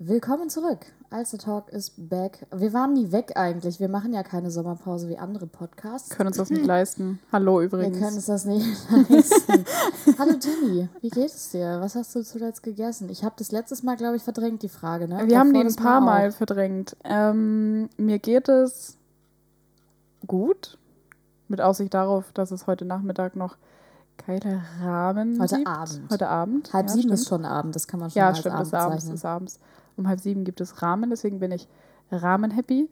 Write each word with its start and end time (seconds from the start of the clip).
Willkommen 0.00 0.48
zurück. 0.48 0.78
Alster 1.10 1.38
Talk 1.38 1.70
ist 1.70 2.08
back. 2.08 2.46
Wir 2.54 2.72
waren 2.72 2.92
nie 2.92 3.10
weg 3.10 3.32
eigentlich. 3.34 3.80
Wir 3.80 3.88
machen 3.88 4.12
ja 4.12 4.22
keine 4.22 4.48
Sommerpause 4.52 5.08
wie 5.08 5.18
andere 5.18 5.48
Podcasts. 5.48 6.10
Können 6.10 6.28
uns 6.28 6.36
das 6.36 6.50
nicht 6.50 6.64
leisten. 6.64 7.18
Hallo 7.32 7.58
Wir 7.58 7.64
übrigens. 7.66 7.98
können 7.98 8.14
uns 8.14 8.26
das 8.26 8.44
nicht 8.44 8.64
leisten. 9.08 9.64
Hallo 10.16 10.34
Jenny, 10.40 10.88
wie 11.00 11.10
geht 11.10 11.26
es 11.26 11.50
dir? 11.50 11.80
Was 11.80 11.96
hast 11.96 12.14
du 12.14 12.22
zuletzt 12.22 12.62
gegessen? 12.62 13.08
Ich 13.10 13.24
habe 13.24 13.34
das 13.38 13.50
letztes 13.50 13.82
Mal, 13.82 13.96
glaube 13.96 14.14
ich, 14.16 14.22
verdrängt, 14.22 14.62
die 14.62 14.68
Frage. 14.68 15.08
Ne? 15.08 15.26
Wir 15.26 15.36
haben 15.38 15.52
die 15.52 15.64
Davor 15.64 15.72
ein 15.80 15.84
paar 15.84 16.00
Mal 16.00 16.28
auch. 16.28 16.32
verdrängt. 16.34 16.96
Ähm, 17.02 17.88
mir 17.96 18.20
geht 18.20 18.48
es 18.48 18.96
gut. 20.28 20.78
Mit 21.48 21.60
Aussicht 21.60 21.92
darauf, 21.94 22.30
dass 22.34 22.52
es 22.52 22.68
heute 22.68 22.84
Nachmittag 22.84 23.34
noch 23.34 23.56
geile 24.24 24.62
Rahmen 24.80 25.40
Heute 25.40 25.56
gibt. 25.56 25.66
Abend. 25.68 26.00
Heute 26.12 26.28
Abend. 26.28 26.72
Halb 26.72 26.86
ja, 26.86 26.92
sieben 26.92 27.02
stimmt. 27.08 27.14
ist 27.14 27.28
schon 27.28 27.44
Abend, 27.44 27.74
das 27.74 27.88
kann 27.88 27.98
man 27.98 28.10
schon 28.10 28.20
Ja, 28.20 28.28
als 28.28 28.38
stimmt, 28.38 28.54
Abend 28.54 28.66
ist 28.68 28.74
abends, 28.74 29.04
ist 29.08 29.24
abends. 29.24 29.58
Um 29.98 30.08
halb 30.08 30.20
sieben 30.20 30.44
gibt 30.44 30.60
es 30.60 30.80
Rahmen, 30.80 31.10
deswegen 31.10 31.40
bin 31.40 31.50
ich 31.50 31.68
Ramen-happy. 32.10 32.88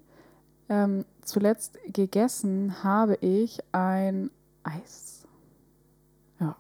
Ähm, 0.69 1.05
zuletzt 1.23 1.79
gegessen 1.87 2.83
habe 2.83 3.15
ich 3.21 3.61
ein 3.73 4.31
Eis. 4.65 5.23
Ja. 6.41 6.57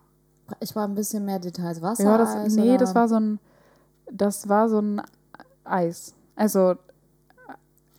Ich 0.60 0.76
war 0.76 0.86
ein 0.86 0.94
bisschen 0.94 1.24
mehr 1.24 1.40
Details. 1.40 1.82
Wasser? 1.82 2.04
Ja, 2.04 2.16
das, 2.18 2.34
Eis, 2.36 2.54
nee, 2.54 2.70
oder? 2.70 2.78
das 2.78 2.94
war 2.94 3.08
so 3.08 3.16
ein, 3.18 3.40
das 4.10 4.48
war 4.48 4.68
so 4.68 4.78
ein 4.80 5.02
Eis. 5.64 6.14
Also, 6.36 6.76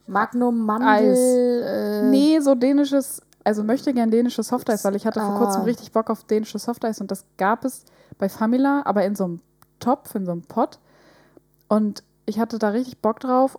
Magnum, 0.07 0.65
Mandel. 0.65 0.87
Eis. 0.87 1.19
Äh, 1.19 2.09
nee, 2.09 2.39
so 2.39 2.55
dänisches, 2.55 3.21
also 3.43 3.63
möchte 3.65 3.93
gern 3.93 4.09
dänisches 4.09 4.47
Softeis, 4.47 4.85
weil 4.85 4.95
ich 4.95 5.05
hatte 5.05 5.19
vor 5.19 5.35
Ah. 5.35 5.37
kurzem 5.39 5.63
richtig 5.63 5.91
Bock 5.91 6.09
auf 6.09 6.23
dänisches 6.23 6.63
Softeis 6.63 7.01
und 7.01 7.11
das 7.11 7.25
gab 7.37 7.65
es 7.65 7.83
bei 8.17 8.29
Famila, 8.29 8.83
aber 8.85 9.03
in 9.03 9.15
so 9.15 9.25
einem 9.25 9.41
Topf, 9.79 10.15
in 10.15 10.25
so 10.25 10.31
einem 10.31 10.43
Pot. 10.43 10.79
Und 11.67 12.03
ich 12.27 12.37
hatte 12.39 12.59
da 12.59 12.69
richtig 12.69 12.99
Bock 12.99 13.19
drauf 13.19 13.57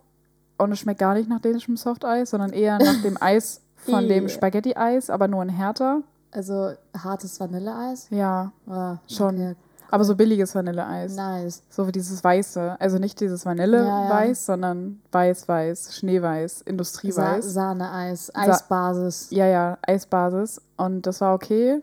und 0.58 0.70
es 0.72 0.78
schmeckt 0.78 1.00
gar 1.00 1.14
nicht 1.14 1.28
nach 1.28 1.40
dänischem 1.40 1.76
Softeis, 1.76 2.30
sondern 2.30 2.52
eher 2.52 2.78
nach 2.78 3.02
dem 3.02 3.16
Eis 3.20 3.60
von 3.76 4.06
dem. 4.08 4.28
Spaghetti-Eis, 4.28 5.10
aber 5.10 5.26
nur 5.26 5.42
in 5.42 5.48
härter. 5.48 6.02
Also 6.30 6.72
hartes 6.96 7.40
Vanilleeis? 7.40 8.06
Ja, 8.10 8.52
Ah, 8.68 8.98
Schon. 9.08 9.34
okay. 9.36 9.54
aber 9.90 10.04
so 10.04 10.14
billiges 10.14 10.54
Vanilleeis. 10.54 11.16
Nice. 11.16 11.62
So 11.70 11.86
wie 11.86 11.92
dieses 11.92 12.22
Weiße. 12.22 12.76
Also 12.78 12.98
nicht 12.98 13.18
dieses 13.20 13.46
Vanilleweiß, 13.46 14.44
sondern 14.46 15.00
weiß-weiß, 15.12 15.96
Schneeweiß, 15.96 16.58
Sa 16.58 16.64
Industrieweiß. 16.66 17.44
Sahneeis, 17.46 18.30
Eisbasis. 18.34 19.28
Ja, 19.30 19.46
ja, 19.46 19.78
Eisbasis. 19.82 20.60
Und 20.76 21.06
das 21.06 21.20
war 21.22 21.34
okay. 21.34 21.80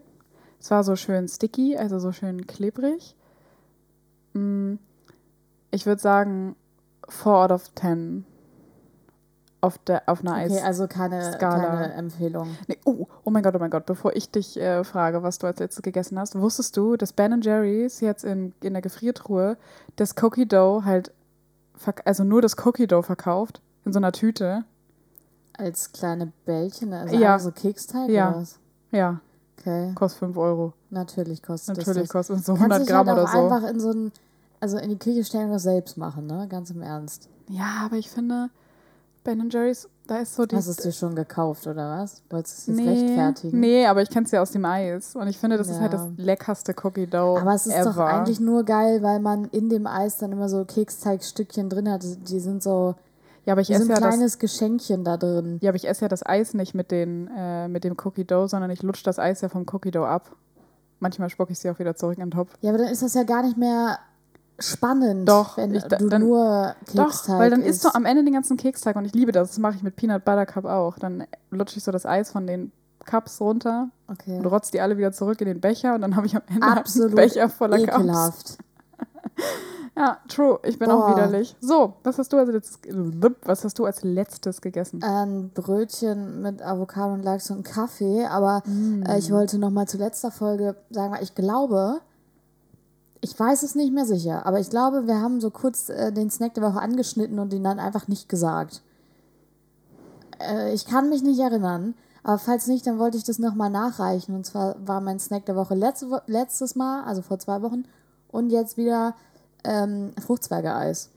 Es 0.59 0.69
war 0.69 0.83
so 0.83 0.95
schön 0.95 1.27
sticky, 1.27 1.77
also 1.77 1.97
so 1.99 2.11
schön 2.11 2.45
klebrig. 2.45 3.15
Mm, 4.33 4.75
Ich 5.71 5.85
würde 5.85 6.01
sagen, 6.01 6.55
4 7.09 7.31
out 7.31 7.51
of 7.51 7.73
10 7.75 8.25
auf, 9.61 9.77
der, 9.79 10.03
auf 10.07 10.21
einer 10.21 10.33
Okay, 10.45 10.59
also 10.61 10.87
keine, 10.87 11.33
Skala. 11.33 11.65
keine 11.65 11.93
Empfehlung. 11.93 12.49
Nee, 12.67 12.77
oh, 12.85 13.07
oh 13.23 13.29
mein 13.31 13.41
Gott, 13.41 13.55
oh 13.55 13.59
mein 13.59 13.71
Gott. 13.71 13.85
Bevor 13.87 14.15
ich 14.15 14.29
dich 14.29 14.59
äh, 14.59 14.83
frage, 14.83 15.23
was 15.23 15.39
du 15.39 15.47
als 15.47 15.57
letztes 15.59 15.81
gegessen 15.81 16.19
hast, 16.19 16.39
wusstest 16.39 16.77
du, 16.77 16.97
dass 16.97 17.13
Ben 17.13 17.41
Jerry's 17.41 17.99
jetzt 17.99 18.23
in, 18.23 18.53
in 18.61 18.73
der 18.73 18.81
Gefriertruhe 18.83 19.57
das 19.95 20.13
Cookie 20.21 20.45
Dough 20.47 20.85
halt, 20.85 21.11
also 22.05 22.23
nur 22.23 22.41
das 22.43 22.55
Cookie 22.63 22.85
Dough 22.85 23.01
verkauft, 23.03 23.61
in 23.85 23.93
so 23.93 23.97
einer 23.97 24.11
Tüte? 24.11 24.65
Als 25.57 25.91
kleine 25.93 26.31
Bällchen, 26.45 26.93
also 26.93 27.15
Ja. 27.15 27.39
so 27.39 27.51
Keksteig 27.51 28.09
Ja. 28.09 28.29
oder 28.31 28.41
was? 28.41 28.59
Ja, 28.91 29.19
Okay, 29.57 29.93
kostet 29.95 30.19
5 30.19 30.37
Euro. 30.37 30.73
natürlich 30.91 31.41
kostet 31.41 31.77
Natürlich 31.77 32.03
das. 32.03 32.09
kostet 32.09 32.35
es 32.37 32.45
so 32.45 32.51
das. 32.53 32.59
Kannst 32.61 32.71
100 32.73 32.81
dich 32.81 32.87
Gramm 32.93 33.07
halt 33.07 33.17
oder 33.17 33.27
so. 33.27 33.37
einfach 33.55 33.67
in 33.69 33.79
so 33.79 33.89
ein, 33.91 34.11
also 34.59 34.77
in 34.77 34.89
die 34.89 34.97
Küche 34.99 35.23
stellen 35.23 35.45
und 35.47 35.53
das 35.53 35.63
selbst 35.63 35.97
machen, 35.97 36.25
ne? 36.27 36.47
Ganz 36.49 36.69
im 36.71 36.81
Ernst. 36.81 37.29
Ja, 37.49 37.83
aber 37.85 37.97
ich 37.97 38.09
finde, 38.09 38.49
Ben 39.23 39.49
Jerry's, 39.49 39.87
da 40.07 40.17
ist 40.17 40.35
so 40.35 40.45
die. 40.45 40.55
Hast 40.55 40.67
du 40.67 40.71
es 40.71 40.77
dir 40.77 40.91
schon 40.91 41.15
gekauft 41.15 41.65
oder 41.67 41.99
was? 41.99 42.21
Wolltest 42.29 42.67
du 42.67 42.71
es 42.73 42.77
jetzt 42.79 42.85
nee, 42.85 42.89
rechtfertigen? 42.91 43.59
nee, 43.59 43.85
aber 43.87 44.01
ich 44.01 44.09
kenne 44.09 44.25
es 44.25 44.31
ja 44.31 44.41
aus 44.41 44.51
dem 44.51 44.65
Eis. 44.65 45.15
Und 45.15 45.27
ich 45.27 45.37
finde, 45.37 45.57
das 45.57 45.67
ist 45.69 45.79
halt 45.79 45.93
das 45.93 46.01
Ja. 46.01 46.11
leckerste 46.17 46.75
Cookie 46.83 47.07
Dough 47.07 47.39
Aber 47.39 47.53
es 47.53 47.65
ist 47.65 47.73
ever. 47.75 47.85
doch 47.91 47.97
eigentlich 47.97 48.39
nur 48.39 48.63
geil, 48.63 49.01
weil 49.03 49.19
man 49.19 49.45
in 49.45 49.69
dem 49.69 49.87
Eis 49.87 50.17
dann 50.17 50.31
immer 50.31 50.47
so 50.49 50.63
Keksteigstückchen 50.65 51.69
drin 51.69 51.89
hat. 51.89 52.03
Die 52.03 52.39
sind 52.39 52.61
so, 52.61 52.95
ja, 53.45 53.53
aber 53.53 53.61
ich 53.61 53.69
wie 53.69 53.73
so 53.75 53.81
esse 53.83 53.91
ein 53.91 53.95
ja 53.95 53.99
das. 54.01 54.09
kleines 54.15 54.39
Geschenkchen 54.39 55.03
da 55.03 55.17
drin. 55.17 55.57
Ja, 55.61 55.69
aber 55.71 55.75
ich 55.77 55.87
esse 55.87 56.01
ja 56.03 56.07
das 56.07 56.25
Eis 56.25 56.53
nicht 56.53 56.73
mit, 56.75 56.91
den, 56.91 57.27
äh, 57.35 57.67
mit 57.67 57.83
dem 57.83 57.95
Cookie 58.03 58.25
Dough, 58.25 58.47
sondern 58.47 58.69
ich 58.71 58.83
lutsche 58.83 59.03
das 59.03 59.17
Eis 59.19 59.41
ja 59.41 59.49
vom 59.49 59.65
Cookie 59.71 59.91
Dough 59.91 60.07
ab. 60.07 60.35
Manchmal 60.99 61.29
spucke 61.29 61.51
ich 61.51 61.59
sie 61.59 61.69
auch 61.69 61.79
wieder 61.79 61.95
zurück 61.95 62.17
in 62.17 62.25
den 62.25 62.31
Topf. 62.31 62.51
Ja, 62.61 62.69
aber 62.69 62.77
dann 62.79 62.87
ist 62.91 63.01
das 63.01 63.13
ja 63.15 63.23
gar 63.23 63.43
nicht 63.43 63.57
mehr 63.57 63.97
spannend, 64.59 65.27
Doch, 65.27 65.57
wenn 65.57 65.73
ich- 65.75 65.83
du 65.83 66.07
dann- 66.09 66.21
nur 66.21 66.75
Keksteig 66.85 67.05
Doch, 67.27 67.39
weil 67.39 67.49
dann 67.49 67.61
isst. 67.61 67.83
du 67.83 67.89
am 67.93 68.05
Ende 68.05 68.23
den 68.23 68.33
ganzen 68.33 68.57
Keksteig 68.57 68.95
und 68.95 69.05
ich 69.05 69.13
liebe 69.13 69.31
das. 69.31 69.49
Das 69.49 69.59
mache 69.59 69.75
ich 69.75 69.83
mit 69.83 69.95
Peanut 69.95 70.23
Butter 70.25 70.45
Cup 70.45 70.65
auch. 70.65 70.97
Dann 70.97 71.25
lutsche 71.51 71.77
ich 71.77 71.83
so 71.83 71.91
das 71.91 72.05
Eis 72.05 72.31
von 72.31 72.47
den 72.47 72.71
Cups 73.05 73.39
runter 73.41 73.89
Okay. 74.07 74.37
und 74.37 74.45
rotze 74.47 74.71
die 74.71 74.81
alle 74.81 74.97
wieder 74.97 75.11
zurück 75.11 75.39
in 75.41 75.47
den 75.47 75.61
Becher 75.61 75.93
und 75.95 76.01
dann 76.01 76.15
habe 76.15 76.25
ich 76.25 76.35
am 76.35 76.41
Ende 76.47 76.65
Absolut 76.65 77.09
einen 77.09 77.15
Becher 77.15 77.49
voller 77.49 77.77
Cups. 77.79 77.97
ekelhaft. 77.99 78.57
Ja, 79.97 80.17
true. 80.27 80.59
Ich 80.63 80.77
bin 80.77 80.91
auch 80.91 81.07
Boah. 81.07 81.15
widerlich. 81.15 81.55
So, 81.61 81.93
was 82.03 82.17
hast 82.17 82.33
du 82.33 82.37
als 82.37 82.49
letztes, 82.49 82.79
was 83.45 83.63
hast 83.63 83.79
du 83.79 83.85
als 83.85 84.03
letztes 84.03 84.59
gegessen? 84.59 85.01
Ein 85.01 85.51
Brötchen 85.53 86.41
mit 86.41 86.61
Avocado 86.61 87.13
und 87.13 87.23
Lachs 87.23 87.49
und 87.49 87.63
Kaffee, 87.63 88.25
aber 88.25 88.61
Mm. 88.65 89.03
äh, 89.07 89.17
ich 89.19 89.31
wollte 89.31 89.57
noch 89.57 89.69
mal 89.69 89.87
zu 89.87 89.97
letzter 89.97 90.31
Folge 90.31 90.75
sagen, 90.89 91.13
weil 91.13 91.23
ich 91.23 91.33
glaube, 91.33 92.01
ich 93.25 93.39
weiß 93.39 93.63
es 93.63 93.73
nicht 93.73 93.91
mehr 93.91 94.05
sicher, 94.05 94.45
aber 94.45 94.59
ich 94.59 94.69
glaube, 94.69 95.07
wir 95.07 95.19
haben 95.19 95.41
so 95.41 95.49
kurz 95.49 95.89
äh, 95.89 96.11
den 96.11 96.29
Snack 96.29 96.53
der 96.53 96.63
Woche 96.63 96.79
angeschnitten 96.79 97.39
und 97.39 97.53
ihn 97.53 97.63
dann 97.63 97.79
einfach 97.79 98.07
nicht 98.07 98.29
gesagt. 98.29 98.83
Äh, 100.39 100.73
ich 100.75 100.85
kann 100.85 101.09
mich 101.09 101.23
nicht 101.23 101.39
erinnern, 101.39 101.95
aber 102.21 102.37
falls 102.37 102.67
nicht, 102.67 102.85
dann 102.85 102.99
wollte 102.99 103.17
ich 103.17 103.23
das 103.23 103.39
noch 103.39 103.55
mal 103.55 103.69
nachreichen. 103.69 104.35
Und 104.35 104.45
zwar 104.45 104.75
war 104.85 105.01
mein 105.01 105.17
Snack 105.19 105.45
der 105.47 105.55
Woche 105.55 105.73
letzte, 105.73 106.21
letztes 106.27 106.75
Mal, 106.75 107.03
also 107.03 107.23
vor 107.23 107.39
zwei 107.39 107.63
Wochen, 107.63 107.85
und 108.27 108.51
jetzt 108.51 108.77
wieder 108.77 109.15
ähm, 109.63 110.11
Fruchtzweigeeis. 110.23 111.09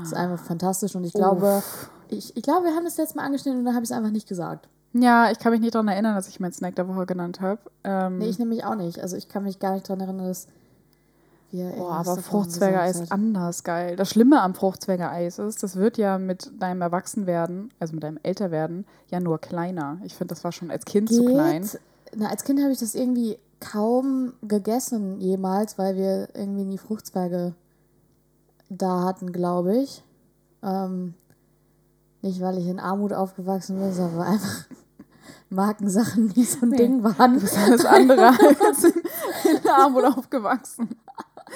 Das 0.00 0.08
ist 0.08 0.14
einfach 0.14 0.44
fantastisch 0.44 0.96
und 0.96 1.04
ich 1.04 1.12
glaube, 1.12 1.62
ich, 2.08 2.36
ich 2.36 2.42
glaube, 2.42 2.66
wir 2.66 2.74
haben 2.74 2.84
das 2.84 2.96
letzte 2.96 3.16
Mal 3.16 3.26
angeschnitten 3.26 3.60
und 3.60 3.64
dann 3.64 3.74
habe 3.74 3.84
ich 3.84 3.90
es 3.90 3.96
einfach 3.96 4.10
nicht 4.10 4.28
gesagt. 4.28 4.68
Ja, 4.92 5.30
ich 5.30 5.38
kann 5.38 5.52
mich 5.52 5.60
nicht 5.60 5.74
daran 5.76 5.86
erinnern, 5.86 6.16
dass 6.16 6.26
ich 6.26 6.40
meinen 6.40 6.52
Snack 6.52 6.74
der 6.74 6.88
Woche 6.88 7.06
genannt 7.06 7.40
habe. 7.40 7.60
Ähm, 7.84 8.18
Nee, 8.18 8.26
ich 8.26 8.40
nämlich 8.40 8.64
auch 8.64 8.74
nicht. 8.74 9.00
Also 9.00 9.16
ich 9.16 9.28
kann 9.28 9.44
mich 9.44 9.60
gar 9.60 9.74
nicht 9.74 9.88
daran 9.88 10.00
erinnern, 10.00 10.26
dass 10.26 10.48
wir 11.54 11.70
Boah, 11.70 11.92
aber 11.92 12.16
Fruchtzwergeeis 12.16 13.00
ist 13.00 13.12
anders 13.12 13.62
geil. 13.62 13.94
Das 13.94 14.10
Schlimme 14.10 14.42
am 14.42 14.54
Fruchtzwergeeis 14.54 15.38
ist, 15.38 15.62
das 15.62 15.76
wird 15.76 15.98
ja 15.98 16.18
mit 16.18 16.50
deinem 16.60 16.82
Erwachsenwerden, 16.82 17.70
also 17.78 17.94
mit 17.94 18.02
deinem 18.02 18.18
Älterwerden, 18.24 18.86
ja 19.08 19.20
nur 19.20 19.38
kleiner. 19.38 19.98
Ich 20.02 20.16
finde, 20.16 20.34
das 20.34 20.42
war 20.42 20.50
schon 20.50 20.70
als 20.72 20.84
Kind 20.84 21.08
zu 21.08 21.24
klein. 21.24 21.62
Geht. 21.62 21.80
Na, 22.16 22.28
als 22.28 22.42
Kind 22.42 22.60
habe 22.60 22.72
ich 22.72 22.80
das 22.80 22.94
irgendwie 22.96 23.38
kaum 23.60 24.32
gegessen 24.42 25.20
jemals, 25.20 25.78
weil 25.78 25.96
wir 25.96 26.28
irgendwie 26.34 26.64
nie 26.64 26.78
Fruchtzwerge 26.78 27.54
da 28.68 29.04
hatten, 29.04 29.32
glaube 29.32 29.76
ich. 29.76 30.02
Ähm, 30.62 31.14
nicht, 32.22 32.40
weil 32.40 32.58
ich 32.58 32.66
in 32.66 32.80
Armut 32.80 33.12
aufgewachsen 33.12 33.78
bin, 33.78 33.92
sondern 33.92 34.22
einfach 34.22 34.64
Markensachen 35.50 36.32
nie 36.34 36.44
so 36.44 36.62
ein 36.62 36.70
Nee. 36.70 36.78
Ding 36.78 37.04
waren. 37.04 37.34
Du 37.34 37.40
bist 37.40 37.56
alles 37.56 37.84
andere 37.84 38.26
als 38.66 38.84
in 38.84 39.68
Armut 39.70 40.04
aufgewachsen. 40.04 40.88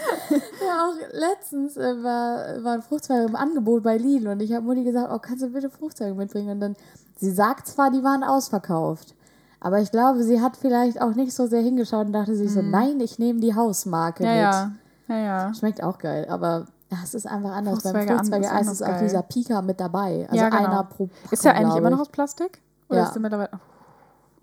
Ja, 0.66 0.88
auch 0.88 0.94
letztens 1.12 1.76
äh, 1.76 2.02
war, 2.02 2.62
waren 2.64 2.82
Fruchtzweige 2.82 3.24
im 3.26 3.36
Angebot 3.36 3.82
bei 3.82 3.96
Lidl 3.96 4.28
und 4.28 4.40
ich 4.40 4.52
habe 4.52 4.64
Mutti 4.66 4.84
gesagt, 4.84 5.10
oh, 5.12 5.18
kannst 5.18 5.42
du 5.42 5.48
bitte 5.48 5.70
Fruchtzweige 5.70 6.14
mitbringen? 6.14 6.50
Und 6.50 6.60
dann, 6.60 6.76
sie 7.16 7.30
sagt 7.30 7.66
zwar, 7.68 7.90
die 7.90 8.02
waren 8.04 8.22
ausverkauft, 8.24 9.14
aber 9.60 9.80
ich 9.80 9.90
glaube, 9.90 10.22
sie 10.22 10.40
hat 10.40 10.56
vielleicht 10.56 11.00
auch 11.00 11.14
nicht 11.14 11.32
so 11.32 11.46
sehr 11.46 11.62
hingeschaut 11.62 12.06
und 12.06 12.12
dachte 12.12 12.34
sich 12.34 12.52
so, 12.52 12.60
nein, 12.62 13.00
ich 13.00 13.18
nehme 13.18 13.40
die 13.40 13.54
Hausmarke 13.54 14.24
Mhm. 14.24 14.28
Ja, 14.28 14.34
mit. 14.34 14.42
ja. 14.42 15.16
Ja, 15.16 15.16
ja. 15.48 15.54
Schmeckt 15.54 15.82
auch 15.82 15.98
geil, 15.98 16.26
aber 16.28 16.66
ja, 16.90 16.98
es 17.02 17.14
ist 17.14 17.26
einfach 17.26 17.52
anders. 17.52 17.82
Beim 17.82 17.92
Fruchtzweige 17.94 18.50
an- 18.50 18.60
ist 18.66 18.72
ist 18.72 18.82
auch 18.82 18.98
dieser 18.98 19.22
Pika 19.22 19.62
mit 19.62 19.80
dabei. 19.80 20.26
Also 20.30 20.36
Ja, 20.42 20.48
genau. 20.50 20.64
einer 20.66 20.84
pro 20.84 21.06
Packung, 21.06 21.30
Ist 21.32 21.44
der 21.44 21.54
eigentlich 21.54 21.76
immer 21.76 21.90
noch 21.90 22.00
aus 22.00 22.08
Plastik? 22.08 22.60
Oder 22.90 22.98
Ja. 23.00 23.04
ist 23.06 23.12
der 23.14 23.22
mittlerweile. 23.22 23.50
Oh, 23.54 23.58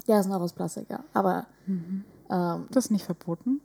Ja, 0.08 0.20
ist 0.20 0.28
noch 0.30 0.42
aus 0.42 0.54
Plastik, 0.54 0.90
ja. 0.90 1.00
Aber 1.14 1.46
Mhm. 1.68 2.04
ähm, 2.32 2.68
das 2.72 2.86
ist 2.86 2.92
nicht 2.92 3.06
verboten? 3.06 3.62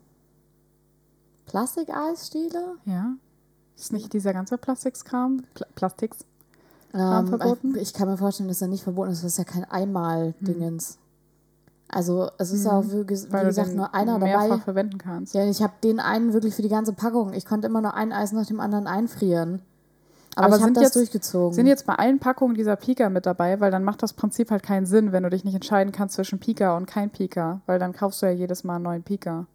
Plastikeisstiele? 1.51 2.77
Ja. 2.85 3.13
Ist 3.77 3.93
nicht 3.93 4.13
dieser 4.13 4.33
ganze 4.33 4.59
Plastikskram? 4.59 5.43
Pla 5.55 5.67
Plastiks? 5.75 6.19
Ähm, 6.93 7.29
verboten? 7.29 7.75
Ich, 7.77 7.83
ich 7.83 7.93
kann 7.95 8.09
mir 8.09 8.17
vorstellen, 8.17 8.49
dass 8.49 8.61
er 8.63 8.69
nicht 8.69 8.83
verboten 8.83 9.11
ist. 9.11 9.23
Das 9.25 9.33
ist 9.33 9.39
ja 9.39 9.45
kein 9.45 9.65
Einmal-Dingens. 9.65 10.99
Also 11.89 12.31
es 12.39 12.53
ist 12.53 12.67
auch 12.67 12.87
wirklich, 12.89 13.25
wie 13.33 13.37
du 13.37 13.45
gesagt, 13.47 13.75
nur 13.75 13.93
einer 13.95 14.19
mehrfach 14.19 14.49
dabei. 14.49 14.61
verwenden 14.63 14.99
kannst. 14.99 15.35
Ja, 15.35 15.45
ich 15.45 15.61
habe 15.63 15.73
den 15.83 15.99
einen 15.99 16.33
wirklich 16.33 16.55
für 16.55 16.63
die 16.63 16.69
ganze 16.69 16.93
Packung. 16.93 17.33
Ich 17.33 17.45
konnte 17.47 17.67
immer 17.67 17.81
nur 17.81 17.95
ein 17.95 18.13
Eis 18.13 18.31
nach 18.33 18.47
dem 18.47 18.61
anderen 18.61 18.87
einfrieren. 18.87 19.63
Aber, 20.37 20.47
Aber 20.47 20.57
ich 20.57 20.63
habe 20.63 20.73
das 20.75 20.83
jetzt- 20.85 20.97
durchgezogen. 20.97 21.53
Sind 21.55 21.67
jetzt 21.67 21.87
bei 21.87 21.95
allen 21.97 22.21
Packungen 22.21 22.55
dieser 22.55 22.77
Pika 22.77 23.09
mit 23.11 23.27
dabei, 23.27 23.59
weil 23.59 23.73
dann 23.73 23.83
macht 23.83 24.03
das 24.05 24.13
Prinzip 24.13 24.53
halt 24.53 24.63
keinen 24.63 24.87
Sinn, 24.87 25.11
wenn 25.11 25.25
du 25.25 25.31
dich 25.31 25.43
nicht 25.45 25.55
entscheiden 25.55 25.93
kannst 25.93 26.15
zwischen 26.15 26.39
Pika 26.39 26.77
und 26.77 26.87
kein 26.87 27.11
Pika, 27.11 27.61
weil 27.67 27.81
dann 27.81 27.93
kaufst 27.93 28.23
du 28.23 28.27
ja 28.27 28.33
jedes 28.33 28.63
Mal 28.63 28.77
einen 28.77 28.85
neuen 28.85 29.03
Pika. 29.03 29.47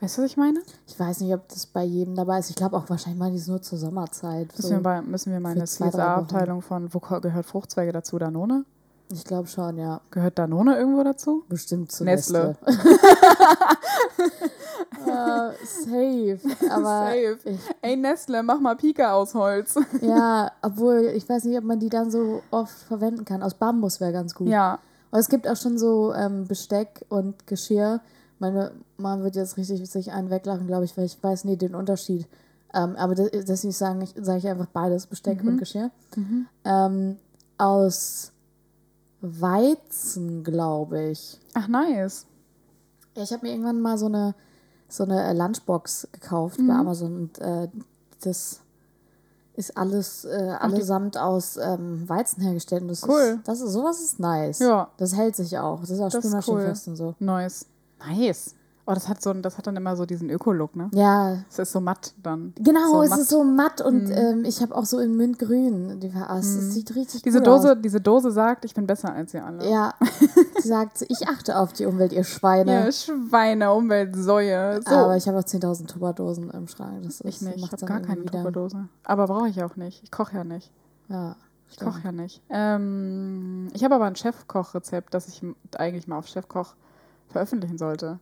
Weißt 0.00 0.18
du, 0.18 0.22
was 0.22 0.30
ich 0.30 0.36
meine? 0.36 0.60
Ich 0.86 0.98
weiß 0.98 1.20
nicht, 1.20 1.34
ob 1.34 1.48
das 1.48 1.66
bei 1.66 1.82
jedem 1.82 2.14
dabei 2.14 2.38
ist. 2.38 2.50
Ich 2.50 2.56
glaube 2.56 2.76
auch 2.76 2.88
wahrscheinlich 2.88 3.18
mal 3.18 3.30
die 3.30 3.36
ist 3.36 3.48
nur 3.48 3.60
zur 3.60 3.78
Sommerzeit. 3.78 4.46
Müssen, 4.56 4.62
So. 4.62 4.70
wir, 4.70 4.80
bei, 4.80 5.02
müssen 5.02 5.32
wir 5.32 5.40
mal 5.40 5.50
eine 5.50 5.64
CSA-Abteilung 5.64 6.62
von, 6.62 6.92
wo 6.94 7.00
gehört 7.00 7.46
Fruchtzweige 7.46 7.92
dazu? 7.92 8.18
Danone? 8.18 8.64
Ich 9.10 9.24
glaube 9.24 9.48
schon, 9.48 9.78
ja. 9.78 10.00
Gehört 10.10 10.38
Danone 10.38 10.76
irgendwo 10.76 11.02
dazu? 11.02 11.42
Bestimmt 11.48 11.90
zu 11.90 12.04
Nestle. 12.04 12.56
Nestle. 12.64 12.86
Äh, 15.06 15.52
safe. 15.64 16.38
Aber 16.70 17.06
Safe. 17.12 17.38
Ey, 17.82 17.96
Nestle, 17.96 18.42
mach 18.42 18.60
mal 18.60 18.76
Pika 18.76 19.14
aus 19.14 19.34
Holz. 19.34 19.74
ja, 20.00 20.50
obwohl 20.62 21.12
ich 21.14 21.28
weiß 21.28 21.44
nicht, 21.44 21.56
ob 21.58 21.64
man 21.64 21.78
die 21.80 21.88
dann 21.88 22.10
so 22.10 22.42
oft 22.50 22.76
verwenden 22.86 23.24
kann. 23.24 23.42
Aus 23.42 23.54
Bambus 23.54 24.00
wäre 24.00 24.12
ganz 24.12 24.34
gut. 24.34 24.48
ja. 24.48 24.78
Aber 25.10 25.20
es 25.20 25.30
gibt 25.30 25.48
auch 25.48 25.56
schon 25.56 25.78
so 25.78 26.12
ähm, 26.12 26.46
Besteck 26.46 27.06
und 27.08 27.46
Geschirr. 27.46 28.00
Meine 28.38 28.72
Mama 28.96 29.22
wird 29.24 29.36
jetzt 29.36 29.56
richtig 29.56 29.88
sich 29.90 30.12
einen 30.12 30.30
weglachen, 30.30 30.66
glaube 30.66 30.84
ich, 30.84 30.96
weil 30.96 31.04
ich 31.06 31.22
weiß 31.22 31.44
nie 31.44 31.56
den 31.56 31.74
Unterschied. 31.74 32.26
Ähm, 32.74 32.96
aber 32.96 33.14
das, 33.14 33.30
deswegen 33.32 33.72
sage 33.72 34.04
ich, 34.04 34.14
sage 34.20 34.38
ich 34.38 34.48
einfach 34.48 34.66
beides, 34.66 35.06
Besteck 35.06 35.42
und 35.42 35.56
Geschirr. 35.58 35.90
Ähm, 36.64 37.16
aus 37.56 38.32
Weizen, 39.20 40.44
glaube 40.44 41.08
ich. 41.08 41.40
Ach, 41.54 41.68
nice. 41.68 42.26
Ja, 43.16 43.22
ich 43.24 43.32
habe 43.32 43.44
mir 43.46 43.52
irgendwann 43.52 43.80
mal 43.80 43.98
so 43.98 44.06
eine, 44.06 44.34
so 44.88 45.04
eine 45.04 45.24
äh, 45.24 45.32
Lunchbox 45.32 46.08
gekauft 46.12 46.58
Mhm. 46.60 46.68
bei 46.68 46.74
Amazon 46.74 47.16
und 47.16 47.38
äh, 47.40 47.68
das 48.22 48.60
ist 49.54 49.76
alles 49.76 50.24
äh, 50.24 50.54
allesamt 50.60 51.16
aus 51.18 51.56
ähm, 51.56 52.08
Weizen 52.08 52.42
hergestellt. 52.42 52.82
Und 52.82 52.88
das 52.88 53.02
Cool. 53.08 53.38
Ist, 53.38 53.48
das 53.48 53.60
ist, 53.60 53.72
sowas 53.72 54.00
ist 54.00 54.20
nice. 54.20 54.60
Ja. 54.60 54.88
Das 54.98 55.16
hält 55.16 55.34
sich 55.34 55.58
auch. 55.58 55.80
Das 55.80 55.90
ist 55.90 55.98
auch 56.00 56.04
Das 56.10 56.14
ist 56.24 56.30
spülmaschinenfest 56.44 56.88
und 56.88 56.96
so. 56.96 57.14
Nice. 57.18 57.66
Nice. 58.06 58.54
Oh, 58.90 58.94
das 58.94 59.06
hat 59.06 59.20
so 59.20 59.34
das 59.34 59.58
hat 59.58 59.66
dann 59.66 59.76
immer 59.76 59.96
so 59.96 60.06
diesen 60.06 60.30
Öko-Look, 60.30 60.74
ne? 60.74 60.88
Ja, 60.94 61.42
Es 61.50 61.58
ist 61.58 61.72
so 61.72 61.80
matt 61.80 62.14
dann. 62.22 62.54
genau, 62.58 62.90
so 62.92 63.02
es 63.02 63.10
matt. 63.10 63.18
Mhm. 63.18 63.22
ist 63.22 63.28
so 63.28 63.44
matt 63.44 63.80
und 63.82 64.10
ähm, 64.10 64.44
ich 64.46 64.62
habe 64.62 64.74
auch 64.74 64.86
so 64.86 64.98
in 64.98 65.14
Mintgrün. 65.14 66.00
Die, 66.00 66.10
ah, 66.14 66.38
es 66.38 66.46
es 66.46 66.72
sieht 66.72 66.94
richtig 66.96 67.20
Diese 67.20 67.40
cool 67.40 67.44
Dose, 67.44 67.72
Aus. 67.72 67.78
diese 67.82 68.00
Dose 68.00 68.30
sagt, 68.30 68.64
ich 68.64 68.72
bin 68.72 68.86
besser 68.86 69.12
als 69.12 69.34
ihr 69.34 69.44
alle. 69.44 69.70
Ja, 69.70 69.92
sie 70.58 70.68
sagt, 70.68 71.04
ich 71.06 71.28
achte 71.28 71.58
auf 71.58 71.74
die 71.74 71.84
Umwelt, 71.84 72.14
ihr 72.14 72.24
Schweine. 72.24 72.86
Ja, 72.86 72.90
Schweine, 72.90 73.74
Umwelt, 73.74 74.16
Säue. 74.16 74.80
So. 74.82 74.94
Aber 74.94 75.18
ich 75.18 75.28
habe 75.28 75.36
auch 75.38 75.44
10.000 75.44 75.86
Tupperdosen 75.86 76.48
im 76.48 76.66
Schrank. 76.66 77.02
Das 77.02 77.20
ist, 77.20 77.26
ich 77.26 77.42
nicht. 77.42 77.58
Ich 77.58 77.70
habe 77.72 77.84
gar 77.84 78.00
keine 78.00 78.22
dann- 78.22 78.32
Tupperdose. 78.38 78.88
Aber 79.04 79.26
brauche 79.26 79.50
ich 79.50 79.62
auch 79.62 79.76
nicht. 79.76 80.02
Ich 80.02 80.10
koche 80.10 80.34
ja 80.34 80.44
nicht. 80.44 80.72
Ja, 81.10 81.36
Ich 81.68 81.78
koche 81.78 82.00
ja 82.04 82.12
nicht. 82.12 82.40
Ähm, 82.48 83.68
ich 83.74 83.84
habe 83.84 83.96
aber 83.96 84.06
ein 84.06 84.16
Chefkochrezept, 84.16 85.12
das 85.12 85.28
ich 85.28 85.42
eigentlich 85.76 86.08
mal 86.08 86.16
auf 86.16 86.26
Chefkoch 86.26 86.74
veröffentlichen 87.28 87.78
sollte. 87.78 88.18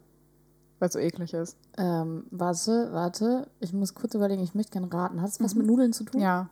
Weil 0.79 0.89
es 0.89 0.93
so 0.93 0.99
eklig 0.99 1.33
ist. 1.33 1.57
Ähm, 1.79 2.27
warte, 2.31 2.89
warte. 2.93 3.49
Ich 3.61 3.73
muss 3.73 3.95
kurz 3.95 4.15
überlegen, 4.15 4.43
ich 4.43 4.55
möchte 4.55 4.73
gerne 4.73 4.93
raten. 4.93 5.23
Hat 5.23 5.31
es 5.31 5.41
was 5.41 5.55
mit 5.55 5.67
Nudeln 5.67 5.93
zu 5.93 6.05
tun? 6.05 6.21
Mhm. 6.21 6.25
Ja. 6.25 6.51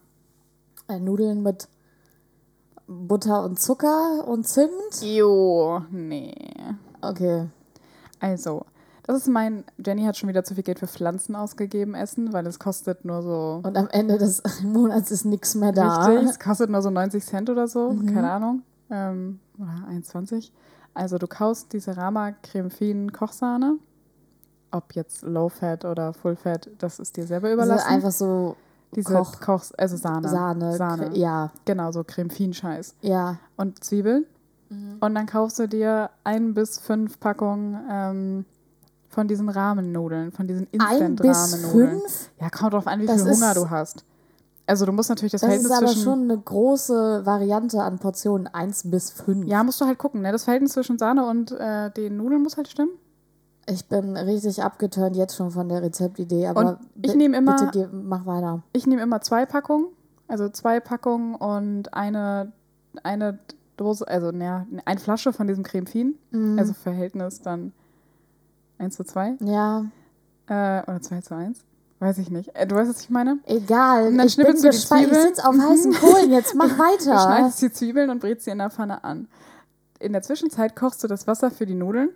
Äh, 0.88 0.98
Nudeln 0.98 1.42
mit 1.42 1.68
Butter 2.86 3.44
und 3.44 3.58
Zucker 3.58 4.26
und 4.26 4.46
Zimt? 4.46 5.02
Jo, 5.02 5.82
nee. 5.90 6.34
Okay. 7.00 7.48
Also, 8.20 8.64
das 9.02 9.16
ist 9.18 9.28
mein. 9.28 9.64
Jenny 9.84 10.04
hat 10.04 10.16
schon 10.16 10.30
wieder 10.30 10.44
zu 10.44 10.54
viel 10.54 10.64
Geld 10.64 10.78
für 10.78 10.86
Pflanzen 10.86 11.36
ausgegeben, 11.36 11.94
Essen, 11.94 12.32
weil 12.32 12.46
es 12.46 12.58
kostet 12.58 13.04
nur 13.04 13.22
so. 13.22 13.60
Und 13.62 13.76
am 13.76 13.88
Ende 13.90 14.16
des 14.16 14.42
Monats 14.62 15.10
ist 15.10 15.26
nichts 15.26 15.54
mehr 15.54 15.72
da. 15.72 16.06
Richtig, 16.06 16.30
es 16.30 16.38
kostet 16.38 16.70
nur 16.70 16.80
so 16.80 16.90
90 16.90 17.24
Cent 17.24 17.50
oder 17.50 17.68
so, 17.68 17.94
keine 18.06 18.30
Ahnung. 18.30 18.62
Ähm, 18.90 19.40
oder 19.58 19.88
1,20. 19.90 20.50
Also, 20.94 21.18
du 21.18 21.26
kaufst 21.26 21.72
diese 21.72 21.96
Rama 21.96 22.32
Creme 22.42 22.70
Fin 22.70 23.12
Kochsahne. 23.12 23.78
Ob 24.70 24.94
jetzt 24.94 25.22
Low 25.22 25.48
Fat 25.48 25.84
oder 25.84 26.12
Full 26.12 26.36
Fat, 26.36 26.68
das 26.78 26.98
ist 26.98 27.16
dir 27.16 27.26
selber 27.26 27.48
Also 27.48 27.62
überlassen. 27.62 27.88
einfach 27.88 28.10
so 28.10 28.56
Diese 28.96 29.12
Koch- 29.14 29.40
Kochs, 29.40 29.72
also 29.72 29.96
Sahne. 29.96 30.28
Sahne. 30.28 30.76
Sahne. 30.76 31.08
Cre- 31.10 31.16
Ja, 31.16 31.50
Genau, 31.64 31.92
so 31.92 32.02
Creme 32.04 32.30
Fin 32.30 32.52
Scheiß. 32.54 32.94
ja. 33.02 33.38
Und 33.56 33.82
Zwiebeln. 33.84 34.26
Und 35.00 35.14
dann 35.14 35.26
kaufst 35.26 35.58
du 35.60 35.68
dir 35.68 36.10
ein 36.24 36.52
bis 36.54 36.80
fünf 36.80 37.20
Packungen 37.20 37.78
ähm, 37.88 38.44
von 39.08 39.28
diesen 39.28 39.48
Rahmennudeln, 39.48 40.32
von 40.32 40.48
diesen 40.48 40.66
Instant-Rahmennudeln. 40.72 42.00
fünf? 42.00 42.30
Ja, 42.40 42.50
kommt 42.50 42.72
drauf 42.72 42.88
an, 42.88 42.98
wie 43.00 43.06
Das 43.06 43.22
viel 43.22 43.32
Hunger 43.32 43.54
du 43.54 43.70
hast. 43.70 44.04
Also 44.66 44.86
du 44.86 44.92
musst 44.92 45.10
natürlich 45.10 45.32
das, 45.32 45.42
Das 45.42 45.48
Verhältnis 45.48 45.70
ist 45.72 45.76
aber 45.76 45.86
zwischen... 45.88 46.02
schon 46.04 46.22
eine 46.22 46.38
große 46.38 47.26
Variante 47.26 47.82
an 47.82 47.98
Portionen. 47.98 48.46
Eins 48.46 48.88
bis 48.90 49.10
fünf. 49.10 49.46
ja, 49.46 49.62
musst 49.62 49.80
du 49.80 49.84
halt 49.84 49.98
gucken, 49.98 50.22
ne? 50.22 50.32
Das 50.32 50.44
Verhältnis 50.44 50.72
zwischen 50.72 50.98
Sahne 50.98 51.26
und 51.26 51.52
äh, 51.52 51.90
den 51.90 52.16
Nudeln 52.16 52.42
muss 52.42 52.56
halt 52.56 52.68
stimmen. 52.68 52.92
Ich 53.66 53.86
bin 53.88 54.16
richtig 54.16 54.62
abgeturnt 54.62 55.16
jetzt 55.16 55.36
schon 55.36 55.50
von 55.50 55.68
der 55.68 55.82
Rezeptidee, 55.82 56.46
aber 56.46 56.60
Und 56.60 56.78
ich 57.02 57.14
nehme 57.14 57.36
immer- 57.36 57.56
Bitte 57.56 57.70
geh, 57.72 57.86
mach 57.92 58.26
weiter. 58.26 58.62
Ich 58.72 58.86
nehme 58.86 59.02
immer 59.02 59.20
zwei 59.22 59.46
Packungen, 59.46 59.86
also 60.28 60.48
zwei 60.50 60.80
Packungen 60.80 61.34
und 61.34 61.92
eine, 61.94 62.52
eine 63.02 63.38
Dose, 63.78 64.06
also 64.06 64.30
ne, 64.32 64.66
eine 64.84 65.00
Flasche 65.00 65.32
von 65.32 65.46
diesem 65.46 65.62
Creme 65.64 65.86
Fin. 65.86 66.14
Mhm. 66.30 66.58
Also 66.58 66.72
Verhältnis 66.74 67.40
dann 67.40 67.72
1 68.78 68.96
zu 68.96 69.04
2 69.04 69.36
Ja, 69.40 69.86
äh, 70.46 70.82
oder 70.82 71.00
2 71.00 71.20
zu 71.22 71.34
1. 71.34 71.64
Weiß 72.04 72.18
ich 72.18 72.30
nicht. 72.30 72.50
Äh, 72.54 72.66
du 72.66 72.76
weißt, 72.76 72.90
was 72.90 73.00
ich 73.00 73.08
meine? 73.08 73.38
egal. 73.46 74.08
Und 74.08 74.18
dann 74.18 74.26
ich 74.26 74.36
bin 74.36 74.44
du 74.46 74.52
die 74.52 74.60
gespannt. 74.60 75.02
Ich 75.02 75.08
Zwiebeln. 75.08 75.28
sitze 75.34 75.48
auf 75.48 75.56
heißen 75.58 75.92
Kohlen. 75.94 76.30
Jetzt 76.30 76.54
mach 76.54 76.68
Du 76.68 76.78
weiter. 76.78 77.18
schneidest 77.18 77.62
die 77.62 77.72
Zwiebeln 77.72 78.10
und 78.10 78.20
brätst 78.20 78.44
sie 78.44 78.50
in 78.50 78.58
der 78.58 78.68
Pfanne 78.70 79.02
an. 79.04 79.26
In 80.00 80.12
der 80.12 80.20
Zwischenzeit 80.20 80.76
kochst 80.76 81.02
du 81.02 81.08
das 81.08 81.26
Wasser 81.26 81.50
für 81.50 81.64
die 81.64 81.74
Nudeln. 81.74 82.10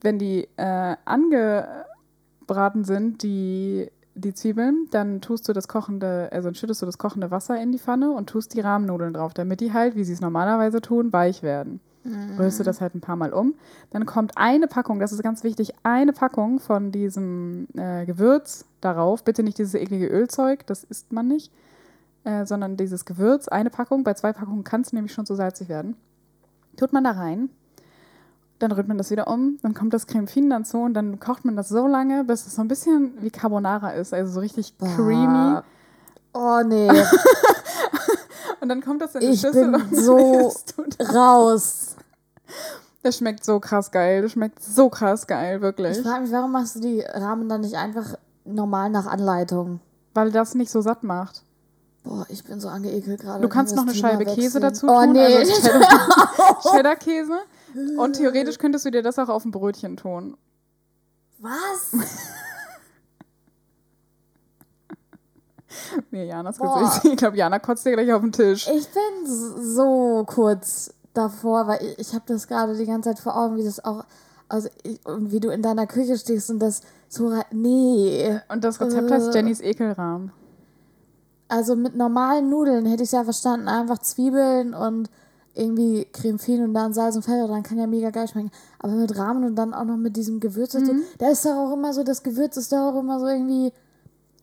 Wenn 0.00 0.18
die 0.18 0.48
äh, 0.56 0.96
angebraten 1.04 2.84
sind, 2.84 3.22
die, 3.22 3.90
die 4.14 4.32
Zwiebeln, 4.34 4.88
dann 4.90 5.20
tust 5.20 5.46
du 5.48 5.52
das 5.52 5.68
kochende, 5.68 6.28
also 6.32 6.48
dann 6.48 6.54
schüttest 6.54 6.80
du 6.80 6.86
das 6.86 6.96
kochende 6.98 7.30
Wasser 7.30 7.60
in 7.60 7.70
die 7.70 7.78
Pfanne 7.78 8.10
und 8.12 8.28
tust 8.30 8.54
die 8.54 8.60
Rahmennudeln 8.60 9.12
drauf, 9.12 9.34
damit 9.34 9.60
die 9.60 9.72
halt, 9.72 9.94
wie 9.94 10.04
sie 10.04 10.14
es 10.14 10.20
normalerweise 10.22 10.80
tun, 10.80 11.12
weich 11.12 11.42
werden. 11.42 11.80
Rührst 12.38 12.58
du 12.58 12.64
das 12.64 12.80
halt 12.80 12.94
ein 12.94 13.00
paar 13.00 13.16
Mal 13.16 13.32
um. 13.32 13.54
Dann 13.90 14.06
kommt 14.06 14.36
eine 14.36 14.66
Packung, 14.66 14.98
das 14.98 15.12
ist 15.12 15.22
ganz 15.22 15.44
wichtig, 15.44 15.72
eine 15.82 16.12
Packung 16.12 16.58
von 16.58 16.90
diesem 16.90 17.68
äh, 17.76 18.04
Gewürz 18.06 18.64
darauf. 18.80 19.22
Bitte 19.22 19.42
nicht 19.42 19.58
dieses 19.58 19.74
eklige 19.74 20.06
Ölzeug, 20.06 20.66
das 20.66 20.84
isst 20.84 21.12
man 21.12 21.28
nicht 21.28 21.52
äh, 22.24 22.46
sondern 22.46 22.76
dieses 22.76 23.04
Gewürz, 23.04 23.48
eine 23.48 23.70
Packung. 23.70 24.04
Bei 24.04 24.14
zwei 24.14 24.32
Packungen 24.32 24.64
kann 24.64 24.82
es 24.82 24.92
nämlich 24.92 25.12
schon 25.12 25.26
zu 25.26 25.34
salzig 25.34 25.68
werden. 25.68 25.96
Tut 26.76 26.92
man 26.92 27.04
da 27.04 27.12
rein, 27.12 27.50
dann 28.58 28.72
rührt 28.72 28.88
man 28.88 28.96
das 28.96 29.10
wieder 29.10 29.26
um, 29.28 29.58
dann 29.62 29.74
kommt 29.74 29.92
das 29.92 30.06
Creme 30.06 30.28
Fin 30.28 30.48
dazu 30.48 30.78
und 30.78 30.94
dann 30.94 31.20
kocht 31.20 31.44
man 31.44 31.56
das 31.56 31.68
so 31.68 31.86
lange, 31.86 32.24
bis 32.24 32.46
es 32.46 32.54
so 32.54 32.62
ein 32.62 32.68
bisschen 32.68 33.12
wie 33.20 33.30
Carbonara 33.30 33.90
ist, 33.90 34.14
also 34.14 34.32
so 34.32 34.40
richtig 34.40 34.78
creamy. 34.78 35.60
Oh 36.32 36.62
nee, 36.64 36.88
Und 38.62 38.68
dann 38.68 38.80
kommt 38.80 39.02
das 39.02 39.14
in 39.16 39.20
die 39.22 39.26
ich 39.26 39.40
Schüssel 39.40 39.70
bin 39.70 39.74
und 39.90 39.96
so 39.96 40.52
das. 40.98 41.14
raus. 41.14 41.96
Das 43.02 43.16
schmeckt 43.18 43.44
so 43.44 43.58
krass 43.58 43.90
geil, 43.90 44.22
das 44.22 44.32
schmeckt 44.32 44.62
so 44.62 44.88
krass 44.88 45.26
geil, 45.26 45.60
wirklich. 45.60 45.98
Ich 45.98 46.04
frage 46.04 46.22
mich, 46.22 46.32
warum 46.32 46.52
machst 46.52 46.76
du 46.76 46.80
die 46.80 47.00
Rahmen 47.00 47.48
dann 47.48 47.62
nicht 47.62 47.74
einfach 47.74 48.14
normal 48.44 48.90
nach 48.90 49.06
Anleitung? 49.06 49.80
Weil 50.14 50.30
das 50.30 50.54
nicht 50.54 50.70
so 50.70 50.80
satt 50.80 51.02
macht. 51.02 51.42
Boh, 52.04 52.24
ich 52.28 52.44
bin 52.44 52.60
so 52.60 52.68
angeekelt 52.68 53.20
gerade. 53.20 53.40
Du 53.42 53.48
kannst 53.48 53.74
noch 53.74 53.82
eine 53.82 53.92
das 53.92 54.00
Scheibe 54.00 54.24
Thema 54.24 54.34
Käse 54.36 54.60
wechseln? 54.60 54.62
dazu 54.62 54.86
Oh 54.88 55.02
tun, 55.02 55.12
nee. 55.12 55.36
also 55.36 55.52
Cheddar- 55.52 56.60
Cheddar-Käse. 56.76 57.38
Und 57.96 58.14
theoretisch 58.16 58.58
könntest 58.58 58.84
du 58.84 58.90
dir 58.90 59.02
das 59.02 59.18
auch 59.18 59.28
auf 59.28 59.44
ein 59.44 59.50
Brötchen 59.50 59.96
tun. 59.96 60.36
Was? 61.40 61.92
Nee, 66.10 66.26
Janas. 66.28 66.58
Gesicht. 66.58 67.04
Ich 67.04 67.16
glaube, 67.16 67.36
Jana 67.36 67.58
kotzt 67.58 67.84
dir 67.86 67.92
gleich 67.92 68.12
auf 68.12 68.20
den 68.22 68.32
Tisch. 68.32 68.68
Ich 68.68 68.88
bin 68.88 69.26
so 69.26 70.24
kurz 70.26 70.92
davor, 71.14 71.66
weil 71.66 71.82
ich, 71.82 71.98
ich 71.98 72.12
habe 72.14 72.24
das 72.26 72.46
gerade 72.48 72.76
die 72.76 72.86
ganze 72.86 73.10
Zeit 73.10 73.18
vor 73.18 73.36
Augen, 73.36 73.56
wie 73.56 73.64
das 73.64 73.84
auch, 73.84 74.04
also 74.48 74.68
ich, 74.82 75.00
wie 75.18 75.40
du 75.40 75.50
in 75.50 75.62
deiner 75.62 75.86
Küche 75.86 76.16
stehst 76.16 76.50
und 76.50 76.58
das 76.58 76.80
so, 77.08 77.32
nee. 77.50 78.38
Und 78.48 78.64
das 78.64 78.80
Rezept 78.80 79.10
Äh. 79.10 79.14
heißt 79.14 79.34
Jennys 79.34 79.60
Ekelrahmen. 79.60 80.32
Also 81.48 81.76
mit 81.76 81.94
normalen 81.96 82.48
Nudeln 82.48 82.86
hätte 82.86 83.02
ich 83.02 83.08
es 83.08 83.12
ja 83.12 83.24
verstanden, 83.24 83.68
einfach 83.68 83.98
Zwiebeln 83.98 84.72
und 84.72 85.10
irgendwie 85.54 86.06
Creme 86.10 86.38
Fin 86.38 86.64
und 86.64 86.72
dann 86.72 86.94
Salz 86.94 87.14
und 87.14 87.26
Pfeffer, 87.26 87.46
dann 87.46 87.62
kann 87.62 87.76
ja 87.76 87.86
mega 87.86 88.08
geil 88.08 88.26
schmecken. 88.26 88.50
Aber 88.78 88.94
mit 88.94 89.14
Rahmen 89.18 89.44
und 89.44 89.54
dann 89.56 89.74
auch 89.74 89.84
noch 89.84 89.98
mit 89.98 90.16
diesem 90.16 90.40
Gewürz 90.40 90.72
Mhm. 90.72 91.02
da 91.18 91.28
ist 91.28 91.44
doch 91.44 91.50
auch 91.54 91.72
immer 91.74 91.92
so, 91.92 92.04
das 92.04 92.22
Gewürz 92.22 92.56
ist 92.56 92.72
doch 92.72 92.78
auch 92.94 92.98
immer 93.00 93.20
so 93.20 93.26
irgendwie, 93.26 93.70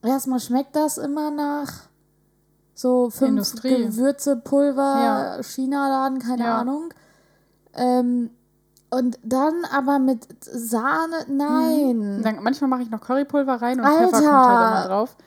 erstmal 0.03 0.39
schmeckt 0.39 0.75
das 0.75 0.98
immer 0.98 1.32
nach 1.32 1.72
so 2.74 3.10
fünf 3.10 3.29
Industrie. 3.32 3.86
Gewürze, 3.86 4.36
Pulver, 4.38 5.36
Ja. 5.38 5.44
China-Laden, 5.44 6.20
keine 6.20 6.44
Ja. 6.44 6.58
Ahnung. 6.60 6.94
Ähm, 7.74 8.29
und 8.89 9.20
dann 9.24 9.53
aber 9.72 10.00
mit 10.00 10.25
Sahne, 10.41 11.25
nein. 11.27 12.22
Dann, 12.24 12.41
manchmal 12.41 12.70
mache 12.70 12.82
ich 12.82 12.89
noch 12.89 13.01
Currypulver 13.01 13.62
rein 13.62 13.79
und 13.79 13.86
Alter! 13.86 14.08
Pfeffer 14.10 14.22
kommt 14.24 14.48
halt 14.48 14.86
immer 14.86 14.88
drauf. 14.88 15.18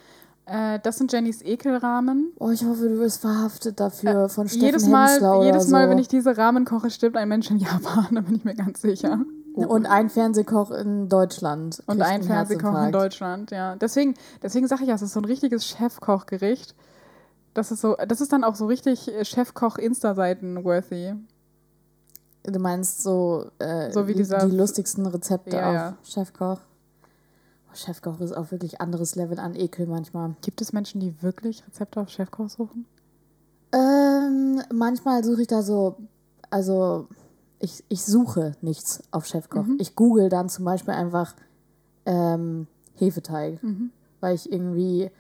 Äh, 0.47 0.81
das 0.83 0.99
sind 0.99 1.13
Jennys 1.13 1.41
Ekelrahmen. 1.43 2.33
Oh, 2.41 2.51
ich 2.51 2.65
hoffe, 2.65 2.89
du 2.89 2.99
wirst 2.99 3.21
verhaftet 3.21 3.79
dafür 3.79 4.29
von 4.29 4.49
Steffen 4.49 4.65
Jedes 4.67 4.89
Mal, 4.89 5.11
Hensler 5.11 5.45
jedes 5.45 5.69
Mal, 5.69 5.85
so. 5.85 5.91
wenn 5.91 5.99
ich 5.99 6.09
diese 6.09 6.37
Rahmen 6.37 6.65
koche, 6.65 6.91
stirbt 6.91 7.17
ein 7.17 7.29
Mensch 7.29 7.49
in 7.51 7.59
Japan, 7.59 8.09
da 8.13 8.21
bin 8.23 8.35
ich 8.35 8.45
mir 8.45 8.55
ganz 8.55 8.81
sicher. 8.81 9.21
Und 9.55 9.87
ein 9.87 10.09
Fernsehkoch 10.11 10.71
in 10.71 11.09
Deutschland. 11.09 11.83
Und 11.87 12.01
ein 12.03 12.23
Fernsehkoch 12.23 12.85
in. 12.87 12.93
Deutschland, 12.93 13.51
ja. 13.51 13.77
Deswegen, 13.77 14.15
deswegen 14.43 14.67
sage 14.67 14.83
ich 14.83 14.89
ja, 14.89 14.95
es 14.95 15.03
ist 15.03 15.13
so 15.13 15.21
ein 15.21 15.25
richtiges 15.27 15.67
Chefkochgericht. 15.67 16.75
Das 17.55 17.71
ist 17.71 17.81
so, 17.83 17.97
das 18.09 18.21
ist 18.23 18.33
dann 18.33 18.45
auch 18.45 18.55
so 18.55 18.65
richtig 18.67 19.09
äh, 19.13 19.25
Chefkoch-Insta-Seiten-worthy. 19.25 21.15
Du 22.45 22.59
meinst 22.59 23.03
so, 23.03 23.47
äh, 23.59 23.91
So 23.93 24.07
wie 24.09 24.13
die- 24.15 24.19
dieser- 24.19 24.47
die 24.49 24.57
lustigsten 24.57 25.07
Rezepte 25.07 25.57
Ja, 25.57 25.69
auf 25.69 25.75
ja. 25.75 25.97
Chefkoch. 26.03 26.59
Oh, 27.71 27.75
Chefkoch 27.75 28.21
ist 28.21 28.33
auch 28.33 28.51
wirklich 28.51 28.81
anderes 28.81 29.15
Level 29.17 29.39
an 29.39 29.55
Ekel 29.55 29.87
manchmal. 29.87 30.35
Gibt 30.41 30.61
es 30.61 30.73
Menschen, 30.73 31.01
die 31.01 31.23
wirklich 31.23 31.63
Rezepte 31.67 32.01
auf 32.01 32.09
Chefkoch 32.09 32.49
suchen? 32.49 32.87
Ähm, 33.73 34.63
manchmal 34.73 35.23
suche 35.25 35.43
ich 35.43 35.49
da 35.49 35.63
so, 35.63 35.97
also 36.51 37.07
ich, 37.63 37.85
ich 37.89 38.05
suche 38.05 38.53
nichts 38.61 39.03
auf 39.13 39.25
Chefkoch. 39.27 39.65
Mhm. 39.65 39.77
Ich 39.81 39.95
google 39.97 40.29
dann 40.29 40.49
zum 40.49 40.65
Beispiel 40.65 40.95
einfach 40.95 41.35
ähm, 42.07 42.67
Hefeteig, 42.97 43.63
Mhm. 43.63 43.91
weil 44.21 44.35
ich 44.35 44.51
irgendwie 44.53 45.11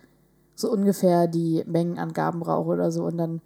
so 0.55 0.71
ungefähr 0.71 1.29
die 1.29 1.63
Mengenangaben 1.67 2.41
brauche 2.41 2.69
oder 2.69 2.91
so 2.91 3.05
und 3.05 3.17
dann, 3.17 3.41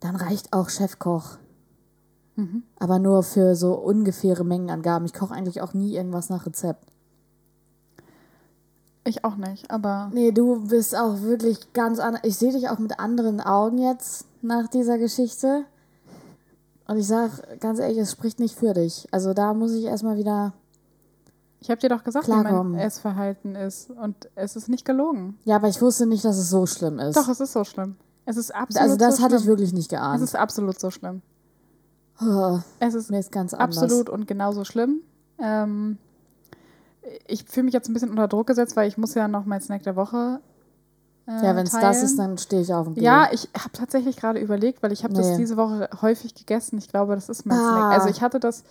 dann 0.00 0.16
reicht 0.16 0.52
auch 0.52 0.68
Chefkoch. 0.68 1.38
Mhm. 2.36 2.62
Aber 2.78 2.98
nur 2.98 3.22
für 3.22 3.56
so 3.56 3.74
ungefähre 3.74 4.44
Mengenangaben. 4.44 5.06
Ich 5.06 5.14
koche 5.14 5.34
eigentlich 5.34 5.62
auch 5.62 5.72
nie 5.74 5.94
irgendwas 5.96 6.28
nach 6.28 6.44
Rezept. 6.46 6.92
Ich 9.04 9.24
auch 9.24 9.36
nicht, 9.36 9.70
aber 9.70 10.10
Nee, 10.12 10.32
du 10.32 10.66
bist 10.66 10.96
auch 10.96 11.22
wirklich 11.22 11.72
ganz 11.72 12.00
anders. 12.00 12.22
Ich 12.24 12.36
sehe 12.36 12.52
dich 12.52 12.68
auch 12.68 12.78
mit 12.78 12.98
anderen 12.98 13.40
Augen 13.40 13.78
jetzt 13.78 14.26
nach 14.42 14.66
dieser 14.68 14.98
Geschichte. 14.98 15.64
Und 16.88 16.98
ich 16.98 17.06
sag 17.06 17.60
ganz 17.60 17.78
ehrlich, 17.80 17.98
es 17.98 18.12
spricht 18.12 18.38
nicht 18.38 18.56
für 18.56 18.72
dich. 18.72 19.06
Also 19.10 19.34
da 19.34 19.54
muss 19.54 19.72
ich 19.72 19.84
erstmal 19.84 20.16
wieder. 20.16 20.52
ich 21.60 21.70
habe 21.70 21.80
dir 21.80 21.88
doch 21.88 22.04
gesagt, 22.04 22.28
wie 22.28 22.30
mein 22.32 22.42
Klarkommen. 22.42 22.74
Essverhalten 22.78 23.54
ist. 23.56 23.90
Und 23.90 24.28
es 24.36 24.54
ist 24.56 24.68
nicht 24.68 24.84
gelogen. 24.84 25.36
Ja, 25.44 25.56
aber 25.56 25.68
ich 25.68 25.80
wusste 25.82 26.06
nicht, 26.06 26.24
dass 26.24 26.36
es 26.38 26.48
so 26.50 26.64
schlimm 26.66 26.98
ist. 27.00 27.16
Doch, 27.16 27.28
es 27.28 27.40
ist 27.40 27.52
so 27.52 27.64
schlimm. 27.64 27.96
Es 28.24 28.36
ist 28.36 28.54
absolut 28.54 28.82
also 28.82 28.96
das 28.96 29.16
so 29.16 29.22
hatte 29.22 29.36
ich 29.36 29.46
wirklich 29.46 29.72
nicht 29.72 29.92
Es 29.92 29.98
geahnt. 29.98 30.22
ist 30.22 30.36
absolut 30.36 30.78
so 30.78 30.90
schlimm. 30.90 31.22
Oh, 32.20 32.58
Es 32.80 32.94
ist 32.94 33.10
mir 33.10 33.18
ist 33.18 33.30
ganz 33.32 33.52
anders. 33.52 33.78
absolut 33.82 34.08
und 34.08 34.26
genauso 34.26 34.64
schlimm. 34.64 35.00
Ähm, 35.38 35.98
ich 37.26 37.44
fühle 37.44 37.64
mich 37.64 37.74
jetzt 37.74 37.88
ein 37.88 37.92
bisschen 37.94 38.10
unter 38.10 38.26
Druck 38.26 38.46
gesetzt, 38.46 38.74
weil 38.76 38.88
ich 38.88 38.96
muss 38.98 39.14
ja 39.14 39.28
noch 39.28 39.44
mein 39.44 39.60
Snack 39.60 39.82
der 39.82 39.96
Woche 39.96 40.40
äh, 41.26 41.44
Ja, 41.44 41.56
wenn 41.56 41.66
es 41.66 41.72
das 41.72 42.02
ist, 42.02 42.18
dann 42.18 42.38
stehe 42.38 42.62
ich 42.62 42.72
auf 42.72 42.86
dem 42.86 42.94
Gel. 42.94 43.04
Ja, 43.04 43.28
ich 43.32 43.48
habe 43.56 43.72
tatsächlich 43.72 44.16
gerade 44.16 44.38
überlegt, 44.40 44.82
weil 44.82 44.92
ich 44.92 45.04
habe 45.04 45.12
Nee. 45.14 45.20
das 45.20 45.36
diese 45.36 45.56
Woche 45.56 45.88
häufig 46.02 46.34
gegessen. 46.34 46.78
Ich 46.78 46.88
glaube, 46.88 47.14
das 47.14 47.28
ist 47.28 47.46
mein 47.46 47.58
Ah. 47.58 47.70
Snack. 47.90 47.92
Also 47.98 48.08
ich 48.08 48.22
hatte 48.22 48.40
das 48.40 48.62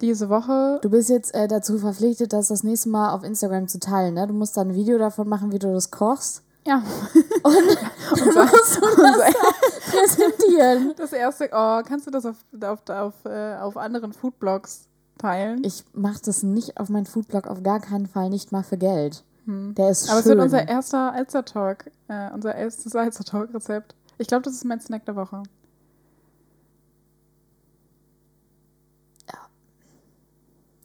diese 0.00 0.28
Woche. 0.30 0.78
Du 0.82 0.88
bist 0.90 1.10
jetzt 1.10 1.34
äh, 1.34 1.46
dazu 1.46 1.78
verpflichtet, 1.78 2.32
das 2.32 2.48
das 2.48 2.62
nächste 2.62 2.88
Mal 2.88 3.10
auf 3.12 3.22
Instagram 3.22 3.68
zu 3.68 3.78
teilen. 3.78 4.14
Ne? 4.14 4.26
Du 4.26 4.32
musst 4.34 4.56
dann 4.56 4.68
ein 4.70 4.74
Video 4.74 4.96
davon 4.98 5.28
machen, 5.28 5.52
wie 5.52 5.58
du 5.58 5.72
das 5.72 5.90
kochst. 5.90 6.42
Ja, 6.66 6.82
Dann 7.42 7.52
musst 8.50 8.76
du 8.76 8.80
das 8.96 9.34
präsentieren. 9.90 10.94
das 10.96 11.12
erste. 11.12 11.48
Oh, 11.52 11.80
kannst 11.86 12.06
du 12.06 12.10
das 12.10 12.26
auf, 12.26 12.36
auf, 12.62 12.78
auf, 12.88 13.14
äh, 13.24 13.56
auf 13.56 13.76
anderen 13.76 14.12
Foodblogs 14.12 14.86
teilen? 15.18 15.62
Ich 15.64 15.84
mache 15.94 16.20
das 16.24 16.42
nicht 16.42 16.78
auf 16.78 16.88
meinen 16.88 17.06
Foodblog, 17.06 17.46
auf 17.46 17.62
gar 17.62 17.80
keinen 17.80 18.06
Fall, 18.06 18.30
nicht 18.30 18.52
mal 18.52 18.62
für 18.62 18.76
Geld. 18.78 19.24
Der 19.46 19.90
ist 19.90 20.04
Hm. 20.04 20.10
Aber 20.10 20.18
es 20.18 20.24
schön. 20.24 20.32
wird 20.32 20.40
unser 20.40 20.68
erster 20.68 21.12
Alster-Talk, 21.12 21.90
äh, 22.08 22.30
unser 22.32 22.54
erstes 22.54 22.94
Alster-Talk-Rezept. 22.94 23.94
Ich 24.18 24.28
glaube, 24.28 24.42
das 24.42 24.54
ist 24.54 24.64
mein 24.64 24.80
Snack 24.80 25.04
der 25.06 25.16
Woche. 25.16 25.42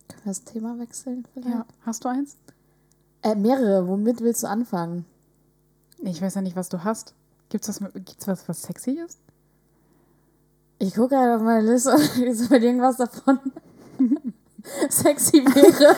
Können 0.08 0.24
wir 0.24 0.32
das 0.32 0.44
Thema 0.44 0.78
wechseln 0.80 1.26
vielleicht? 1.34 1.50
Ja. 1.50 1.66
Hast 1.86 2.04
du 2.06 2.10
eins? 2.10 2.38
Äh, 3.22 3.36
mehrere. 3.36 3.88
Womit 3.88 4.22
willst 4.22 4.44
du 4.44 4.48
anfangen? 4.48 5.06
Ich 6.00 6.22
weiß 6.22 6.36
ja 6.36 6.42
nicht, 6.42 6.56
was 6.56 6.70
du 6.70 6.84
hast. 6.84 7.14
Gibt's 7.50 7.68
was, 7.70 7.80
gibt's 7.94 8.28
was, 8.28 8.48
was 8.48 8.62
sexy 8.62 8.92
ist? 9.06 9.20
Ich 10.80 10.94
gucke 10.96 11.16
gerade 11.16 11.36
auf 11.36 11.42
meine 11.42 11.72
Liste 11.72 11.92
und 11.92 12.18
ist 12.24 12.50
mit 12.50 12.64
irgendwas 12.64 12.98
davon 12.98 13.40
sexy 14.90 15.46
wäre. 15.46 15.96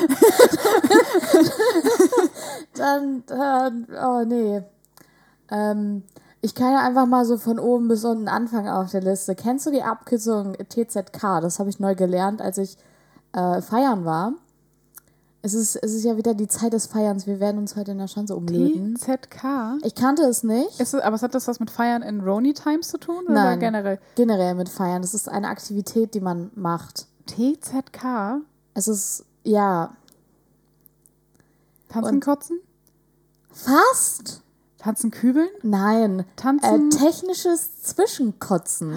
dann, 2.75 3.23
dann, 3.25 3.87
oh 4.03 4.23
nee. 4.25 4.61
Ähm, 5.49 6.03
ich 6.41 6.55
kann 6.55 6.71
ja 6.71 6.85
einfach 6.85 7.05
mal 7.05 7.25
so 7.25 7.37
von 7.37 7.59
oben 7.59 7.87
bis 7.87 8.05
unten 8.05 8.27
anfangen 8.27 8.69
auf 8.69 8.91
der 8.91 9.01
Liste. 9.01 9.35
Kennst 9.35 9.65
du 9.65 9.71
die 9.71 9.83
Abkürzung 9.83 10.53
TZK? 10.53 11.41
Das 11.41 11.59
habe 11.59 11.69
ich 11.69 11.79
neu 11.79 11.95
gelernt, 11.95 12.41
als 12.41 12.57
ich 12.57 12.77
äh, 13.33 13.61
feiern 13.61 14.05
war. 14.05 14.33
Es 15.41 15.53
ist, 15.53 15.77
es 15.77 15.93
ist 15.93 16.03
ja 16.03 16.17
wieder 16.17 16.33
die 16.33 16.47
Zeit 16.47 16.73
des 16.73 16.87
Feierns. 16.87 17.25
Wir 17.25 17.39
werden 17.39 17.59
uns 17.59 17.75
heute 17.75 17.91
in 17.91 17.99
der 17.99 18.07
Schanze 18.07 18.35
umlegen. 18.35 18.95
TZK? 18.95 19.77
Ich 19.83 19.95
kannte 19.95 20.23
es 20.23 20.43
nicht. 20.43 20.79
Ist 20.79 20.93
es, 20.93 21.01
aber 21.01 21.19
hat 21.19 21.35
das 21.35 21.47
was 21.47 21.59
mit 21.59 21.71
Feiern 21.71 22.01
in 22.01 22.21
Roni 22.21 22.53
Times 22.53 22.89
zu 22.89 22.97
tun? 22.97 23.25
Oder 23.25 23.33
Nein. 23.33 23.59
generell? 23.59 23.99
Generell 24.15 24.55
mit 24.55 24.67
Feiern. 24.67 25.01
Das 25.01 25.13
ist 25.13 25.29
eine 25.29 25.47
Aktivität, 25.47 26.15
die 26.15 26.21
man 26.21 26.51
macht. 26.55 27.07
TZK? 27.27 28.41
Es 28.77 28.87
ist, 28.87 29.25
ja, 29.43 29.89
Tanzen, 31.89 32.13
Und- 32.15 32.23
kotzen? 32.23 32.59
fast. 33.51 34.43
Tanzen, 34.77 35.09
kübeln? 35.09 35.49
Nein. 35.63 36.19
Äh, 36.19 36.23
Tanzen? 36.35 36.91
technisches 36.91 37.81
Zwischenkotzen. 37.81 38.93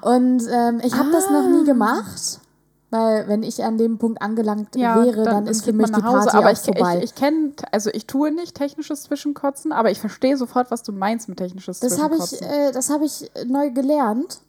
Und 0.00 0.42
ähm, 0.50 0.80
ich 0.82 0.94
habe 0.94 1.10
das 1.12 1.28
noch 1.28 1.46
nie 1.46 1.64
gemacht, 1.66 2.40
weil 2.88 3.28
wenn 3.28 3.42
ich 3.42 3.62
an 3.62 3.76
dem 3.76 3.98
Punkt 3.98 4.22
angelangt 4.22 4.74
wäre, 4.74 5.24
dann, 5.24 5.46
ist 5.46 5.66
für 5.66 5.74
mich 5.74 5.90
die 5.92 6.02
Hause. 6.02 6.30
Party 6.30 6.36
aber 6.38 6.46
auch 6.46 6.52
ich, 6.52 6.58
vorbei. 6.60 6.96
Ich, 6.98 7.04
ich 7.04 7.14
kenne, 7.14 7.52
also 7.72 7.90
ich 7.92 8.06
tue 8.06 8.30
nicht 8.32 8.54
technisches 8.56 9.02
Zwischenkotzen, 9.02 9.72
aber 9.72 9.90
ich 9.90 10.00
verstehe 10.00 10.38
sofort, 10.38 10.70
was 10.70 10.82
du 10.82 10.92
meinst 10.92 11.28
mit 11.28 11.36
technisches 11.36 11.80
das 11.80 12.00
habe 12.00 12.16
ich, 12.16 12.22
Zwischenkotzen. 12.24 12.60
äh, 12.68 12.72
das 12.72 12.88
habe 12.88 13.04
ich 13.04 13.30
neu 13.46 13.70
gelernt. 13.72 14.40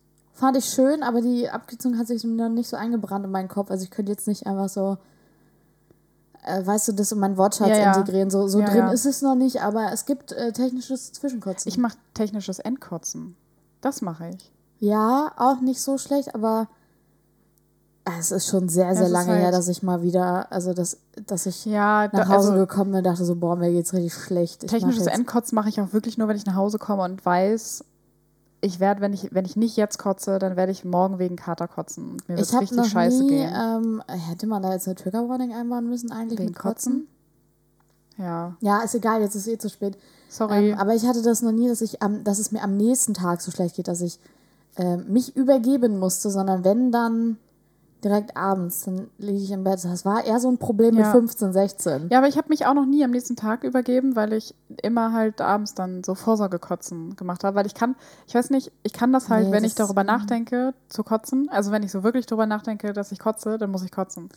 Fand 0.41 0.57
ich 0.57 0.65
schön, 0.65 1.03
aber 1.03 1.21
die 1.21 1.49
Abkürzung 1.49 1.99
hat 1.99 2.07
sich 2.07 2.23
noch 2.23 2.49
nicht 2.49 2.67
so 2.67 2.75
eingebrannt 2.75 3.23
in 3.25 3.31
meinen 3.31 3.47
Kopf. 3.47 3.69
Also 3.69 3.83
ich 3.83 3.91
könnte 3.91 4.11
jetzt 4.11 4.27
nicht 4.27 4.47
einfach 4.47 4.69
so, 4.69 4.97
äh, 6.43 6.65
weißt 6.65 6.87
du, 6.87 6.91
das 6.93 7.11
in 7.11 7.19
meinen 7.19 7.37
Wortschatz 7.37 7.69
Ja, 7.69 7.77
ja. 7.77 7.95
integrieren. 7.95 8.31
So, 8.31 8.47
so 8.47 8.59
Ja, 8.59 8.65
drin 8.65 8.87
ist 8.87 9.05
es 9.05 9.21
noch 9.21 9.35
nicht, 9.35 9.61
aber 9.61 9.91
es 9.93 10.05
gibt 10.05 10.31
äh, 10.31 10.51
technisches 10.51 11.11
Zwischenkotzen. 11.13 11.69
ich 11.69 11.77
mache 11.77 11.95
technisches 12.15 12.57
Endkotzen. 12.57 13.35
Das 13.81 14.01
mache 14.01 14.29
ich. 14.29 14.51
Ja, 14.79 15.31
auch 15.37 15.61
nicht 15.61 15.79
so 15.79 15.99
schlecht, 15.99 16.33
aber 16.33 16.67
es 18.17 18.31
ist 18.31 18.47
schon 18.47 18.67
sehr, 18.67 18.95
sehr 18.95 19.09
lange 19.09 19.33
halt- 19.33 19.41
her, 19.43 19.51
dass 19.51 19.67
ich 19.67 19.83
mal 19.83 20.01
wieder, 20.01 20.51
also 20.51 20.73
dass, 20.73 20.97
dass 21.27 21.45
ich 21.45 21.65
Ja, 21.65 22.05
nach 22.11 22.27
da, 22.27 22.27
Hause 22.29 22.49
also 22.53 22.53
gekommen 22.65 22.89
bin 22.93 22.97
und 22.97 23.03
dachte 23.03 23.25
so, 23.25 23.35
boah, 23.35 23.55
mir 23.55 23.71
geht's 23.71 23.93
richtig 23.93 24.15
schlecht. 24.15 24.63
Ich 24.63 24.71
mach 24.71 24.79
technisches 24.79 25.05
jetzt- 25.05 25.13
Endkotzen 25.15 25.55
mache 25.55 25.69
ich 25.69 25.79
auch 25.79 25.93
wirklich 25.93 26.17
nur, 26.17 26.27
wenn 26.27 26.35
ich 26.35 26.47
nach 26.47 26.55
Hause 26.55 26.79
komme 26.79 27.03
und 27.03 27.23
weiß, 27.23 27.83
ich 28.61 28.79
werde, 28.79 29.01
wenn 29.01 29.13
ich, 29.13 29.33
wenn 29.33 29.45
ich 29.45 29.55
nicht 29.55 29.75
jetzt 29.75 29.97
kotze, 29.97 30.37
dann 30.39 30.55
werde 30.55 30.71
ich 30.71 30.85
morgen 30.85 31.17
wegen 31.19 31.35
Kater 31.35 31.67
kotzen. 31.67 32.11
Und 32.11 32.29
mir 32.29 32.37
wird 32.37 32.53
richtig 32.53 32.77
noch 32.77 32.85
scheiße 32.85 33.23
nie, 33.23 33.29
gehen. 33.29 33.53
ähm, 33.55 34.03
hätte 34.07 34.45
man 34.47 34.61
da 34.61 34.71
jetzt 34.71 34.87
eine 34.87 34.95
Trigger 34.95 35.27
Warning 35.27 35.53
einbauen 35.53 35.89
müssen 35.89 36.11
eigentlich 36.11 36.39
Wegen 36.39 36.49
mit 36.49 36.59
Kotzen? 36.59 37.07
Ja, 38.17 38.55
Ja, 38.61 38.81
ist 38.83 38.93
egal, 38.93 39.21
jetzt 39.21 39.35
ist 39.35 39.47
eh 39.47 39.57
zu 39.57 39.69
spät. 39.69 39.97
sorry. 40.29 40.69
Ähm, 40.71 40.77
aber 40.77 40.93
ich 40.93 41.05
hatte 41.07 41.23
das 41.23 41.41
noch 41.41 41.51
nie, 41.51 41.67
dass 41.67 41.81
ich 41.81 42.01
am, 42.03 42.23
dass 42.23 42.37
es 42.39 42.51
mir 42.51 42.61
am 42.61 42.77
nächsten 42.77 43.13
Tag 43.15 43.41
so 43.41 43.49
schlecht 43.51 43.75
geht, 43.77 43.87
dass 43.87 44.01
ich 44.01 44.19
ähm, 44.77 45.05
mich 45.11 45.35
übergeben 45.35 45.97
musste, 45.97 46.29
sondern 46.29 46.63
wenn 46.63 46.91
dann 46.91 47.37
direkt 48.03 48.35
abends, 48.35 48.83
dann 48.85 49.09
liege 49.17 49.37
ich 49.39 49.51
im 49.51 49.63
Bett. 49.63 49.83
Das 49.83 50.05
war 50.05 50.23
eher 50.25 50.39
so 50.39 50.49
ein 50.49 50.57
Problem 50.57 50.95
mit 50.95 51.05
Ja. 51.05 51.11
15, 51.11 51.53
16. 51.53 52.07
Ja, 52.09 52.17
aber 52.17 52.27
ich 52.27 52.37
habe 52.37 52.49
mich 52.49 52.65
auch 52.65 52.73
noch 52.73 52.85
nie 52.85 53.03
am 53.03 53.11
nächsten 53.11 53.35
Tag 53.35 53.63
übergeben, 53.63 54.15
weil 54.15 54.33
ich 54.33 54.55
immer 54.81 55.13
halt 55.13 55.39
abends 55.41 55.73
dann 55.75 56.03
so 56.03 56.15
Vorsorgekotzen 56.15 57.15
gemacht 57.15 57.43
habe. 57.43 57.55
Weil 57.55 57.65
ich 57.67 57.73
kann, 57.75 57.95
ich 58.27 58.35
weiß 58.35 58.49
nicht, 58.49 58.71
ich 58.83 58.93
kann 58.93 59.13
das 59.13 59.29
halt, 59.29 59.47
Nee, 59.47 59.51
wenn 59.51 59.63
das- 59.63 59.71
ich 59.73 59.75
darüber 59.75 60.03
nachdenke, 60.03 60.73
zu 60.89 61.03
kotzen. 61.03 61.47
Also 61.49 61.71
wenn 61.71 61.83
ich 61.83 61.91
so 61.91 62.03
wirklich 62.03 62.25
darüber 62.25 62.45
nachdenke, 62.45 62.93
dass 62.93 63.11
ich 63.11 63.19
kotze, 63.19 63.57
dann 63.57 63.71
muss 63.71 63.83
ich 63.83 63.91
kotzen. 63.91 64.29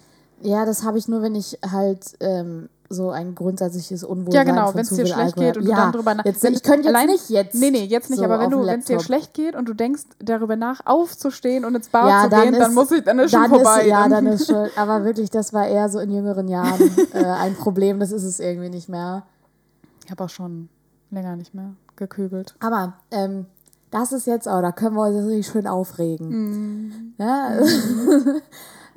Ja, 0.43 0.64
das 0.67 0.85
habe 0.85 0.99
ich 0.99 1.09
nur, 1.09 1.23
wenn 1.23 1.35
ich 1.35 1.59
halt 1.71 2.17
ähm, 2.21 2.69
so 2.91 3.11
ein 3.11 3.35
grundsätzliches 3.35 4.05
Unwohlsein 4.05 4.47
Ja, 4.47 4.53
genau, 4.53 4.75
wenn 4.75 4.83
es 4.83 4.91
dir 4.91 5.07
schlecht 5.07 5.19
Alkohol 5.38 5.45
geht 5.47 5.57
und 5.57 5.64
du 5.64 5.71
ja, 5.71 5.76
dann 5.76 5.93
drüber 5.93 6.14
nach- 6.14 6.25
Jetzt, 6.25 6.43
wenn- 6.43 6.53
ich 6.53 6.62
könnte 6.62 6.91
jetzt 6.91 7.07
nicht 7.07 7.31
jetzt. 7.31 7.55
Nee, 7.55 7.71
nee, 7.71 7.85
jetzt 7.85 8.11
nicht, 8.11 8.19
so 8.19 8.25
aber 8.25 8.38
wenn 8.38 8.50
du, 8.50 8.61
es 8.62 8.85
dir 8.85 9.00
schlecht 9.00 9.33
geht 9.35 9.57
und 9.57 9.69
du 9.69 9.75
denkst 9.75 10.03
darüber 10.19 10.57
nach, 10.57 10.81
aufzustehen 10.85 11.64
und 11.64 11.75
ins 11.75 11.88
Bad 11.88 12.09
ja, 12.09 12.25
zu 12.25 12.29
dann 12.31 12.43
gehen, 12.43 12.53
ist, 12.55 12.61
dann 12.61 12.75
muss 12.75 12.91
ich, 12.93 13.03
dann 13.05 13.19
ist 13.19 13.31
schon 13.31 13.41
dann 13.43 13.50
vorbei. 13.50 13.81
Ist, 13.83 13.87
ja, 13.88 14.09
dann 14.09 14.26
ist 14.26 14.47
schon. 14.50 14.69
Aber 14.76 15.05
wirklich, 15.05 15.31
das 15.31 15.53
war 15.53 15.67
eher 15.67 15.88
so 15.88 15.99
in 15.99 16.11
jüngeren 16.11 16.47
Jahren 16.49 16.91
äh, 17.12 17.25
ein 17.25 17.55
Problem. 17.57 17.99
Das 18.00 18.12
ist 18.12 18.25
es 18.25 18.38
irgendwie 18.38 18.69
nicht 18.71 18.88
mehr. 18.88 19.23
ich 20.05 20.11
habe 20.11 20.25
auch 20.25 20.29
schon 20.29 20.69
länger 21.11 21.37
nicht 21.37 21.55
mehr 21.55 21.71
gekübelt. 21.97 22.55
Aber 22.61 22.95
ähm, 23.11 23.47
das 23.91 24.12
ist 24.12 24.26
jetzt, 24.26 24.47
oh, 24.47 24.61
da 24.61 24.73
können 24.73 24.95
wir 24.97 25.07
uns 25.07 25.26
richtig 25.26 25.47
schön 25.47 25.67
aufregen. 25.67 26.29
Mhm. 26.29 27.14
Ja, 27.19 27.50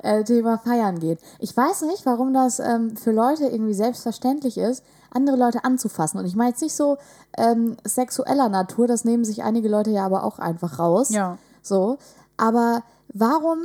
äh, 0.02 0.24
Thema 0.24 0.58
Feiern 0.58 0.98
geht. 0.98 1.18
Ich 1.38 1.56
weiß 1.56 1.82
nicht, 1.82 2.06
warum 2.06 2.32
das 2.32 2.60
ähm, 2.60 2.96
für 2.96 3.12
Leute 3.12 3.46
irgendwie 3.46 3.74
selbstverständlich 3.74 4.58
ist, 4.58 4.84
andere 5.10 5.36
Leute 5.36 5.64
anzufassen. 5.64 6.18
Und 6.18 6.26
ich 6.26 6.36
meine 6.36 6.50
jetzt 6.50 6.62
nicht 6.62 6.74
so 6.74 6.98
ähm, 7.36 7.76
sexueller 7.84 8.48
Natur, 8.48 8.86
das 8.86 9.04
nehmen 9.04 9.24
sich 9.24 9.42
einige 9.42 9.68
Leute 9.68 9.90
ja 9.90 10.04
aber 10.04 10.24
auch 10.24 10.38
einfach 10.38 10.78
raus. 10.78 11.10
Ja. 11.10 11.38
So. 11.62 11.98
Aber 12.36 12.82
warum 13.12 13.58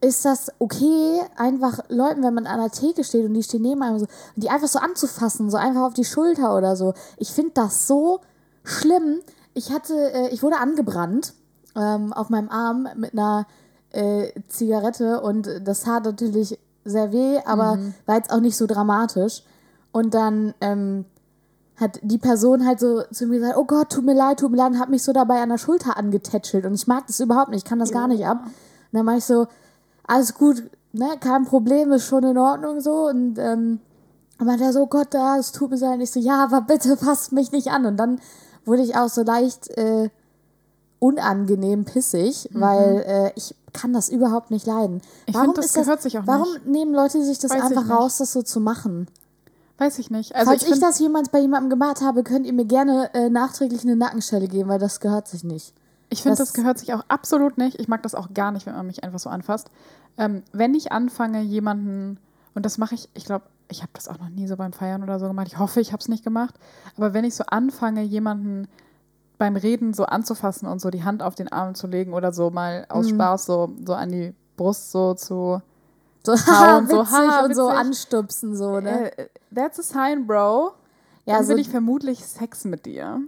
ist 0.00 0.24
das 0.24 0.52
okay, 0.58 1.20
einfach 1.36 1.80
Leuten, 1.88 2.22
wenn 2.22 2.34
man 2.34 2.46
an 2.46 2.60
der 2.60 2.70
Theke 2.70 3.02
steht 3.02 3.24
und 3.24 3.34
die 3.34 3.42
stehen 3.42 3.62
neben 3.62 3.82
einem 3.82 3.98
so, 3.98 4.06
die 4.36 4.48
einfach 4.48 4.68
so 4.68 4.78
anzufassen, 4.78 5.50
so 5.50 5.56
einfach 5.56 5.82
auf 5.82 5.94
die 5.94 6.04
Schulter 6.04 6.56
oder 6.56 6.76
so. 6.76 6.94
Ich 7.16 7.32
finde 7.32 7.52
das 7.54 7.88
so 7.88 8.20
schlimm. 8.62 9.20
Ich 9.54 9.72
hatte, 9.72 9.94
äh, 10.12 10.28
ich 10.28 10.42
wurde 10.42 10.58
angebrannt 10.58 11.34
ähm, 11.74 12.12
auf 12.12 12.28
meinem 12.28 12.48
Arm 12.48 12.88
mit 12.96 13.12
einer 13.12 13.46
äh, 13.92 14.32
Zigarette 14.48 15.20
und 15.20 15.48
das 15.64 15.82
tat 15.82 16.04
natürlich 16.04 16.58
sehr 16.84 17.12
weh, 17.12 17.38
aber 17.44 17.76
Mhm. 17.76 17.94
war 18.06 18.16
jetzt 18.16 18.30
auch 18.32 18.40
nicht 18.40 18.56
so 18.56 18.66
dramatisch. 18.66 19.42
Und 19.92 20.14
dann 20.14 20.54
ähm, 20.60 21.04
hat 21.76 21.98
die 22.02 22.18
Person 22.18 22.66
halt 22.66 22.80
so 22.80 23.02
zu 23.12 23.26
mir 23.26 23.40
gesagt, 23.40 23.56
oh 23.58 23.64
Gott, 23.64 23.90
tut 23.90 24.04
mir 24.04 24.14
leid, 24.14 24.40
tut 24.40 24.50
mir 24.50 24.56
leid, 24.58 24.72
und 24.72 24.78
hat 24.78 24.88
mich 24.90 25.02
so 25.02 25.12
dabei 25.12 25.40
an 25.40 25.48
der 25.48 25.58
Schulter 25.58 25.96
angetätschelt. 25.96 26.64
Und 26.66 26.74
ich 26.74 26.86
mag 26.86 27.06
das 27.06 27.20
überhaupt 27.20 27.50
nicht, 27.50 27.64
ich 27.64 27.68
kann 27.68 27.78
das 27.78 27.92
gar 27.92 28.08
nicht 28.08 28.26
ab. 28.26 28.40
Und 28.44 28.52
dann 28.92 29.06
war 29.06 29.16
ich 29.16 29.24
so, 29.24 29.46
alles 30.06 30.34
gut, 30.34 30.62
ne, 30.92 31.08
kein 31.20 31.44
Problem, 31.44 31.92
ist 31.92 32.04
schon 32.06 32.24
in 32.24 32.38
Ordnung 32.38 32.80
so. 32.80 33.08
Und 33.08 33.38
ähm, 33.38 33.80
dann 34.38 34.46
meinte 34.46 34.64
er 34.64 34.72
so, 34.72 34.82
oh 34.82 34.86
Gott, 34.86 35.14
ja, 35.14 35.36
es 35.38 35.52
tut 35.52 35.70
mir 35.70 35.76
so 35.78 35.86
leid. 35.86 35.96
Und 35.96 36.02
ich 36.02 36.10
so, 36.10 36.20
ja, 36.20 36.44
aber 36.44 36.62
bitte 36.62 36.96
fasst 36.96 37.32
mich 37.32 37.52
nicht 37.52 37.68
an. 37.68 37.86
Und 37.86 37.96
dann 37.96 38.20
wurde 38.64 38.82
ich 38.82 38.96
auch 38.96 39.08
so 39.08 39.22
leicht 39.22 39.68
äh, 39.76 40.10
unangenehm 41.00 41.84
pissig, 41.84 42.48
weil 42.52 43.04
äh, 43.06 43.32
ich 43.36 43.54
kann 43.80 43.92
das 43.92 44.08
überhaupt 44.08 44.50
nicht 44.50 44.66
leiden. 44.66 45.00
Ich 45.26 45.34
warum 45.34 45.46
find, 45.48 45.58
das 45.58 45.66
ist 45.66 45.76
das, 45.76 45.84
gehört 45.84 46.02
sich 46.02 46.18
auch 46.18 46.26
warum 46.26 46.52
nicht. 46.54 46.66
nehmen 46.66 46.94
Leute 46.94 47.22
sich 47.24 47.38
das 47.38 47.50
Weiß 47.50 47.62
einfach 47.62 47.88
raus, 47.88 48.18
das 48.18 48.32
so 48.32 48.42
zu 48.42 48.60
machen? 48.60 49.06
Weiß 49.78 49.98
ich 50.00 50.10
nicht. 50.10 50.34
Also 50.34 50.50
Falls 50.50 50.62
ich 50.64 50.70
ich, 50.72 50.80
das 50.80 50.98
jemals 50.98 51.28
bei 51.28 51.38
jemandem 51.38 51.70
gemacht 51.70 52.00
habe, 52.00 52.24
könnt 52.24 52.46
ihr 52.46 52.52
mir 52.52 52.64
gerne 52.64 53.10
äh, 53.14 53.30
nachträglich 53.30 53.82
eine 53.84 53.94
Nackenstelle 53.96 54.48
geben, 54.48 54.68
weil 54.68 54.80
das 54.80 54.98
gehört 55.00 55.28
sich 55.28 55.44
nicht. 55.44 55.72
Ich 56.10 56.22
finde, 56.22 56.36
Das- 56.38 56.48
das 56.48 56.54
gehört 56.54 56.78
sich 56.78 56.92
auch 56.94 57.04
absolut 57.08 57.58
nicht. 57.58 57.78
Ich 57.80 57.86
mag 57.86 58.02
das 58.02 58.14
auch 58.14 58.32
gar 58.34 58.50
nicht, 58.50 58.66
wenn 58.66 58.74
man 58.74 58.86
mich 58.86 59.04
einfach 59.04 59.18
so 59.20 59.30
anfasst. 59.30 59.68
Ähm, 60.16 60.42
wenn 60.52 60.74
ich 60.74 60.90
anfange, 60.90 61.42
jemanden, 61.42 62.18
und 62.54 62.66
das 62.66 62.76
mache 62.78 62.94
ich, 62.96 63.08
ich 63.14 63.24
glaube, 63.24 63.44
ich 63.70 63.82
habe 63.82 63.90
das 63.94 64.08
auch 64.08 64.18
noch 64.18 64.30
nie 64.30 64.48
so 64.48 64.56
beim 64.56 64.72
Feiern 64.72 65.02
oder 65.04 65.20
so 65.20 65.28
gemacht. 65.28 65.46
Ich 65.46 65.58
hoffe, 65.58 65.80
ich 65.80 65.92
habe 65.92 66.00
es 66.00 66.08
nicht 66.08 66.24
gemacht. 66.24 66.54
Aber 66.96 67.12
wenn 67.14 67.24
ich 67.24 67.34
so 67.36 67.44
anfange, 67.46 68.02
jemanden 68.02 68.66
beim 69.38 69.56
Reden 69.56 69.94
so 69.94 70.04
anzufassen 70.04 70.68
und 70.68 70.80
so 70.80 70.90
die 70.90 71.04
Hand 71.04 71.22
auf 71.22 71.34
den 71.34 71.50
Arm 71.50 71.74
zu 71.74 71.86
legen 71.86 72.12
oder 72.12 72.32
so 72.32 72.50
mal 72.50 72.84
aus 72.88 73.06
Mhm. 73.06 73.14
Spaß 73.14 73.46
so, 73.46 73.72
so 73.86 73.94
an 73.94 74.10
die 74.10 74.34
Brust 74.56 74.90
so 74.92 75.14
zu. 75.14 75.62
So, 76.24 76.36
Hauen, 76.36 76.86
so, 76.88 77.06
haha, 77.10 77.44
und 77.46 77.54
so 77.54 77.68
anstupsen, 77.68 78.54
so, 78.54 78.80
ne? 78.80 79.16
Äh, 79.16 79.28
that's 79.54 79.78
a 79.78 79.82
sign, 79.82 80.26
bro. 80.26 80.72
ja, 81.24 81.36
Dann 81.36 81.44
so, 81.44 81.52
will 81.52 81.58
ich 81.58 81.70
vermutlich 81.70 82.26
Sex 82.26 82.64
mit 82.66 82.84
dir. 82.84 83.20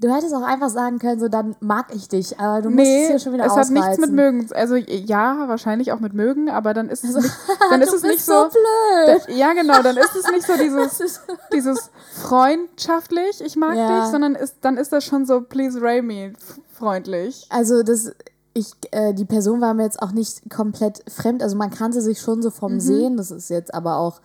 Du 0.00 0.14
hättest 0.14 0.34
auch 0.34 0.42
einfach 0.42 0.68
sagen 0.70 0.98
können, 0.98 1.18
so, 1.20 1.28
dann 1.28 1.56
mag 1.60 1.94
ich 1.94 2.08
dich, 2.08 2.38
aber 2.38 2.62
du 2.62 2.70
musst 2.70 2.82
es 2.82 2.88
Nee, 2.88 3.06
hier 3.08 3.18
schon 3.18 3.32
wieder 3.32 3.46
es 3.46 3.52
hat 3.52 3.70
nichts 3.70 3.98
mit 3.98 4.10
ausreizen. 4.10 4.14
mögen. 4.14 4.48
Also 4.54 4.76
ja, 4.76 5.48
wahrscheinlich 5.48 5.92
auch 5.92 6.00
mit 6.00 6.14
mögen, 6.14 6.48
aber 6.50 6.72
dann 6.74 6.88
ist 6.88 7.04
es 7.04 7.14
nicht, 7.16 7.30
dann 7.70 7.82
ist 7.82 7.92
es 7.92 8.02
nicht 8.02 8.24
so. 8.24 8.48
blöd. 8.48 9.20
Da, 9.26 9.32
ja, 9.32 9.52
genau, 9.54 9.82
dann 9.82 9.96
ist 9.96 10.14
es 10.14 10.30
nicht 10.30 10.46
so 10.46 10.52
dieses, 10.62 11.20
dieses 11.52 11.90
freundschaftlich, 12.12 13.40
ich 13.44 13.56
mag 13.56 13.76
Ja. 13.76 14.00
dich, 14.00 14.10
sondern 14.10 14.34
ist, 14.34 14.56
dann 14.62 14.76
ist 14.76 14.92
das 14.92 15.04
schon 15.04 15.26
so, 15.26 15.40
please 15.40 15.80
ray 15.80 16.02
me, 16.02 16.32
freundlich. 16.72 17.46
Also 17.50 17.82
das, 17.82 18.12
ich, 18.54 18.72
äh, 18.90 19.12
die 19.14 19.24
Person 19.24 19.60
war 19.60 19.74
mir 19.74 19.84
jetzt 19.84 20.02
auch 20.02 20.12
nicht 20.12 20.48
komplett 20.50 21.02
fremd. 21.10 21.42
Also 21.42 21.56
man 21.56 21.70
kannte 21.70 22.00
sich 22.00 22.20
schon 22.20 22.42
so 22.42 22.48
Mhm. 22.48 22.52
vom 22.54 22.80
Sehen. 22.80 23.16
Das 23.16 23.30
ist 23.30 23.50
jetzt 23.50 23.74
aber 23.74 23.96
auch, 23.98 24.20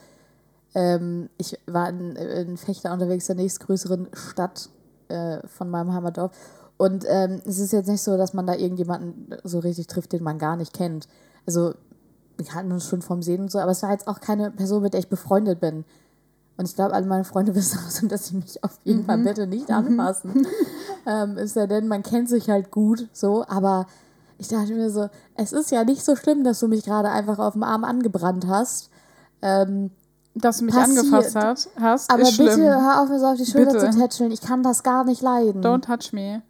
ähm, 0.75 1.29
ich 1.37 1.59
war 1.67 1.89
in, 1.89 2.15
in 2.15 2.57
Fechter 2.57 2.93
unterwegs, 2.93 3.27
der 3.27 3.35
nächstgrößeren 3.35 4.07
Stadt 4.13 4.69
äh, 5.13 5.47
von 5.47 5.69
meinem 5.69 5.93
Heimatdorf. 5.93 6.31
Und 6.77 7.05
ähm, 7.07 7.41
es 7.45 7.59
ist 7.59 7.71
jetzt 7.71 7.87
nicht 7.87 8.01
so, 8.01 8.17
dass 8.17 8.33
man 8.33 8.47
da 8.47 8.55
irgendjemanden 8.55 9.35
so 9.43 9.59
richtig 9.59 9.87
trifft, 9.87 10.11
den 10.11 10.23
man 10.23 10.39
gar 10.39 10.57
nicht 10.57 10.73
kennt. 10.73 11.07
Also 11.45 11.75
wir 12.37 12.45
kannten 12.45 12.71
uns 12.71 12.87
schon 12.87 13.01
vom 13.01 13.21
Sehen 13.21 13.41
und 13.41 13.51
so, 13.51 13.59
aber 13.59 13.71
es 13.71 13.83
war 13.83 13.91
jetzt 13.91 14.07
auch 14.07 14.19
keine 14.19 14.51
Person, 14.51 14.81
mit 14.81 14.93
der 14.93 14.99
ich 14.99 15.07
befreundet 15.07 15.59
bin. 15.59 15.85
Und 16.57 16.67
ich 16.67 16.75
glaube, 16.75 16.93
alle 16.93 17.05
meine 17.05 17.23
Freunde 17.23 17.55
wissen 17.55 17.79
auch 17.79 17.89
so, 17.89 18.07
dass 18.07 18.27
sie 18.27 18.35
mich 18.35 18.63
auf 18.63 18.79
jeden 18.83 19.05
Fall 19.05 19.19
bitte 19.19 19.47
nicht 19.47 19.69
anfassen. 19.71 20.47
ähm, 21.05 21.37
ist 21.37 21.55
ja 21.55 21.67
denn, 21.67 21.87
man 21.87 22.03
kennt 22.03 22.29
sich 22.29 22.49
halt 22.49 22.71
gut 22.71 23.07
so, 23.13 23.45
aber 23.47 23.87
ich 24.37 24.47
dachte 24.47 24.73
mir 24.73 24.89
so, 24.89 25.09
es 25.35 25.53
ist 25.53 25.71
ja 25.71 25.83
nicht 25.83 26.03
so 26.03 26.15
schlimm, 26.15 26.43
dass 26.43 26.59
du 26.59 26.67
mich 26.67 26.83
gerade 26.83 27.09
einfach 27.09 27.39
auf 27.39 27.53
dem 27.53 27.63
Arm 27.63 27.83
angebrannt 27.83 28.47
hast. 28.47 28.89
Ähm, 29.41 29.91
Dass 30.35 30.57
du 30.57 30.65
mich 30.65 30.73
Passiert. 30.73 30.97
angefasst 30.97 31.35
hat, 31.35 31.69
hast, 31.79 32.09
aber 32.09 32.23
bitte 32.23 32.33
schlimm. 32.33 32.59
hör 32.59 33.01
auf, 33.01 33.09
mir 33.09 33.19
so 33.19 33.27
auf 33.27 33.37
die 33.37 33.45
Schulter 33.45 33.73
Bitte. 33.73 33.91
zu 33.91 33.99
tätscheln. 33.99 34.31
Ich 34.31 34.41
kann 34.41 34.63
das 34.63 34.81
gar 34.81 35.03
nicht 35.03 35.21
leiden. 35.21 35.63
Don't 35.63 35.81
touch 35.81 36.11
me. 36.11 36.41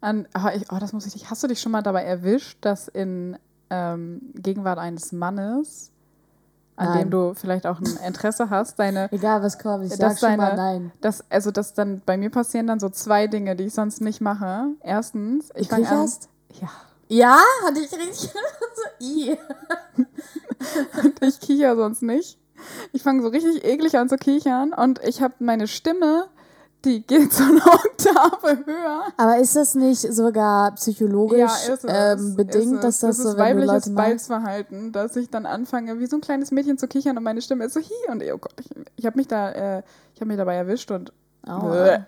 An, 0.00 0.26
oh, 0.34 0.48
ich, 0.54 0.70
oh, 0.72 0.76
das 0.78 0.92
muss 0.94 1.04
ich 1.06 1.14
nicht. 1.14 1.30
Hast 1.30 1.42
du 1.42 1.46
dich 1.46 1.60
schon 1.60 1.72
mal 1.72 1.82
dabei 1.82 2.04
erwischt, 2.04 2.58
dass 2.62 2.88
in 2.88 3.36
ähm, 3.68 4.20
Gegenwart 4.34 4.78
eines 4.78 5.12
Mannes, 5.12 5.90
an 6.76 6.88
Nein. 6.90 6.98
dem 6.98 7.10
du 7.10 7.34
vielleicht 7.34 7.66
auch 7.66 7.78
ein 7.78 7.98
Interesse 8.06 8.48
hast, 8.48 8.78
deine 8.78 9.08
Egal 9.12 9.42
was 9.42 9.58
kommt, 9.58 9.84
ich 9.84 9.94
sag 9.94 10.18
schon 10.18 10.36
mal 10.36 10.56
nein. 10.56 10.92
Das, 11.00 11.24
also 11.30 11.50
das 11.50 11.74
dann 11.74 12.00
bei 12.06 12.16
mir 12.16 12.30
passieren 12.30 12.66
dann 12.66 12.80
so 12.80 12.88
zwei 12.88 13.26
Dinge, 13.26 13.54
die 13.56 13.64
ich 13.64 13.74
sonst 13.74 14.00
nicht 14.00 14.20
mache. 14.20 14.68
Erstens, 14.80 15.50
ich 15.54 15.68
fange 15.68 15.88
an. 15.88 16.10
Ja, 16.60 16.68
Ja, 17.08 17.38
hatte 17.66 17.80
ich 17.80 17.92
richtig 17.92 18.30
so, 18.30 19.04
i. 19.04 19.36
ich 21.20 21.40
kicher 21.40 21.76
sonst 21.76 22.02
nicht. 22.02 22.38
Ich 22.92 23.02
fange 23.02 23.22
so 23.22 23.28
richtig 23.28 23.64
eklig 23.64 23.96
an 23.98 24.08
zu 24.08 24.16
kichern 24.16 24.72
und 24.72 25.00
ich 25.04 25.22
habe 25.22 25.34
meine 25.38 25.66
Stimme, 25.68 26.26
die 26.84 27.02
geht 27.06 27.32
so 27.34 27.44
eine 27.44 27.62
Oktave 27.64 28.64
höher. 28.66 29.04
Aber 29.16 29.38
ist 29.38 29.56
das 29.56 29.74
nicht 29.74 30.00
sogar 30.12 30.72
psychologisch 30.76 31.68
ist 31.68 31.84
es, 31.84 31.86
ähm, 31.86 32.36
bedingt, 32.36 32.84
dass 32.84 33.00
das, 33.00 33.16
das 33.16 33.16
so, 33.18 33.28
ist 33.30 33.36
wenn 33.36 33.56
du 33.56 33.66
weibliches 33.66 33.86
Leute 33.86 33.90
magst? 33.90 34.28
Balzverhalten, 34.28 34.92
dass 34.92 35.16
ich 35.16 35.30
dann 35.30 35.46
anfange, 35.46 35.98
wie 35.98 36.06
so 36.06 36.16
ein 36.16 36.20
kleines 36.20 36.50
Mädchen 36.50 36.78
zu 36.78 36.88
kichern 36.88 37.16
und 37.16 37.24
meine 37.24 37.42
Stimme 37.42 37.64
ist 37.64 37.74
so 37.74 37.80
hi 37.80 38.12
und 38.12 38.22
oh 38.22 38.38
Gott, 38.38 38.54
ich, 38.60 38.68
ich 38.96 39.06
habe 39.06 39.16
mich 39.16 39.28
da, 39.28 39.50
äh, 39.50 39.82
ich 40.14 40.20
habe 40.20 40.28
mich 40.28 40.36
dabei 40.36 40.56
erwischt 40.56 40.90
und 40.90 41.12
Oh. 41.46 41.72
Ja. 41.72 42.06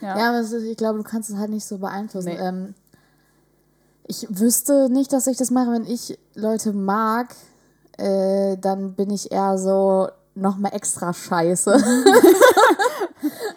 Ja, 0.00 0.28
aber 0.28 0.40
ich 0.42 0.76
glaube, 0.76 0.98
du 0.98 1.04
kannst 1.04 1.30
es 1.30 1.36
halt 1.36 1.50
nicht 1.50 1.66
so 1.66 1.78
beeinflussen. 1.78 2.28
Nee. 2.28 2.38
Ähm, 2.38 2.74
ich 4.06 4.26
wüsste 4.30 4.88
nicht, 4.90 5.12
dass 5.12 5.26
ich 5.26 5.36
das 5.36 5.50
mache, 5.50 5.72
wenn 5.72 5.84
ich 5.84 6.18
Leute 6.34 6.72
mag, 6.72 7.34
äh, 7.98 8.56
dann 8.58 8.94
bin 8.94 9.10
ich 9.10 9.30
eher 9.30 9.58
so 9.58 10.08
nochmal 10.34 10.72
extra 10.74 11.12
scheiße. 11.12 11.72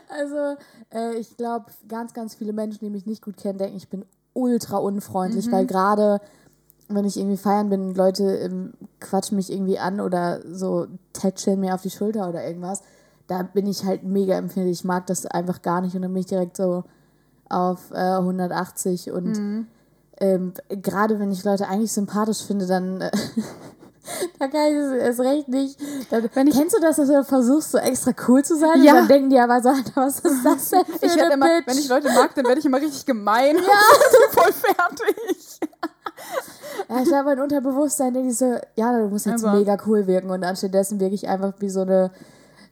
also, 0.09 0.57
äh, 0.93 1.15
ich 1.15 1.37
glaube, 1.37 1.65
ganz, 1.87 2.13
ganz 2.13 2.35
viele 2.35 2.53
Menschen, 2.53 2.79
die 2.79 2.89
mich 2.89 3.05
nicht 3.05 3.23
gut 3.23 3.37
kennen, 3.37 3.57
denken, 3.57 3.77
ich 3.77 3.89
bin 3.89 4.05
ultra 4.33 4.77
unfreundlich, 4.77 5.47
Mhm. 5.47 5.51
weil 5.51 5.65
gerade 5.65 6.21
wenn 6.89 7.05
ich 7.05 7.17
irgendwie 7.17 7.37
feiern 7.37 7.69
bin 7.69 7.81
und 7.89 7.97
Leute 7.97 8.23
ähm, 8.37 8.73
quatschen 8.99 9.37
mich 9.37 9.51
irgendwie 9.51 9.79
an 9.79 10.01
oder 10.01 10.39
so 10.53 10.87
tätscheln 11.13 11.59
mir 11.59 11.73
auf 11.73 11.81
die 11.81 11.89
Schulter 11.89 12.27
oder 12.27 12.45
irgendwas, 12.45 12.81
da 13.27 13.43
bin 13.43 13.65
ich 13.65 13.85
halt 13.85 14.03
mega 14.03 14.35
empfindlich. 14.35 14.79
Ich 14.79 14.83
mag 14.83 15.07
das 15.07 15.25
einfach 15.25 15.61
gar 15.61 15.79
nicht 15.81 15.95
und 15.95 16.01
dann 16.01 16.11
bin 16.11 16.19
ich 16.21 16.27
direkt 16.27 16.57
so 16.57 16.83
auf 17.47 17.91
äh, 17.91 18.17
180 18.17 19.11
und 19.11 19.37
Mhm. 19.37 19.67
ähm, 20.19 20.53
gerade 20.69 21.19
wenn 21.19 21.31
ich 21.31 21.43
Leute 21.45 21.67
eigentlich 21.67 21.93
sympathisch 21.93 22.43
finde, 22.43 22.65
dann 22.67 23.01
äh, 23.01 23.11
da 24.39 24.47
kann 24.47 24.67
ich 24.67 24.75
es 24.77 24.91
erst 24.93 25.19
recht 25.19 25.47
nicht. 25.47 25.79
Dann, 26.09 26.29
Wenn 26.33 26.47
ich- 26.47 26.55
kennst 26.55 26.75
du 26.75 26.81
das, 26.81 26.95
dass 26.97 27.07
du 27.07 27.23
versuchst, 27.23 27.71
so 27.71 27.77
extra 27.77 28.11
cool 28.27 28.43
zu 28.43 28.57
sein? 28.57 28.83
Ja. 28.83 28.93
Und 28.93 28.97
dann 28.99 29.07
denken 29.07 29.29
die 29.29 29.39
aber 29.39 29.61
so, 29.61 29.69
Alter, 29.75 29.91
was 29.95 30.19
ist 30.19 30.43
das 30.45 30.69
denn 30.69 30.85
für 30.85 31.05
Ich 31.05 31.11
eine 31.13 31.21
werde 31.21 31.33
immer, 31.35 31.45
Bitch? 31.47 31.67
wenn 31.67 31.77
ich 31.77 31.87
Leute 31.89 32.07
mag, 32.11 32.33
dann 32.35 32.45
werde 32.45 32.59
ich 32.59 32.65
immer 32.65 32.79
richtig 32.81 33.05
gemein 33.05 33.57
und 33.57 33.63
voll 34.31 34.51
fertig. 34.53 35.59
Ja, 36.89 36.99
ich 37.01 37.07
glaube, 37.07 37.23
mein 37.25 37.39
Unterbewusstsein 37.39 38.13
denkt 38.13 38.33
so, 38.35 38.57
ja, 38.75 38.97
du 38.97 39.07
musst 39.07 39.25
jetzt 39.25 39.43
Also- 39.45 39.57
mega 39.57 39.77
cool 39.85 40.07
wirken 40.07 40.29
und 40.29 40.43
anstattdessen 40.43 40.99
wirke 40.99 41.15
ich 41.15 41.27
einfach 41.27 41.53
wie 41.59 41.69
so 41.69 41.81
eine 41.81 42.11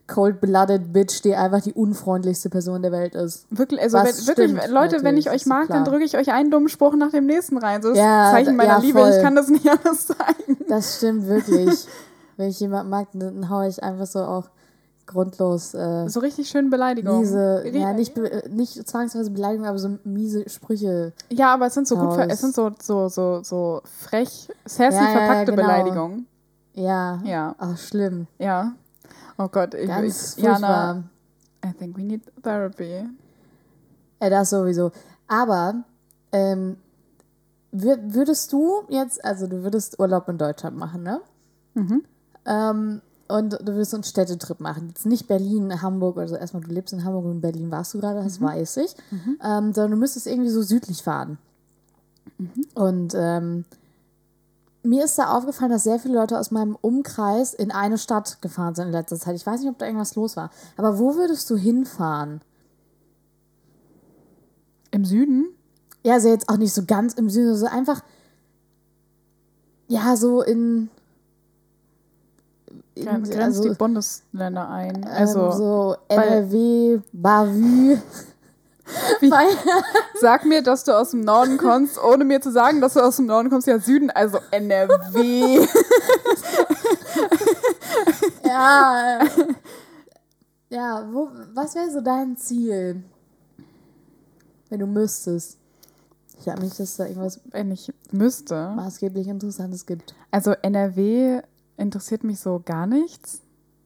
cold-blooded 0.10 0.92
Bitch, 0.92 1.22
die 1.24 1.36
einfach 1.36 1.62
die 1.62 1.74
unfreundlichste 1.74 2.50
Person 2.50 2.82
der 2.82 2.92
Welt 2.92 3.16
ist. 3.16 3.46
Wirklich, 3.50 3.82
also 3.82 3.98
wenn, 3.98 4.06
wirklich, 4.06 4.52
stimmt, 4.52 4.68
Leute, 4.70 5.04
wenn 5.04 5.16
ich 5.18 5.30
euch 5.30 5.46
mag, 5.46 5.68
dann 5.70 5.86
drücke 5.86 6.04
ich 6.04 6.18
euch 6.18 6.32
einen 6.34 6.52
dummen 6.52 6.68
Spruch 6.68 6.96
nach 6.96 7.12
dem 7.12 7.26
nächsten 7.26 7.58
rein. 7.58 7.82
So 7.82 7.92
ist 7.92 7.98
Ja, 7.98 8.32
Zeichen 8.32 8.56
meiner 8.56 8.74
ja, 8.74 8.80
Liebe. 8.80 9.00
Ich 9.16 9.22
kann 9.22 9.36
das 9.36 9.48
nicht 9.50 9.70
anders 9.70 10.08
zeigen. 10.08 10.58
Das 10.68 10.98
stimmt 10.98 11.28
wirklich. 11.28 11.88
Wenn 12.38 12.50
ich 12.50 12.60
jemanden 12.60 12.90
mag, 12.90 13.08
dann 13.14 13.50
haue 13.50 13.68
ich 13.68 13.82
einfach 13.84 14.06
so 14.08 14.20
auch 14.20 14.50
grundlos 15.06 15.74
äh, 15.74 16.08
So 16.08 16.20
richtig 16.20 16.50
schön 16.50 16.70
Beleidigung. 16.70 17.20
miese, 17.20 17.64
ja, 17.74 17.94
nicht, 17.94 18.18
äh, 18.18 18.48
nicht 18.50 18.88
zwangsweise 18.88 19.32
Beleidigung, 19.32 19.66
aber 19.66 19.80
so 19.80 19.98
miese 20.04 20.48
Sprüche. 20.48 21.14
Ja, 21.30 21.54
aber 21.54 21.66
es 21.68 21.74
sind 21.74 21.88
so 21.88 21.98
gut, 21.98 22.18
es 22.30 22.40
sind 22.42 22.54
so, 22.54 22.72
so, 22.82 23.10
so, 23.10 23.42
so 23.44 23.82
frech, 23.84 24.50
sassy 24.66 24.96
Ja, 24.98 25.04
ja, 25.04 25.12
verpackte 25.12 25.52
genau. 25.52 25.64
Beleidigungen. 25.64 26.28
Ja. 26.74 27.20
Ja, 27.26 27.56
Ach, 27.58 27.78
schlimm. 27.78 28.28
ja. 28.38 28.74
Oh 29.42 29.48
Gott, 29.48 29.74
ich, 29.74 29.88
Ganz 29.88 30.36
ich. 30.38 30.44
Jana, 30.44 31.04
I 31.66 31.72
think 31.74 31.98
we 31.98 32.04
need 32.04 32.22
therapy. 32.44 33.06
Ja, 34.22 34.30
das 34.30 34.50
sowieso. 34.50 34.92
Aber 35.28 35.84
ähm, 36.34 36.76
wür- 37.74 38.14
würdest 38.14 38.52
du 38.52 38.84
jetzt, 38.90 39.24
also 39.24 39.48
du 39.48 39.64
würdest 39.64 39.98
Urlaub 40.00 40.28
in 40.28 40.38
Deutschland 40.38 40.76
machen, 40.78 41.04
ne? 41.04 41.22
Mhm. 41.74 42.04
Ähm, 42.46 43.02
und 43.30 43.54
du 43.54 43.68
würdest 43.74 43.94
einen 43.94 44.04
Städtetrip 44.04 44.60
machen. 44.60 44.90
Jetzt 44.90 45.06
nicht 45.06 45.28
Berlin, 45.28 45.82
Hamburg 45.82 46.18
oder 46.18 46.28
so. 46.28 46.36
Erstmal, 46.36 46.64
du 46.64 46.72
lebst 46.72 46.94
in 46.94 47.06
Hamburg 47.06 47.26
und 47.26 47.32
in 47.34 47.42
Berlin 47.42 47.72
warst 47.72 47.94
du 47.94 48.00
gerade, 48.00 48.20
Mhm. 48.20 48.24
das 48.26 48.42
weiß 48.42 48.78
ich. 48.78 48.96
Ähm, 49.12 49.74
sondern 49.74 49.92
du 49.92 49.98
müsstest 49.98 50.28
irgendwie 50.28 50.50
so 50.50 50.62
südlich 50.64 51.02
fahren. 51.04 51.38
Mhm. 52.38 52.52
Und 52.74 53.14
ähm, 53.16 53.66
mir 54.84 55.04
ist 55.06 55.18
da 55.20 55.36
aufgefallen, 55.36 55.72
dass 55.72 55.84
sehr 55.84 56.00
viele 56.00 56.16
Leute 56.16 56.40
aus 56.40 56.52
meinem 56.52 56.78
Umkreis 56.80 57.54
in 57.54 57.72
eine 57.72 57.98
Stadt 57.98 58.42
gefahren 58.42 58.76
sind 58.76 58.88
in 58.88 58.92
letzter 58.94 59.18
Zeit. 59.20 59.36
Ich 59.36 59.46
weiß 59.46 59.60
nicht, 59.60 59.70
ob 59.70 59.78
da 59.78 59.86
irgendwas 59.86 60.16
los 60.16 60.38
war. 60.38 60.52
Aber 60.78 60.98
wo 61.00 61.16
würdest 61.16 61.50
du 61.50 61.58
hinfahren? 61.58 62.42
Im 64.92 65.06
Süden? 65.06 65.48
Ja, 66.04 66.14
also 66.14 66.30
jetzt 66.30 66.48
auch 66.50 66.58
nicht 66.58 66.74
so 66.74 66.86
ganz 66.86 67.14
im 67.14 67.30
Süden, 67.30 67.56
so 67.56 67.66
einfach, 67.66 68.02
ja, 69.88 70.16
so 70.16 70.42
in. 70.42 70.90
in 72.96 73.06
Grenzt 73.06 73.36
also, 73.36 73.64
die 73.64 73.76
Bundesländer 73.76 74.70
ein. 74.70 74.96
ähm, 75.04 75.04
Also 75.08 75.52
so 75.52 75.96
weil- 76.08 76.20
NRW, 76.28 77.00
Bavü. 77.12 77.98
Wie- 79.22 79.30
sag 80.22 80.46
mir, 80.46 80.62
dass 80.64 80.84
du 80.84 80.92
aus 80.98 81.12
dem 81.12 81.22
Norden 81.22 81.58
kommst, 81.58 81.98
ohne 82.02 82.24
mir 82.26 82.42
zu 82.42 82.52
sagen, 82.52 82.82
dass 82.82 82.94
du 82.94 83.02
aus 83.02 83.16
dem 83.18 83.26
Norden 83.26 83.50
kommst. 83.50 83.68
Ja, 83.68 83.80
Süden, 83.80 84.10
also 84.12 84.40
NRW. 84.52 85.66
ja. 88.46 89.20
äh, 89.22 89.28
Ja, 90.70 91.08
wo, 91.12 91.30
was 91.54 91.76
wäre 91.76 91.90
so 91.92 92.02
dein 92.02 92.38
Ziel? 92.38 93.04
Wenn 94.70 94.80
du 94.80 94.86
müsstest. 94.86 95.58
Ich 96.38 96.44
glaube 96.44 96.62
nicht, 96.62 96.80
dass 96.80 96.96
da 96.96 97.06
irgendwas 97.06 97.42
Wenn 97.52 97.72
ich 97.72 97.92
müsste. 98.12 98.70
maßgeblich 98.76 99.28
Interessantes 99.28 99.86
gibt. 99.86 100.14
Also 100.32 100.52
NRW 100.62 101.42
interessiert 101.76 102.24
mich 102.24 102.40
so 102.40 102.62
gar 102.64 102.86
nichts. 102.86 103.42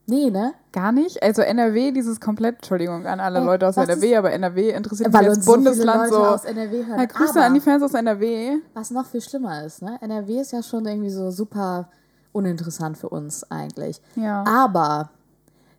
Nee, 0.06 0.30
ne? 0.30 0.54
Gar 0.74 0.92
nicht. 0.92 1.24
Also 1.24 1.42
NRW, 1.42 1.92
dieses 1.92 2.20
komplett, 2.20 2.56
Entschuldigung 2.56 3.06
an 3.06 3.20
alle 3.22 3.40
Ey, 3.40 3.46
Leute 3.46 3.68
aus 3.68 3.78
NRW, 3.78 4.18
aber 4.18 4.32
NRW 4.34 4.72
interessiert 4.72 5.14
mich 5.14 5.22
als 5.30 5.46
so 5.46 5.52
Bundesland 5.54 6.10
so. 6.12 6.18
aus 6.18 6.44
NRW 6.44 6.86
hören. 6.86 7.00
Ja, 7.00 7.06
Grüße 7.06 7.32
Aber 7.32 7.46
an 7.46 7.54
die 7.54 7.62
Fans 7.62 7.84
aus 7.84 7.94
NRW. 7.94 8.58
was 8.74 8.92
noch 8.92 9.06
viel 9.06 9.22
schlimmer 9.22 9.64
ist, 9.64 9.82
ne? 9.82 9.98
NRW 10.02 10.42
ist 10.42 10.52
ja 10.52 10.62
schon 10.62 10.86
irgendwie 10.86 11.10
so 11.10 11.32
super 11.32 11.88
uninteressant 12.34 12.98
für 12.98 13.08
uns 13.10 13.50
eigentlich. 13.50 14.02
Ja. 14.16 14.44
Aber 14.46 15.10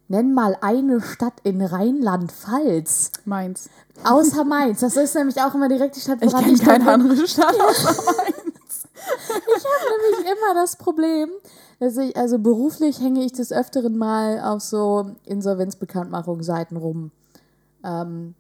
nenn 0.09 0.33
mal 0.33 0.57
eine 0.63 1.03
Stadt 1.03 1.35
in 1.43 1.61
Rheinland-Pfalz. 1.61 3.11
Mainz. 3.27 3.69
Außer 4.05 4.45
Mainz. 4.45 4.81
Das 4.81 4.97
ist 4.97 5.15
nämlich 5.15 5.41
auch 5.43 5.55
immer 5.55 5.69
direkt 5.69 5.97
die 5.97 6.01
Stadt, 6.01 6.19
Ich 6.23 6.33
woran 6.33 6.45
kenne 6.45 6.57
ich 6.57 6.65
keine 6.65 6.91
andere 6.91 7.27
Stadt 7.27 7.55
außer 7.61 8.03
Mainz. 8.17 8.34
Nämlich 8.95 10.33
immer 10.33 10.55
das 10.55 10.77
Problem, 10.77 11.31
dass 11.81 11.97
ich, 11.97 12.17
also 12.17 12.39
beruflich 12.39 13.01
hänge 13.01 13.25
ich 13.25 13.33
des 13.33 13.53
Öfteren 13.53 13.97
mal 13.97 14.41
auf 14.41 14.63
so 14.63 15.11
Insolvenzbekanntmachungsseiten 15.25 16.77
rum. 16.77 17.11
Ähm, 17.85 18.35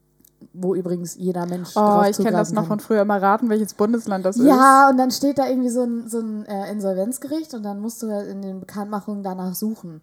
wo 0.52 0.74
übrigens 0.74 1.16
jeder 1.16 1.46
Mensch 1.46 1.70
Oh, 1.74 2.02
ich 2.08 2.16
kenne 2.16 2.32
das 2.32 2.52
noch 2.52 2.62
kann. 2.62 2.68
von 2.68 2.80
früher. 2.80 3.04
Mal 3.04 3.18
raten, 3.18 3.48
welches 3.48 3.74
Bundesland 3.74 4.24
das 4.24 4.36
ist. 4.36 4.44
Ja, 4.44 4.88
und 4.90 4.98
dann 4.98 5.10
steht 5.10 5.38
da 5.38 5.48
irgendwie 5.48 5.70
so 5.70 5.82
ein, 5.82 6.08
so 6.08 6.18
ein 6.20 6.44
äh, 6.46 6.70
Insolvenzgericht 6.70 7.54
und 7.54 7.62
dann 7.62 7.80
musst 7.80 8.02
du 8.02 8.10
halt 8.10 8.28
in 8.28 8.42
den 8.42 8.60
Bekanntmachungen 8.60 9.22
danach 9.22 9.54
suchen. 9.54 10.02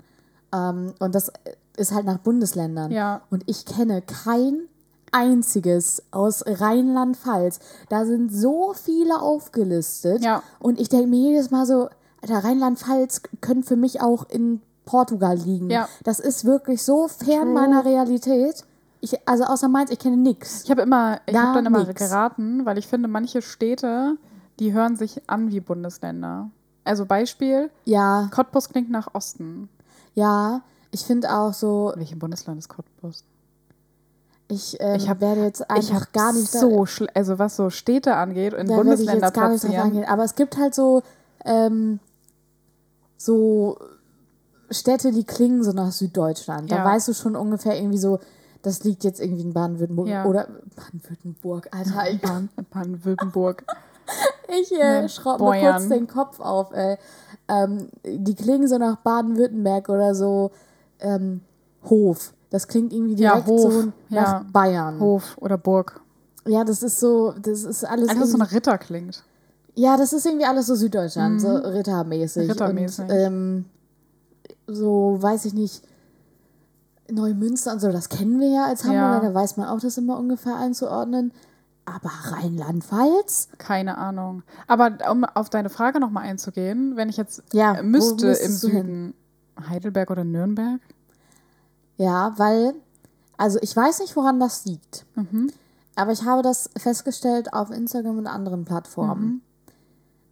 Ähm, 0.54 0.94
und 1.00 1.16
das 1.16 1.32
ist 1.78 1.94
halt 1.94 2.06
nach 2.06 2.18
Bundesländern. 2.18 2.92
Ja. 2.92 3.22
Und 3.30 3.44
ich 3.46 3.66
kenne 3.66 4.02
kein 4.02 4.68
einziges 5.12 6.04
aus 6.12 6.44
Rheinland-Pfalz. 6.46 7.60
Da 7.90 8.06
sind 8.06 8.32
so 8.34 8.74
viele 8.74 9.22
aufgelistet. 9.22 10.24
Ja. 10.24 10.44
Und 10.60 10.80
ich 10.80 10.90
denke 10.90 11.08
mir 11.08 11.32
jedes 11.32 11.52
Mal 11.52 11.66
so, 11.66 11.90
Alter, 12.22 12.44
Rheinland-Pfalz 12.44 13.22
können 13.42 13.64
für 13.64 13.76
mich 13.76 14.02
auch 14.02 14.30
in 14.30 14.62
Portugal 14.86 15.38
liegen. 15.38 15.70
Ja. 15.70 15.88
Das 16.04 16.20
ist 16.20 16.46
wirklich 16.46 16.84
so 16.84 17.08
fern 17.08 17.44
True. 17.44 17.54
meiner 17.54 17.86
Realität. 17.86 18.64
Ich, 19.00 19.28
also 19.28 19.46
außer 19.46 19.68
Mainz, 19.68 19.90
ich 19.92 20.00
kenne 20.00 20.18
nix. 20.18 20.64
Ich 20.64 20.72
habe 20.72 20.82
immer, 20.84 21.20
ich 21.26 21.36
habe 21.36 21.56
dann 21.56 21.66
immer 21.66 21.84
nix. 21.86 22.00
geraten, 22.00 22.66
weil 22.66 22.78
ich 22.78 22.88
finde, 22.88 23.08
manche 23.08 23.42
Städte, 23.42 24.18
die 24.60 24.74
hören 24.74 24.96
sich 24.96 25.22
an 25.28 25.52
wie 25.52 25.60
Bundesländer. 25.60 26.50
Also 26.84 27.06
Beispiel, 27.06 27.70
Ja, 27.86 28.30
Cottbus 28.34 28.70
klingt 28.70 28.90
nach 28.92 29.14
Osten. 29.14 29.70
ja. 30.14 30.62
Ich 30.94 31.06
finde 31.06 31.34
auch 31.34 31.54
so, 31.54 31.94
Welches 31.96 32.20
Bundesland 32.20 32.60
ist 32.60 32.68
Cottbus? 32.68 33.24
Ich, 34.52 34.78
ähm, 34.80 34.96
Ich 34.96 35.10
hab- 35.10 35.22
werde 35.22 35.42
jetzt 35.44 35.62
ich 35.62 35.70
einfach 35.70 35.96
habe 35.96 36.08
gar 36.14 36.34
nicht 36.34 36.54
da- 36.54 36.60
so, 36.60 36.86
also 37.14 37.40
was 37.40 37.56
so 37.56 37.70
Städte 37.70 38.16
angeht, 38.16 38.54
in 38.54 38.68
da 38.68 38.74
ich 38.74 38.78
Bundesländer 38.78 39.28
jetzt 39.28 39.34
gar 39.34 39.50
platzieren. 39.50 40.04
Aber 40.06 40.24
es 40.24 40.36
gibt 40.36 40.58
halt 40.58 40.76
so, 40.76 41.02
ähm, 41.46 42.00
so 43.18 43.78
Städte, 44.70 45.12
die 45.12 45.24
klingen 45.26 45.64
so 45.64 45.72
nach 45.72 45.92
Süddeutschland. 45.92 46.72
Da 46.72 46.78
Ja. 46.78 46.86
weißt 46.86 47.08
du 47.10 47.14
schon 47.14 47.36
ungefähr 47.36 47.78
irgendwie 47.78 47.98
so, 47.98 48.20
das 48.62 48.84
liegt 48.84 49.04
jetzt 49.04 49.20
irgendwie 49.20 49.42
in 49.44 49.54
Baden-Württemberg 49.54 50.08
Ja. 50.08 50.26
oder 50.26 50.48
Baden-Württemberg, 50.76 51.70
Alter. 51.72 52.04
Ich, 52.12 52.22
Baden- 52.22 52.50
Baden-Württemberg. 52.72 53.64
ich 54.62 54.72
äh, 54.74 55.02
Ne, 55.04 55.10
schraube 55.10 55.44
mir 55.50 55.72
kurz 55.72 55.88
den 55.90 56.08
Kopf 56.08 56.40
auf. 56.40 56.72
Ey. 56.74 56.98
Ähm, 57.48 57.88
die 58.06 58.36
klingen 58.36 58.68
so 58.68 58.78
nach 58.78 58.98
Baden-Württemberg 58.98 59.90
oder 59.90 60.16
so 60.16 60.52
ähm, 61.00 61.42
Hof. 61.90 62.34
Das 62.52 62.68
klingt 62.68 62.94
irgendwie 62.94 63.16
Ja, 63.16 63.32
direkt 63.32 63.48
Hof, 63.48 63.74
so 63.74 63.84
nach 64.10 64.42
ja. 64.42 64.46
Bayern. 64.52 65.00
Hof 65.00 65.38
oder 65.40 65.58
Burg. 65.58 66.00
Ja, 66.46 66.64
das 66.64 66.84
ist 66.84 67.00
so, 67.00 67.34
das 67.42 67.64
ist 67.64 67.84
alles. 67.84 68.10
Alles, 68.10 68.22
was 68.22 68.32
so 68.32 68.38
nach 68.38 68.52
Ritter 68.52 68.78
klingt. 68.78 69.24
Ja, 69.74 69.96
das 69.98 70.12
ist 70.14 70.26
irgendwie 70.26 70.46
alles 70.46 70.68
so 70.68 70.76
Süddeutschland, 70.76 71.42
so 71.42 71.48
rittermäßig. 71.56 72.44
Mhm. 72.46 72.52
Rittermäßig. 72.52 73.06
Und, 73.06 73.12
ähm, 73.12 73.66
so, 74.68 75.18
weiß 75.20 75.46
ich 75.46 75.54
nicht, 75.54 75.82
Neumünster 77.10 77.74
und 77.74 77.80
so, 77.80 77.92
das 77.92 78.10
kennen 78.10 78.40
wir 78.40 78.50
ja 78.50 78.66
als 78.66 78.84
Hamburger, 78.84 79.24
Ja. 79.24 79.30
da 79.30 79.34
weiß 79.34 79.58
man 79.58 79.68
auch 79.68 79.80
das 79.80 79.98
immer 79.98 80.18
ungefähr 80.18 80.56
einzuordnen. 80.56 81.32
Aber 81.86 82.10
Rheinland-Pfalz? 82.10 83.50
Keine 83.58 83.98
Ahnung. 83.98 84.44
Aber 84.68 84.92
um 85.12 85.26
auf 85.26 85.50
deine 85.50 85.70
Frage 85.70 86.00
nochmal 86.00 86.24
einzugehen, 86.24 86.96
wenn 86.96 87.10
ich 87.10 87.18
jetzt 87.18 87.44
Ja, 87.54 87.82
müsste 87.82 88.28
im 88.28 88.34
du 88.34 88.40
hin? 88.40 88.52
Süden, 88.52 89.14
Heidelberg 89.70 90.10
oder 90.12 90.24
Nürnberg? 90.24 90.80
Ja, 92.02 92.34
weil, 92.38 92.74
also 93.38 93.60
ich 93.62 93.76
weiß 93.76 94.00
nicht, 94.00 94.16
woran 94.16 94.40
das 94.40 94.66
liegt. 94.66 95.06
Mhm. 95.16 95.52
Aber 95.96 96.12
ich 96.12 96.24
habe 96.26 96.42
das 96.42 96.70
festgestellt 96.78 97.54
auf 97.54 97.70
Instagram 97.70 98.18
und 98.18 98.28
anderen 98.28 98.66
Plattformen, 98.66 99.24
Mhm. 99.26 99.42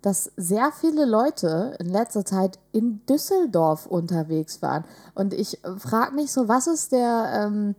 dass 0.02 0.32
sehr 0.38 0.72
viele 0.72 1.06
Leute 1.06 1.76
in 1.80 1.90
letzter 1.90 2.26
Zeit 2.26 2.58
in 2.72 3.06
Düsseldorf 3.08 3.86
unterwegs 3.86 4.62
waren. 4.62 4.84
Und 5.14 5.34
ich 5.34 5.60
frage 5.78 6.16
mich 6.16 6.32
so, 6.32 6.48
was 6.48 6.68
ist 6.68 6.92
der, 6.92 7.32
ähm, 7.46 7.76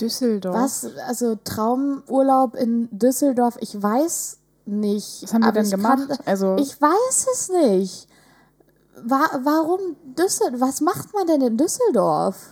Düsseldorf. 0.00 0.54
was, 0.54 0.86
also 1.08 1.36
Traumurlaub 1.42 2.54
in 2.54 2.88
Düsseldorf? 2.96 3.56
Ich 3.60 3.80
weiß 3.82 4.38
nicht. 4.66 5.22
Was 5.24 5.34
haben 5.34 5.42
wir 5.44 5.52
denn 5.52 5.70
gemacht? 5.70 6.08
Kann, 6.08 6.18
also, 6.26 6.56
ich 6.58 6.80
weiß 6.80 7.26
es 7.32 7.48
nicht. 7.48 8.08
Wa 9.04 9.20
warum 9.42 9.80
Düsseldorf? 10.16 10.60
Was 10.60 10.80
macht 10.80 11.12
man 11.14 11.26
denn 11.26 11.40
in 11.40 11.56
Düsseldorf? 11.56 12.51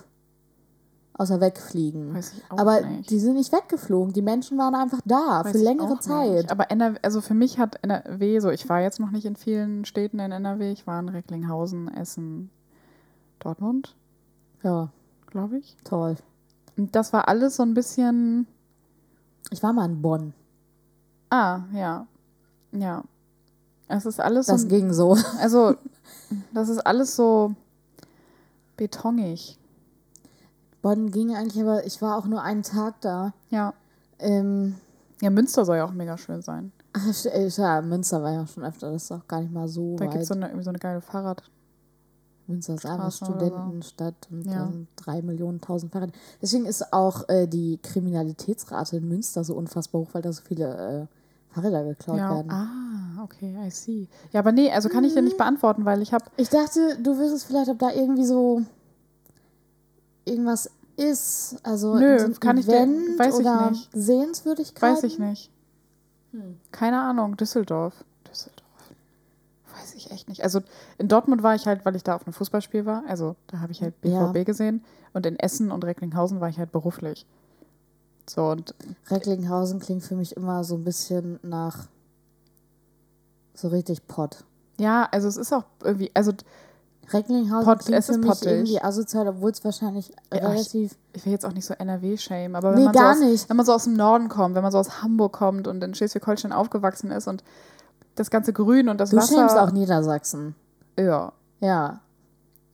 Außer 1.20 1.38
wegfliegen. 1.40 2.14
Weiß 2.14 2.32
ich 2.32 2.50
auch 2.50 2.56
Aber 2.58 2.80
nicht. 2.80 3.10
die 3.10 3.18
sind 3.18 3.34
nicht 3.34 3.52
weggeflogen. 3.52 4.14
Die 4.14 4.22
Menschen 4.22 4.56
waren 4.56 4.74
einfach 4.74 5.00
da 5.04 5.42
weiß 5.44 5.52
für 5.52 5.58
längere 5.58 5.98
Zeit. 6.00 6.30
Nicht. 6.30 6.50
Aber 6.50 6.70
NRW, 6.70 6.98
also 7.02 7.20
für 7.20 7.34
mich 7.34 7.58
hat 7.58 7.76
NRW, 7.82 8.38
so 8.40 8.48
ich 8.48 8.66
war 8.70 8.80
jetzt 8.80 9.00
noch 9.00 9.10
nicht 9.10 9.26
in 9.26 9.36
vielen 9.36 9.84
Städten 9.84 10.18
in 10.18 10.32
NRW, 10.32 10.72
ich 10.72 10.86
war 10.86 10.98
in 10.98 11.10
Recklinghausen, 11.10 11.92
Essen, 11.94 12.48
Dortmund, 13.38 13.94
Ja, 14.62 14.88
glaube 15.26 15.58
ich. 15.58 15.76
toll. 15.84 16.16
Und 16.78 16.96
das 16.96 17.12
war 17.12 17.28
alles 17.28 17.56
so 17.56 17.64
ein 17.64 17.74
bisschen, 17.74 18.46
Ich 19.50 19.62
war 19.62 19.74
mal 19.74 19.84
in 19.90 20.00
Bonn. 20.00 20.32
ah, 21.28 21.60
ja, 21.74 22.06
ja. 22.72 23.04
Es 23.88 24.06
ist 24.06 24.20
alles 24.20 24.46
Das 24.46 24.62
so, 24.62 24.68
ging 24.68 24.90
so. 24.94 25.18
also 25.38 25.74
das 26.54 26.70
ist 26.70 26.78
alles 26.78 27.14
so 27.14 27.54
betonig. 28.78 29.58
Bonn 30.82 31.10
ging 31.10 31.34
eigentlich, 31.34 31.62
aber 31.62 31.84
ich 31.86 32.00
war 32.00 32.16
auch 32.16 32.26
nur 32.26 32.42
einen 32.42 32.62
Tag 32.62 33.00
da. 33.00 33.32
Ja. 33.50 33.74
Ähm, 34.18 34.76
Ja, 35.20 35.30
Münster 35.30 35.64
soll 35.64 35.76
ja 35.76 35.84
auch 35.84 35.92
mega 35.92 36.16
schön 36.16 36.40
sein. 36.42 36.72
ach, 36.94 37.24
ja, 37.56 37.82
Münster 37.82 38.22
war 38.22 38.32
ja 38.32 38.46
schon 38.46 38.64
öfter. 38.64 38.90
Das 38.92 39.04
ist 39.04 39.12
auch 39.12 39.26
gar 39.28 39.40
nicht 39.40 39.52
mal 39.52 39.68
so 39.68 39.96
Da 39.96 40.06
gibt 40.06 40.14
weit. 40.16 40.22
es 40.22 40.28
so 40.28 40.34
eine, 40.34 40.46
irgendwie 40.46 40.64
so 40.64 40.70
eine 40.70 40.78
geile 40.78 41.00
Fahrrad. 41.00 41.42
Münster 42.46 42.74
ist 42.74 42.84
einfach 42.86 42.98
oder 43.04 43.10
so. 43.12 43.24
Studentenstadt 43.26 44.28
und 44.30 44.44
Ja. 44.46 44.54
da 44.54 44.66
sind 44.72 44.88
drei 44.96 45.22
Millionen, 45.22 45.60
tausend 45.60 45.92
Fahrräder. 45.92 46.12
Deswegen 46.42 46.66
ist 46.66 46.92
auch 46.92 47.28
äh, 47.28 47.46
die 47.46 47.78
Kriminalitätsrate 47.82 48.96
in 48.96 49.08
Münster 49.08 49.44
so 49.44 49.54
unfassbar 49.54 50.00
hoch, 50.00 50.08
weil 50.12 50.22
da 50.22 50.32
so 50.32 50.42
viele 50.42 51.08
äh, 51.10 51.54
Fahrräder 51.54 51.84
geklaut 51.84 52.18
Ja. 52.18 52.30
werden. 52.30 52.50
Ah, 52.50 53.22
okay, 53.22 53.56
I 53.64 53.70
see. 53.70 54.08
Ja, 54.32 54.40
aber 54.40 54.50
nee, 54.52 54.70
also 54.72 54.88
kann 54.88 55.04
ich 55.04 55.12
dir 55.12 55.20
Mhm. 55.20 55.26
nicht 55.26 55.36
beantworten, 55.36 55.84
weil 55.84 56.02
ich 56.02 56.12
habe 56.12 56.24
Ich 56.38 56.48
dachte, 56.48 56.96
du 57.00 57.18
wüsstest 57.18 57.44
vielleicht, 57.44 57.70
ob 57.70 57.78
da 57.78 57.90
irgendwie 57.92 58.24
so 58.24 58.62
irgendwas 60.24 60.70
ist. 60.96 61.56
Also 61.62 61.96
Nö, 61.96 62.18
so 62.18 62.38
kann 62.40 62.58
ich 62.58 62.66
dir- 62.66 62.72
weiß 63.18 63.34
ich 63.38 63.46
oder 63.46 63.70
nicht. 63.70 63.88
Sehenswürdigkeit. 63.92 64.96
Weiß 64.96 65.04
ich 65.04 65.18
nicht. 65.18 65.50
Hm. 66.32 66.58
Keine 66.72 67.00
Ahnung. 67.00 67.36
Düsseldorf. 67.36 67.94
Düsseldorf. 68.30 68.60
Weiß 69.74 69.94
ich 69.94 70.10
echt 70.10 70.28
nicht. 70.28 70.42
Also 70.42 70.60
in 70.98 71.08
Dortmund 71.08 71.42
war 71.42 71.54
ich 71.54 71.66
halt, 71.66 71.84
weil 71.84 71.96
ich 71.96 72.02
da 72.04 72.16
auf 72.16 72.26
einem 72.26 72.34
Fußballspiel 72.34 72.84
war. 72.86 73.02
Also 73.08 73.34
da 73.48 73.60
habe 73.60 73.72
ich 73.72 73.82
halt 73.82 73.94
Ja. 74.02 74.30
BVB 74.30 74.44
gesehen. 74.46 74.84
Und 75.12 75.26
in 75.26 75.38
Essen 75.38 75.70
und 75.72 75.84
Recklinghausen 75.84 76.40
war 76.40 76.48
ich 76.48 76.58
halt 76.58 76.70
beruflich. 76.70 77.26
So 78.28 78.46
und 78.48 78.74
Recklinghausen 79.08 79.80
klingt 79.80 80.04
für 80.04 80.14
mich 80.14 80.36
immer 80.36 80.62
so 80.62 80.76
ein 80.76 80.84
bisschen 80.84 81.40
nach 81.42 81.88
so 83.54 83.68
richtig 83.68 84.06
Pott. 84.06 84.44
Ja, 84.78 85.08
also 85.10 85.26
es 85.28 85.36
ist 85.36 85.52
auch 85.52 85.64
irgendwie, 85.82 86.10
also 86.14 86.32
Recklinghausen 87.12 87.64
Pott- 87.64 87.78
klingt 87.80 87.98
es 87.98 88.06
für 88.06 88.12
ist 88.12 88.18
mich 88.18 88.28
pottig. 88.28 88.46
irgendwie 88.52 88.80
asozial, 88.82 89.28
obwohl 89.28 89.50
es 89.50 89.64
wahrscheinlich 89.64 90.08
Ja, 90.32 90.38
ich- 90.38 90.42
relativ... 90.44 90.96
ich 91.12 91.24
will 91.26 91.32
jetzt 91.32 91.44
auch 91.46 91.52
nicht 91.52 91.66
so 91.66 91.74
NRW-shame, 91.74 92.54
aber 92.54 92.70
wenn 92.72 92.78
Nee, 92.78 92.84
man, 92.84 92.92
gar 92.92 93.14
so 93.16 93.24
aus, 93.24 93.30
nicht. 93.30 93.48
wenn 93.50 93.56
man 93.56 93.66
so 93.66 93.72
aus 93.72 93.84
dem 93.84 93.94
Norden 93.94 94.28
kommt, 94.28 94.54
wenn 94.54 94.62
man 94.62 94.72
so 94.72 94.78
aus 94.78 95.02
Hamburg 95.02 95.32
kommt 95.32 95.66
und 95.68 95.82
in 95.82 95.94
Schleswig-Holstein 95.94 96.52
aufgewachsen 96.52 97.10
ist 97.10 97.26
und 97.28 97.42
das 98.16 98.30
ganze 98.30 98.52
Grün 98.52 98.88
und 98.88 99.00
das 99.00 99.10
Du 99.10 99.16
Wasser. 99.16 99.34
schämst 99.36 99.56
auch 99.56 99.70
Niedersachsen. 99.72 100.54
Ja. 100.98 101.32
Ja. 101.60 102.00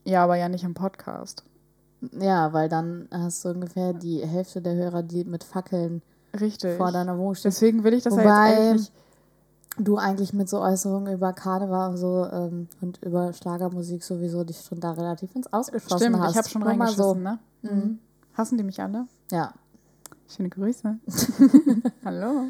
Ja, 0.05 0.25
aber 0.25 0.37
ja 0.37 0.49
nicht 0.49 0.65
im 0.65 0.75
Podcast. 0.75 1.43
Ja, 2.21 2.53
weil 2.53 2.69
dann 2.69 3.09
hast 3.13 3.45
du 3.45 3.49
ungefähr 3.51 3.93
die 3.93 4.25
Hälfte 4.27 4.61
der 4.61 4.75
Hörer, 4.75 5.03
die 5.03 5.25
mit 5.25 5.43
Fackeln 5.45 6.03
Richtig. 6.39 6.77
vor 6.77 6.93
deiner 6.93 7.17
Wohnung 7.19 7.35
stehen. 7.35 7.51
Deswegen 7.51 7.85
will 7.85 7.95
ich 7.95 8.05
das 8.05 8.15
ja 8.15 8.21
Wobei 8.23 8.51
jetzt 8.51 8.61
eigentlich. 8.61 8.93
Du 9.79 9.97
eigentlich 9.99 10.33
mit 10.33 10.49
so 10.49 10.61
Äußerungen 10.61 11.13
über 11.15 11.33
Karneval 11.33 11.91
und 11.91 11.97
so 11.97 12.27
ähm, 12.31 12.69
und 12.81 13.03
über 13.03 13.33
Schlagermusik 13.33 14.03
sowieso 14.03 14.45
dich 14.45 14.61
schon 14.61 14.81
da 14.81 14.93
relativ 14.93 15.35
ins 15.35 15.53
Ausgeschossen 15.53 15.99
Stimmt, 15.99 16.19
hast. 16.21 16.31
ich 16.33 16.37
habe 16.39 16.49
schon 16.49 16.63
Nur 16.63 16.75
mal 16.75 16.85
reingeschissen, 16.89 17.05
so. 17.05 17.15
ne? 17.15 17.39
Mhm. 17.63 17.99
Hassen 18.35 18.59
die 18.59 18.65
mich 18.65 18.81
alle? 18.81 19.07
Ja. 19.31 19.53
Schöne 20.29 20.49
Grüße. 20.49 20.97
Hallo. 22.05 22.47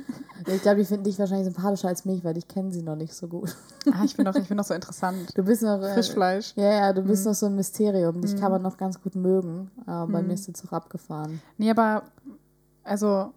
Ich 0.47 0.63
glaube, 0.63 0.79
die 0.79 0.87
finden 0.87 1.05
dich 1.05 1.19
wahrscheinlich 1.19 1.45
sympathischer 1.47 1.89
als 1.89 2.07
mich, 2.07 2.25
weil 2.25 2.37
ich 2.39 2.49
kenne 2.49 2.73
sie 2.73 2.81
noch 2.83 2.97
nicht 2.97 3.13
so 3.13 3.29
gut. 3.29 3.55
Ah, 3.93 4.03
ich 4.05 4.17
bin 4.17 4.25
doch, 4.25 4.35
ich 4.35 4.49
bin 4.49 4.57
doch 4.57 4.65
so 4.65 4.73
interessant. 4.73 5.31
Du 5.37 5.43
bist 5.45 5.63
noch. 5.63 5.83
Äh, 5.83 5.93
Frischfleisch. 5.93 6.55
Ja, 6.57 6.73
ja, 6.73 6.93
du 6.95 7.03
bist 7.03 7.25
Mhm. 7.25 7.31
noch 7.31 7.35
so 7.37 7.47
ein 7.47 7.55
Mysterium. 7.55 8.21
Dich 8.23 8.35
kann 8.37 8.51
man 8.51 8.63
noch 8.63 8.79
ganz 8.79 9.01
gut 9.03 9.15
mögen. 9.15 9.71
Aber 9.85 10.11
bei 10.11 10.23
mir 10.23 10.33
ist 10.33 10.47
der 10.47 10.55
Zug 10.55 10.73
abgefahren. 10.73 11.43
Nee, 11.59 11.71
aber 11.71 12.05
also 12.83 13.33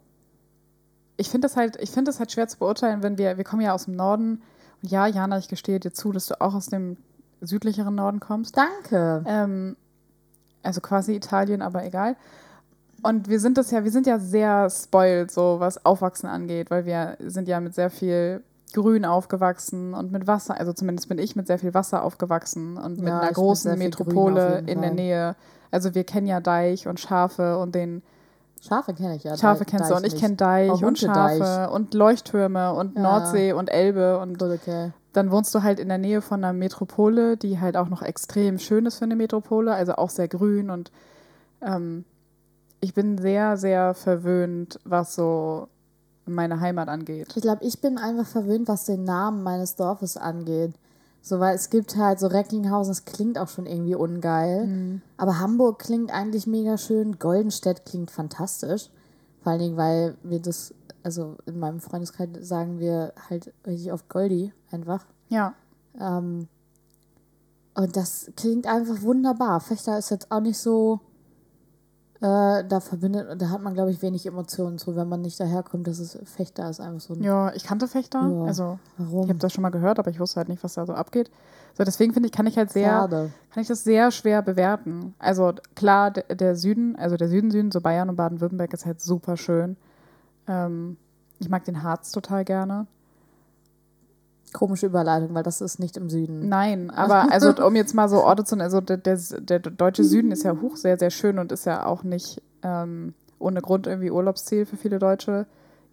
ich 1.19 1.29
finde 1.29 1.47
das 1.47 1.57
halt, 1.57 1.75
ich 1.81 1.91
finde 1.91 2.09
das 2.09 2.19
halt 2.19 2.31
schwer 2.31 2.47
zu 2.47 2.57
beurteilen, 2.57 3.03
wenn 3.03 3.17
wir, 3.17 3.37
wir 3.37 3.43
kommen 3.43 3.61
ja 3.61 3.73
aus 3.73 3.85
dem 3.85 3.95
Norden. 3.95 4.41
Und 4.81 4.89
ja, 4.91 5.05
Jana, 5.05 5.37
ich 5.37 5.49
gestehe 5.49 5.79
dir 5.79 5.91
zu, 5.91 6.13
dass 6.13 6.27
du 6.27 6.39
auch 6.39 6.55
aus 6.55 6.67
dem 6.67 6.97
südlicheren 7.41 7.93
Norden 7.93 8.21
kommst. 8.21 8.57
Danke. 8.57 9.23
Ähm, 9.27 9.75
also 10.63 10.79
quasi 10.79 11.15
Italien, 11.15 11.61
aber 11.61 11.83
egal. 11.85 12.15
Und 13.03 13.29
wir 13.29 13.39
sind 13.39 13.57
das 13.57 13.71
ja, 13.71 13.83
wir 13.83 13.91
sind 13.91 14.07
ja 14.07 14.17
sehr 14.19 14.69
spoiled, 14.69 15.31
so 15.31 15.57
was 15.59 15.85
Aufwachsen 15.85 16.29
angeht, 16.29 16.71
weil 16.71 16.85
wir 16.85 17.17
sind 17.19 17.47
ja 17.47 17.59
mit 17.59 17.75
sehr 17.75 17.89
viel 17.89 18.41
Grün 18.73 19.03
aufgewachsen 19.03 19.93
und 19.93 20.11
mit 20.11 20.27
Wasser, 20.27 20.57
also 20.57 20.73
zumindest 20.73 21.09
bin 21.09 21.17
ich 21.17 21.35
mit 21.35 21.47
sehr 21.47 21.59
viel 21.59 21.73
Wasser 21.73 22.03
aufgewachsen 22.03 22.77
und 22.77 22.99
mit 22.99 23.07
Ja, 23.07 23.19
einer 23.19 23.31
großen 23.31 23.77
Metropole 23.77 24.59
in 24.59 24.81
der 24.81 24.89
Fall. 24.89 24.93
Nähe. 24.93 25.35
Also 25.71 25.95
wir 25.95 26.03
kennen 26.03 26.27
ja 26.27 26.39
Deich 26.39 26.87
und 26.87 26.99
Schafe 26.99 27.57
und 27.57 27.73
den 27.73 28.03
Schafe 28.61 28.93
kenne 28.93 29.15
ich 29.15 29.23
ja. 29.23 29.37
Schafe 29.37 29.65
kennst 29.65 29.89
du 29.89 29.95
und 29.95 30.05
ich 30.05 30.15
kenne 30.15 30.35
Deich 30.35 30.83
und. 30.83 30.99
Schafe 30.99 31.71
und 31.71 31.93
Leuchttürme 31.93 32.73
und 32.73 32.95
Ja. 32.95 33.01
Nordsee 33.01 33.53
und 33.53 33.69
Elbe 33.69 34.19
und 34.19 34.41
okay. 34.41 34.91
dann 35.13 35.31
wohnst 35.31 35.53
du 35.55 35.63
halt 35.63 35.79
in 35.79 35.87
der 35.87 35.97
Nähe 35.97 36.21
von 36.21 36.43
einer 36.43 36.53
Metropole, 36.53 37.37
die 37.37 37.59
halt 37.59 37.77
auch 37.77 37.89
noch 37.89 38.01
extrem 38.01 38.59
schön 38.59 38.85
ist 38.85 38.97
für 38.97 39.05
eine 39.05 39.15
Metropole, 39.15 39.73
also 39.73 39.93
auch 39.95 40.09
sehr 40.09 40.27
grün 40.27 40.69
und 40.69 40.91
ähm, 41.61 42.05
ich 42.81 42.93
bin 42.93 43.17
sehr, 43.17 43.57
sehr 43.57 43.93
verwöhnt, 43.93 44.79
was 44.83 45.15
so 45.15 45.67
meine 46.25 46.59
Heimat 46.59 46.87
angeht. 46.87 47.27
Ich 47.35 47.41
glaube, 47.41 47.63
ich 47.65 47.81
bin 47.81 47.97
einfach 47.97 48.25
verwöhnt, 48.25 48.67
was 48.67 48.85
den 48.85 49.03
Namen 49.03 49.43
meines 49.43 49.75
Dorfes 49.75 50.15
angeht. 50.15 50.73
So, 51.21 51.39
weil 51.39 51.55
es 51.55 51.69
gibt 51.69 51.95
halt 51.95 52.19
so 52.19 52.27
Recklinghausen, 52.27 52.91
das 52.91 53.05
klingt 53.05 53.37
auch 53.37 53.49
schon 53.49 53.65
irgendwie 53.65 53.95
ungeil. 53.95 54.65
Mhm. 54.65 55.01
Aber 55.17 55.39
Hamburg 55.39 55.79
klingt 55.79 56.11
eigentlich 56.11 56.47
mega 56.47 56.77
schön. 56.77 57.19
Goldenstedt 57.19 57.85
klingt 57.85 58.09
fantastisch. 58.09 58.89
Vor 59.41 59.51
allen 59.51 59.61
Dingen, 59.61 59.77
weil 59.77 60.15
wir 60.23 60.39
das, 60.39 60.73
also 61.03 61.35
in 61.45 61.59
meinem 61.59 61.79
Freundeskreis 61.79 62.29
sagen 62.41 62.79
wir 62.79 63.13
halt 63.29 63.53
richtig 63.67 63.91
oft 63.91 64.09
Goldi 64.09 64.53
einfach. 64.71 65.05
Ja, 65.29 65.53
Ähm, 65.99 66.47
und 67.75 67.95
das 67.95 68.31
klingt 68.35 68.67
einfach 68.67 69.01
wunderbar. 69.01 69.59
Fechter 69.59 69.97
ist 69.97 70.09
jetzt 70.11 70.31
auch 70.31 70.41
nicht 70.41 70.57
so, 70.57 70.99
äh, 72.21 72.63
da 72.65 72.79
verbindet, 72.81 73.41
da 73.41 73.49
hat 73.49 73.61
man, 73.61 73.73
glaube 73.73 73.91
ich, 73.91 74.01
wenig 74.01 74.25
Emotionen 74.25 74.77
zu, 74.77 74.95
wenn 74.95 75.07
man 75.07 75.21
nicht 75.21 75.39
daherkommt, 75.39 75.87
dass 75.87 75.99
es 75.99 76.17
Fechter 76.25 76.69
ist 76.69 76.79
einfach 76.81 76.99
so 76.99 77.13
ein, 77.13 77.23
ja, 77.23 77.53
ich 77.53 77.63
kannte 77.63 77.87
Fechter, 77.87 78.21
Ja. 78.27 78.43
also 78.45 78.79
warum? 78.97 79.23
ich 79.23 79.29
habe 79.29 79.39
das 79.39 79.53
schon 79.53 79.61
mal 79.61 79.69
gehört, 79.69 79.99
aber 79.99 80.11
ich 80.11 80.19
wusste 80.19 80.37
halt 80.37 80.49
nicht, 80.49 80.63
was 80.63 80.73
da 80.73 80.85
so 80.85 80.93
abgeht. 80.93 81.31
So, 81.77 81.83
deswegen 81.85 82.11
finde 82.13 82.27
ich, 82.27 82.33
kann 82.33 82.45
ich 82.47 82.57
halt 82.57 82.71
sehr, 82.71 82.89
Schade. 82.89 83.31
kann 83.53 83.61
ich 83.61 83.67
das 83.69 83.83
sehr 83.85 84.11
schwer 84.11 84.41
bewerten. 84.41 85.13
Also 85.17 85.53
klar, 85.75 86.11
der, 86.11 86.23
der 86.35 86.55
Süden, 86.57 86.97
also 86.97 87.15
der 87.15 87.29
Süden, 87.29 87.51
Süden, 87.51 87.71
so 87.71 87.79
Bayern 87.79 88.09
und 88.09 88.17
Baden-Württemberg 88.17 88.73
ist 88.73 88.85
halt 88.85 88.99
super 88.99 89.37
schön. 89.37 89.77
Ähm, 90.47 90.97
ich 91.39 91.47
mag 91.47 91.63
den 91.63 91.83
Harz 91.83 92.11
total 92.11 92.43
gerne. 92.43 92.85
Komische 94.53 94.87
Überleitung, 94.87 95.33
weil 95.33 95.43
das 95.43 95.61
ist 95.61 95.79
nicht 95.79 95.97
im 95.97 96.09
Süden. 96.09 96.49
Nein, 96.49 96.89
aber 96.95 97.31
also 97.31 97.53
um 97.65 97.75
jetzt 97.75 97.93
mal 97.93 98.09
so 98.09 98.23
Orte 98.23 98.43
zu 98.43 98.55
nennen, 98.55 98.65
also 98.65 98.81
der, 98.81 98.97
der, 98.97 99.17
der 99.17 99.59
deutsche 99.59 100.03
Süden 100.03 100.31
ist 100.31 100.43
ja 100.43 100.55
hoch 100.59 100.75
sehr, 100.75 100.97
sehr 100.97 101.11
schön 101.11 101.39
und 101.39 101.51
ist 101.51 101.65
ja 101.65 101.85
auch 101.85 102.03
nicht 102.03 102.41
ähm, 102.63 103.13
ohne 103.37 103.61
Grund 103.61 103.87
irgendwie 103.87 104.11
Urlaubsziel 104.11 104.65
für 104.65 104.77
viele 104.77 104.99
Deutsche. 104.99 105.45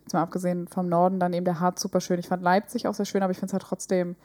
Jetzt 0.02 0.12
mal 0.14 0.22
abgesehen 0.22 0.68
vom 0.68 0.88
Norden, 0.88 1.18
dann 1.20 1.32
eben 1.32 1.44
der 1.44 1.60
Harz 1.60 1.82
super 1.82 2.00
schön. 2.00 2.18
Ich 2.18 2.28
fand 2.28 2.42
Leipzig 2.42 2.86
auch 2.86 2.94
sehr 2.94 3.06
schön, 3.06 3.22
aber 3.22 3.32
ich 3.32 3.38
finde 3.38 3.48
es 3.48 3.52
halt 3.54 3.62
trotzdem 3.64 4.16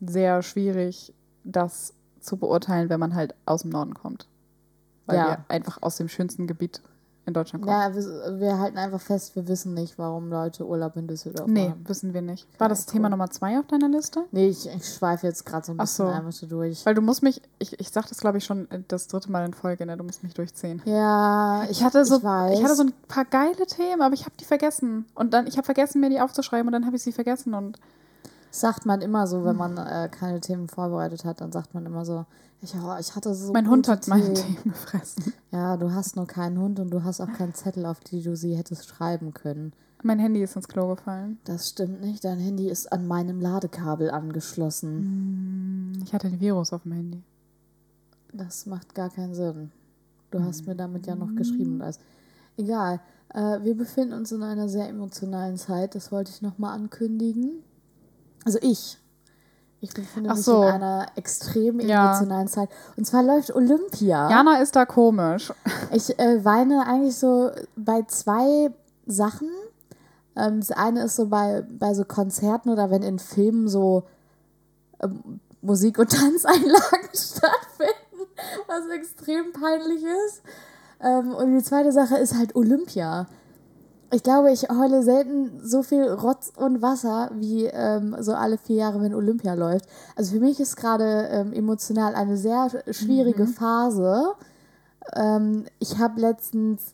sehr 0.00 0.42
schwierig, 0.42 1.14
das 1.44 1.94
zu 2.20 2.36
beurteilen, 2.36 2.88
wenn 2.88 3.00
man 3.00 3.14
halt 3.14 3.34
aus 3.46 3.62
dem 3.62 3.70
Norden 3.70 3.94
kommt. 3.94 4.26
Weil 5.06 5.16
Ja. 5.16 5.26
wir 5.28 5.38
einfach 5.48 5.78
aus 5.80 5.96
dem 5.96 6.08
schönsten 6.08 6.46
Gebiet 6.46 6.82
in 7.24 7.34
Deutschland 7.34 7.64
kommen. 7.64 7.76
Ja, 7.78 7.94
wir, 7.94 8.40
wir 8.40 8.58
halten 8.58 8.78
einfach 8.78 9.00
fest, 9.00 9.36
wir 9.36 9.46
wissen 9.46 9.74
nicht, 9.74 9.96
warum 9.98 10.28
Leute 10.30 10.66
Urlaub 10.66 10.96
in 10.96 11.06
Düsseldorf 11.06 11.46
nee, 11.46 11.68
machen. 11.68 11.84
wissen 11.86 12.14
wir 12.14 12.22
nicht. 12.22 12.46
War 12.58 12.68
das 12.68 12.86
Thema. 12.86 13.08
Nummer 13.08 13.30
zwei 13.30 13.58
auf 13.58 13.66
deiner 13.66 13.88
Liste? 13.88 14.24
Nee, 14.32 14.48
ich, 14.48 14.66
ich 14.66 14.94
schweife 14.94 15.26
jetzt 15.26 15.44
gerade 15.46 15.64
so 15.64 15.72
ein 15.72 15.76
bisschen 15.76 16.06
so. 16.06 16.12
einfach 16.12 16.32
so 16.32 16.46
durch. 16.46 16.84
Weil 16.84 16.94
du 16.94 17.02
musst 17.02 17.22
mich, 17.22 17.40
ich, 17.58 17.78
ich 17.78 17.90
sag 17.90 18.08
das 18.08 18.18
glaube 18.18 18.38
ich 18.38 18.44
schon 18.44 18.66
das 18.88 19.06
dritte 19.06 19.30
Mal 19.30 19.44
in 19.44 19.54
Folge, 19.54 19.86
ne? 19.86 19.96
Du 19.96 20.04
musst 20.04 20.22
mich 20.22 20.34
durchziehen. 20.34 20.82
Ja, 20.84 21.64
Ich 21.70 21.84
hatte 21.84 22.04
so, 22.04 22.16
ich, 22.18 22.24
weiß. 22.24 22.58
ich 22.58 22.64
hatte 22.64 22.76
so 22.76 22.84
ein 22.84 22.92
paar 23.08 23.24
geile 23.24 23.66
Themen, 23.66 24.02
aber 24.02 24.14
ich 24.14 24.24
habe 24.24 24.34
die 24.40 24.44
vergessen. 24.44 25.06
Und 25.14 25.32
dann, 25.32 25.46
ich 25.46 25.56
habe 25.56 25.64
vergessen, 25.64 26.00
mir 26.00 26.10
die 26.10 26.20
aufzuschreiben 26.20 26.66
und 26.66 26.72
dann 26.72 26.86
habe 26.86 26.96
ich 26.96 27.02
sie 27.02 27.12
vergessen. 27.12 27.54
Und 27.54 27.78
Sagt 28.54 28.84
man 28.84 29.00
immer 29.00 29.26
so, 29.26 29.44
wenn 29.46 29.56
man 29.56 29.78
äh, 29.78 30.10
keine 30.10 30.38
Themen 30.40 30.68
vorbereitet 30.68 31.24
hat, 31.24 31.40
dann 31.40 31.52
sagt 31.52 31.72
man 31.72 31.86
immer 31.86 32.04
so, 32.04 32.26
ich, 32.60 32.74
oh, 32.76 32.96
ich 33.00 33.16
hatte 33.16 33.34
so. 33.34 33.50
mein 33.50 33.68
Hund 33.68 33.88
hat 33.88 34.06
meine 34.08 34.34
Themen. 34.34 34.62
Gefressen. 34.64 35.32
Ja, 35.50 35.76
du 35.78 35.92
hast 35.92 36.16
nur 36.16 36.26
keinen 36.26 36.58
Hund 36.58 36.78
und 36.78 36.90
du 36.90 37.02
hast 37.02 37.20
auch 37.22 37.32
keinen 37.32 37.54
Zettel, 37.54 37.86
auf 37.86 38.00
die 38.00 38.22
du 38.22 38.36
sie 38.36 38.54
hättest 38.54 38.86
schreiben 38.88 39.32
können. 39.32 39.72
Mein 40.02 40.18
Handy 40.18 40.42
ist 40.42 40.54
ins 40.54 40.68
Klo 40.68 40.88
gefallen. 40.88 41.38
Das 41.44 41.70
stimmt 41.70 42.02
nicht. 42.02 42.24
Dein 42.24 42.38
Handy 42.38 42.68
ist 42.68 42.92
an 42.92 43.06
meinem 43.06 43.40
Ladekabel 43.40 44.10
angeschlossen. 44.10 46.02
Ich 46.04 46.12
hatte 46.12 46.26
ein 46.26 46.40
Virus 46.40 46.74
auf 46.74 46.82
dem 46.82 46.92
Handy. 46.92 47.22
Das 48.34 48.66
macht 48.66 48.94
gar 48.94 49.08
keinen 49.08 49.34
Sinn. 49.34 49.70
Du 50.30 50.42
hast 50.42 50.66
mir 50.66 50.74
damit 50.74 51.06
ja 51.06 51.14
noch 51.14 51.34
geschrieben. 51.34 51.76
und 51.76 51.82
alles. 51.82 52.00
Egal. 52.58 53.00
Äh, 53.32 53.62
wir 53.62 53.76
befinden 53.76 54.14
uns 54.14 54.30
in 54.30 54.42
einer 54.42 54.68
sehr 54.68 54.88
emotionalen 54.88 55.56
Zeit. 55.56 55.94
Das 55.94 56.12
wollte 56.12 56.30
ich 56.30 56.42
nochmal 56.42 56.74
ankündigen. 56.74 57.62
Also 58.44 58.58
ich. 58.62 58.98
Ich 59.80 59.92
befinde 59.94 60.30
Ach 60.30 60.36
mich 60.36 60.44
so. 60.44 60.62
in 60.62 60.68
einer 60.68 61.06
extrem 61.16 61.80
Ja. 61.80 62.06
emotionalen 62.10 62.46
Zeit. 62.48 62.68
Und 62.96 63.04
zwar 63.04 63.22
läuft 63.24 63.54
Olympia. 63.54 64.30
Jana 64.30 64.58
ist 64.58 64.76
da 64.76 64.84
komisch. 64.86 65.52
Ich 65.90 66.18
äh, 66.20 66.44
weine 66.44 66.86
eigentlich 66.86 67.16
so 67.16 67.50
bei 67.74 68.02
zwei 68.06 68.70
Sachen. 69.06 69.48
Ähm, 70.36 70.60
das 70.60 70.70
eine 70.70 71.02
ist 71.04 71.16
so 71.16 71.26
bei, 71.26 71.64
bei 71.68 71.94
so 71.94 72.04
Konzerten 72.04 72.70
oder 72.70 72.90
wenn 72.92 73.02
in 73.02 73.18
Filmen 73.18 73.66
so 73.68 74.04
ähm, 75.02 75.40
Musik- 75.62 75.98
und 75.98 76.10
Tanzeinlagen 76.12 77.08
stattfinden, 77.12 78.30
was 78.68 78.86
extrem 78.96 79.52
peinlich 79.52 80.04
ist. 80.04 80.42
Ähm, 81.00 81.34
und 81.34 81.56
die 81.58 81.62
zweite 81.64 81.90
Sache 81.90 82.16
ist 82.18 82.36
halt 82.36 82.54
Olympia. 82.54 83.26
Ich 84.14 84.22
glaube, 84.22 84.52
ich 84.52 84.68
heule 84.68 85.02
selten 85.02 85.66
so 85.66 85.82
viel 85.82 86.06
Rotz 86.06 86.52
und 86.54 86.82
Wasser 86.82 87.30
wie 87.34 87.64
ähm, 87.64 88.14
so 88.20 88.34
alle 88.34 88.58
vier 88.58 88.76
Jahre, 88.76 89.00
wenn 89.00 89.14
Olympia 89.14 89.54
läuft. 89.54 89.86
Also 90.16 90.34
für 90.34 90.40
mich 90.40 90.60
ist 90.60 90.76
gerade 90.76 91.28
ähm, 91.30 91.54
emotional 91.54 92.14
eine 92.14 92.36
sehr 92.36 92.68
schwierige 92.90 93.46
Phase. 93.46 94.34
Ähm, 95.14 95.64
ich 95.78 95.98
habe 95.98 96.20
letztens 96.20 96.92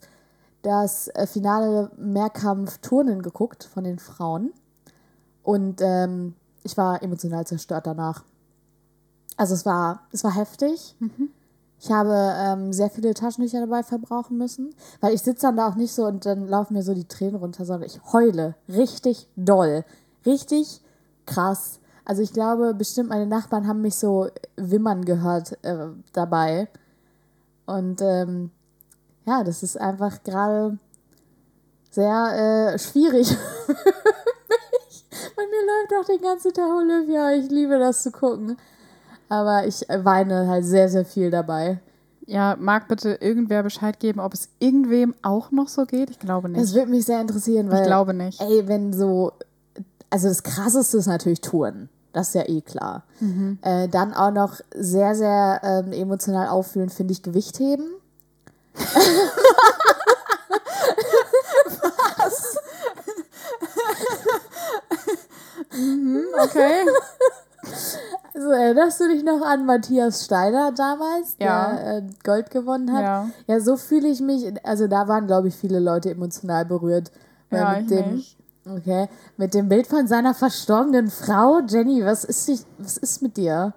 das 0.63 1.09
äh, 1.09 1.27
Finale 1.27 1.91
Mehrkampf 1.97 2.79
Turnen 2.79 3.23
geguckt 3.23 3.65
von 3.65 3.83
den 3.83 3.99
Frauen 3.99 4.53
und 5.43 5.81
ähm, 5.83 6.35
ich 6.63 6.77
war 6.77 7.03
emotional 7.03 7.47
zerstört 7.49 7.87
danach. 7.89 8.23
Also 9.37 9.55
es 9.55 9.67
war, 9.67 10.07
es 10.13 10.23
war 10.23 10.35
heftig. 10.35 10.95
Ich 11.81 11.93
habe 11.93 12.35
ähm, 12.37 12.73
sehr 12.73 12.91
viele 12.91 13.15
Taschentücher 13.15 13.61
dabei 13.61 13.83
verbrauchen 13.83 14.37
müssen, 14.37 14.75
weil 15.01 15.15
ich 15.15 15.23
sitze 15.23 15.43
dann 15.47 15.57
da 15.57 15.69
auch 15.69 15.77
nicht 15.77 15.93
so 15.93 16.07
und 16.07 16.27
dann 16.27 16.49
laufen 16.49 16.75
mir 16.75 16.83
so 16.83 16.93
die 16.93 17.07
Tränen 17.07 17.37
runter, 17.37 17.65
sondern 17.65 17.89
ich 17.89 18.01
heule 18.13 18.57
richtig 18.69 19.29
doll, 19.37 19.85
richtig 20.27 20.81
krass. 21.25 21.79
Also 22.05 22.23
ich 22.23 22.33
glaube, 22.33 22.75
bestimmt 22.75 23.11
meine 23.11 23.27
Nachbarn 23.27 23.69
haben 23.69 23.83
mich 23.83 23.95
so 23.95 24.29
wimmern 24.57 25.05
gehört 25.05 25.63
äh, 25.65 25.89
dabei. 26.13 26.69
Und 27.67 28.01
ähm, 28.03 28.51
ja, 29.27 29.45
das 29.45 29.63
ist 29.63 29.79
einfach 29.79 30.23
gerade 30.25 30.79
sehr 31.91 32.73
äh, 32.75 32.79
schwierig. 32.79 33.37
Bei 35.37 35.43
mir 35.47 35.59
doch 35.91 36.07
den 36.07 36.21
ganzen 36.21 36.53
Tag 36.53 36.71
Olympia. 36.71 37.33
Ich 37.33 37.51
liebe 37.51 37.79
das 37.79 38.03
zu 38.03 38.11
gucken. 38.11 38.57
Aber 39.29 39.67
ich 39.67 39.85
weine 39.89 40.49
halt 40.49 40.65
sehr, 40.65 40.89
sehr 40.89 41.05
viel 41.05 41.31
dabei. 41.31 41.79
Ja, 42.27 42.57
mag 42.59 42.89
bitte 42.89 43.19
irgendwer 43.21 43.63
Bescheid 43.63 43.99
geben, 44.01 44.21
ob 44.21 44.35
es 44.35 44.49
irgendwem 44.59 45.15
auch 45.23 45.51
noch 45.51 45.69
so 45.69 45.87
geht? 45.87 46.11
Ich 46.11 46.19
glaube 46.19 46.49
nicht. 46.49 46.63
Das 46.63 46.75
würde 46.75 46.91
mich 46.91 47.07
sehr 47.07 47.21
interessieren, 47.21 47.71
weil. 47.71 47.81
ich 47.81 47.87
glaube 47.87 48.13
nicht. 48.15 48.41
Ey, 48.41 48.69
wenn 48.69 48.93
so. 48.93 49.33
Also 50.11 50.29
das 50.29 50.43
krasseste 50.43 50.99
ist 50.99 51.07
natürlich 51.07 51.41
Touren. 51.41 51.89
Das 52.13 52.29
ist 52.29 52.35
ja 52.35 52.49
eh 52.49 52.63
klar. 52.63 53.05
Mhm. 53.21 53.59
Äh, 53.63 53.89
dann 53.89 54.15
auch 54.15 54.31
noch 54.31 54.61
sehr, 54.75 55.15
sehr 55.15 55.61
ähm, 55.63 55.93
emotional 55.93 56.49
auffühlen, 56.49 56.89
finde 56.89 57.13
ich, 57.13 57.23
Gewichtheben. 57.23 57.87
Okay. 66.45 66.85
Also 68.35 68.51
erinnerst 68.51 69.01
du 69.01 69.09
dich 69.09 69.25
noch 69.25 69.41
an 69.43 69.67
Matthias 69.67 70.25
Steiner 70.25 70.73
damals, 70.73 71.37
Ja. 71.41 71.73
der 71.75 71.97
äh, 71.97 72.03
Gold 72.25 72.51
gewonnen 72.51 72.93
hat? 72.93 73.03
Ja. 73.03 73.31
Ja, 73.47 73.61
so 73.61 73.77
fühle 73.77 74.09
ich 74.09 74.21
mich. 74.21 74.45
Also 74.65 74.87
da 74.87 75.09
waren, 75.09 75.27
glaube 75.27 75.49
ich, 75.49 75.57
viele 75.57 75.81
Leute 75.81 76.11
emotional 76.11 76.65
berührt. 76.65 77.11
Weil 77.51 77.61
Ja, 77.61 77.81
mit 77.81 77.91
dem, 77.91 78.15
nicht. 78.15 78.37
Okay. 78.71 79.09
Mit 79.37 79.55
dem 79.55 79.69
Bild 79.69 79.87
von 79.87 80.07
seiner 80.07 80.35
verstorbenen 80.35 81.11
Frau. 81.11 81.61
Jenny, 81.67 82.05
was 82.05 82.25
ist, 82.25 82.47
dich, 82.47 82.61
was 82.79 82.97
ist 82.99 83.23
mit 83.23 83.37
dir? 83.37 83.73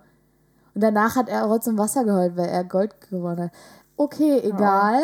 Und 0.75 0.81
danach 0.83 1.15
hat 1.15 1.27
er 1.29 1.45
Rotz 1.45 1.65
im 1.67 1.77
Wasser 1.77 2.03
geheult, 2.03 2.37
weil 2.37 2.49
er 2.49 2.63
Gold 2.63 2.93
gewonnen 3.09 3.45
hat. 3.45 3.51
Okay, 3.97 4.39
egal. 4.43 5.01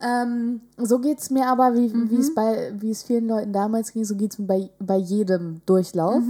Ähm, 0.00 0.60
so 0.78 0.98
geht 0.98 1.18
es 1.20 1.30
mir 1.30 1.46
aber, 1.46 1.74
wie 1.74 1.92
wie 2.10 2.16
es 2.16 2.34
bei 2.34 2.72
wie 2.76 2.90
es 2.90 3.04
vielen 3.04 3.28
Leuten 3.28 3.52
damals 3.52 3.92
ging, 3.92 4.04
so 4.04 4.16
geht 4.16 4.32
es 4.32 4.38
mir 4.38 4.46
bei, 4.46 4.70
bei 4.80 4.96
jedem 4.96 5.60
Durchlauf. 5.64 6.22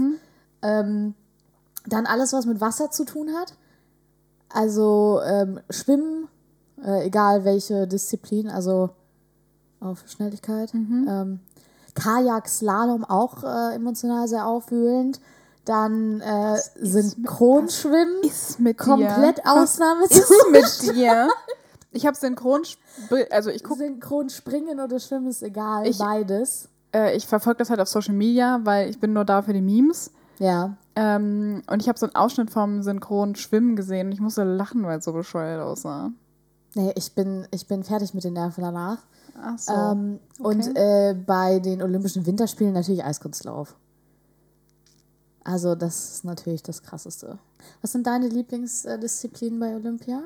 Ähm, 0.62 1.14
dann 1.86 2.06
alles, 2.06 2.32
was 2.32 2.46
mit 2.46 2.60
Wasser 2.60 2.90
zu 2.90 3.04
tun 3.04 3.30
hat. 3.38 3.54
Also 4.48 5.20
ähm, 5.24 5.60
Schwimmen, 5.70 6.28
äh, 6.84 7.06
egal 7.06 7.44
welche 7.44 7.86
Disziplin, 7.86 8.48
also 8.48 8.90
auf 9.80 10.04
Schnelligkeit. 10.06 10.72
Ähm, 10.74 11.40
Kajak, 11.94 12.48
Slalom 12.48 13.04
auch 13.04 13.42
äh, 13.44 13.74
emotional 13.74 14.28
sehr 14.28 14.46
aufwühlend. 14.46 15.20
Dann 15.64 16.20
äh, 16.20 16.58
Synchronschwimmen, 16.80 18.22
Ist 18.22 18.58
mit 18.58 18.78
komplett 18.78 19.38
dir. 19.38 19.46
Ausnahme. 19.52 20.04
ist 20.04 20.32
mit 20.50 20.94
dir? 20.96 21.28
Ich 21.92 22.06
habe 22.06 22.16
synchron, 22.16 22.62
also 23.30 23.50
ich 23.50 23.62
gucke, 23.62 23.80
Synchronspringen 23.80 24.80
oder 24.80 24.98
Schwimmen 24.98 25.26
ist 25.28 25.42
egal, 25.42 25.86
Ich- 25.86 25.98
beides. 25.98 26.68
äh, 26.94 27.14
ich 27.16 27.26
verfolge 27.26 27.58
das 27.58 27.70
halt 27.70 27.80
auf 27.80 27.88
Social 27.88 28.14
Media, 28.14 28.60
weil 28.64 28.88
ich 28.90 28.98
bin 28.98 29.12
nur 29.12 29.24
da 29.24 29.42
für 29.42 29.52
die 29.52 29.60
Memes. 29.60 30.10
Ja. 30.38 30.76
Ähm, 30.94 31.62
und 31.68 31.82
ich 31.82 31.88
habe 31.88 31.98
so 31.98 32.06
einen 32.06 32.14
Ausschnitt 32.14 32.50
vom 32.50 32.82
synchron 32.82 33.34
Schwimmen 33.34 33.76
gesehen 33.76 34.08
und 34.08 34.12
ich 34.12 34.20
musste 34.20 34.44
lachen, 34.44 34.84
weil 34.84 34.98
es 34.98 35.04
so 35.04 35.12
bescheuert 35.12 35.60
aussah. 35.60 36.10
Nee, 36.74 36.92
ich 36.96 37.14
bin, 37.14 37.46
ich 37.50 37.66
bin 37.66 37.84
fertig 37.84 38.14
mit 38.14 38.24
den 38.24 38.34
Nerven 38.34 38.62
danach. 38.62 38.98
Ach 39.40 39.58
so. 39.58 39.72
Ähm, 39.72 40.20
Und 40.38 40.68
okay. 40.68 41.10
äh, 41.10 41.14
bei 41.14 41.58
den 41.58 41.82
Olympischen 41.82 42.26
Winterspielen 42.26 42.72
natürlich 42.72 43.04
Eiskunstlauf. 43.04 43.76
Also 45.44 45.74
das 45.74 46.14
ist 46.14 46.24
natürlich 46.24 46.62
das 46.62 46.82
Krasseste. 46.82 47.38
Was 47.80 47.92
sind 47.92 48.06
deine 48.06 48.28
Lieblingsdisziplinen 48.28 49.58
bei 49.58 49.74
Olympia? 49.74 50.22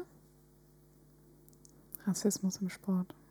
Rassismus 2.06 2.58
im 2.58 2.68
Sport. 2.68 3.14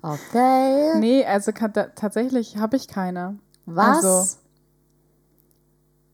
Okay. 0.00 0.96
Nee, 1.00 1.24
also 1.24 1.50
tatsächlich 1.50 2.56
habe 2.56 2.76
ich 2.76 2.86
keine. 2.86 3.36
Was? 3.74 4.04
Also, 4.04 4.36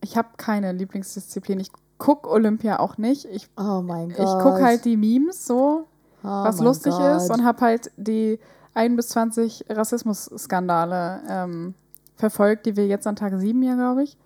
ich 0.01 0.17
habe 0.17 0.29
keine 0.37 0.73
Lieblingsdisziplin. 0.73 1.61
Ich 1.61 1.71
gucke 1.99 2.29
Olympia 2.29 2.79
auch 2.81 2.99
nicht. 2.99 3.25
Ich, 3.27 3.49
oh 3.57 3.83
mein 3.83 4.11
Gott. 4.11 4.19
ich 4.19 4.43
gucke 4.43 4.63
halt 4.63 4.85
die 4.85 4.97
Memes 4.97 5.47
so, 5.47 5.87
oh 6.23 6.27
was 6.27 6.61
lustig 6.61 6.93
Gott. 6.93 7.17
ist 7.23 7.31
und 7.31 7.45
habe 7.45 7.61
halt 7.61 7.91
die 7.97 8.39
1 8.75 8.97
bis 8.97 9.09
20 9.09 9.67
Rassismus-Skandale 9.71 11.21
ähm, 11.29 11.75
verfolgt, 12.17 12.67
die 12.67 12.77
wir 12.77 12.87
jetzt 12.87 13.07
an 13.07 13.17
Tag 13.17 13.33
7 13.39 13.63
hier, 13.63 13.77
glaube 13.77 14.03
ich, 14.03 14.17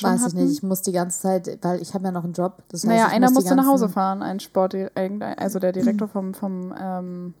Weiß 0.00 0.20
ich 0.20 0.26
hatten. 0.26 0.36
nicht. 0.36 0.52
Ich 0.52 0.62
muss 0.62 0.82
die 0.82 0.92
ganze 0.92 1.20
Zeit, 1.20 1.58
weil 1.62 1.80
ich 1.80 1.94
habe 1.94 2.04
ja 2.04 2.12
noch 2.12 2.24
einen 2.24 2.34
Job. 2.34 2.62
Das 2.68 2.82
heißt, 2.82 2.88
Naja, 2.88 3.06
ich 3.08 3.12
einer 3.14 3.26
muss 3.26 3.34
musste 3.34 3.56
nach 3.56 3.66
Hause 3.66 3.88
fahren, 3.88 4.22
ein 4.22 4.40
Sport, 4.40 4.74
also 4.94 5.58
der 5.58 5.72
Direktor 5.72 6.08
vom, 6.08 6.34
vom 6.34 6.74
ähm, 6.78 7.34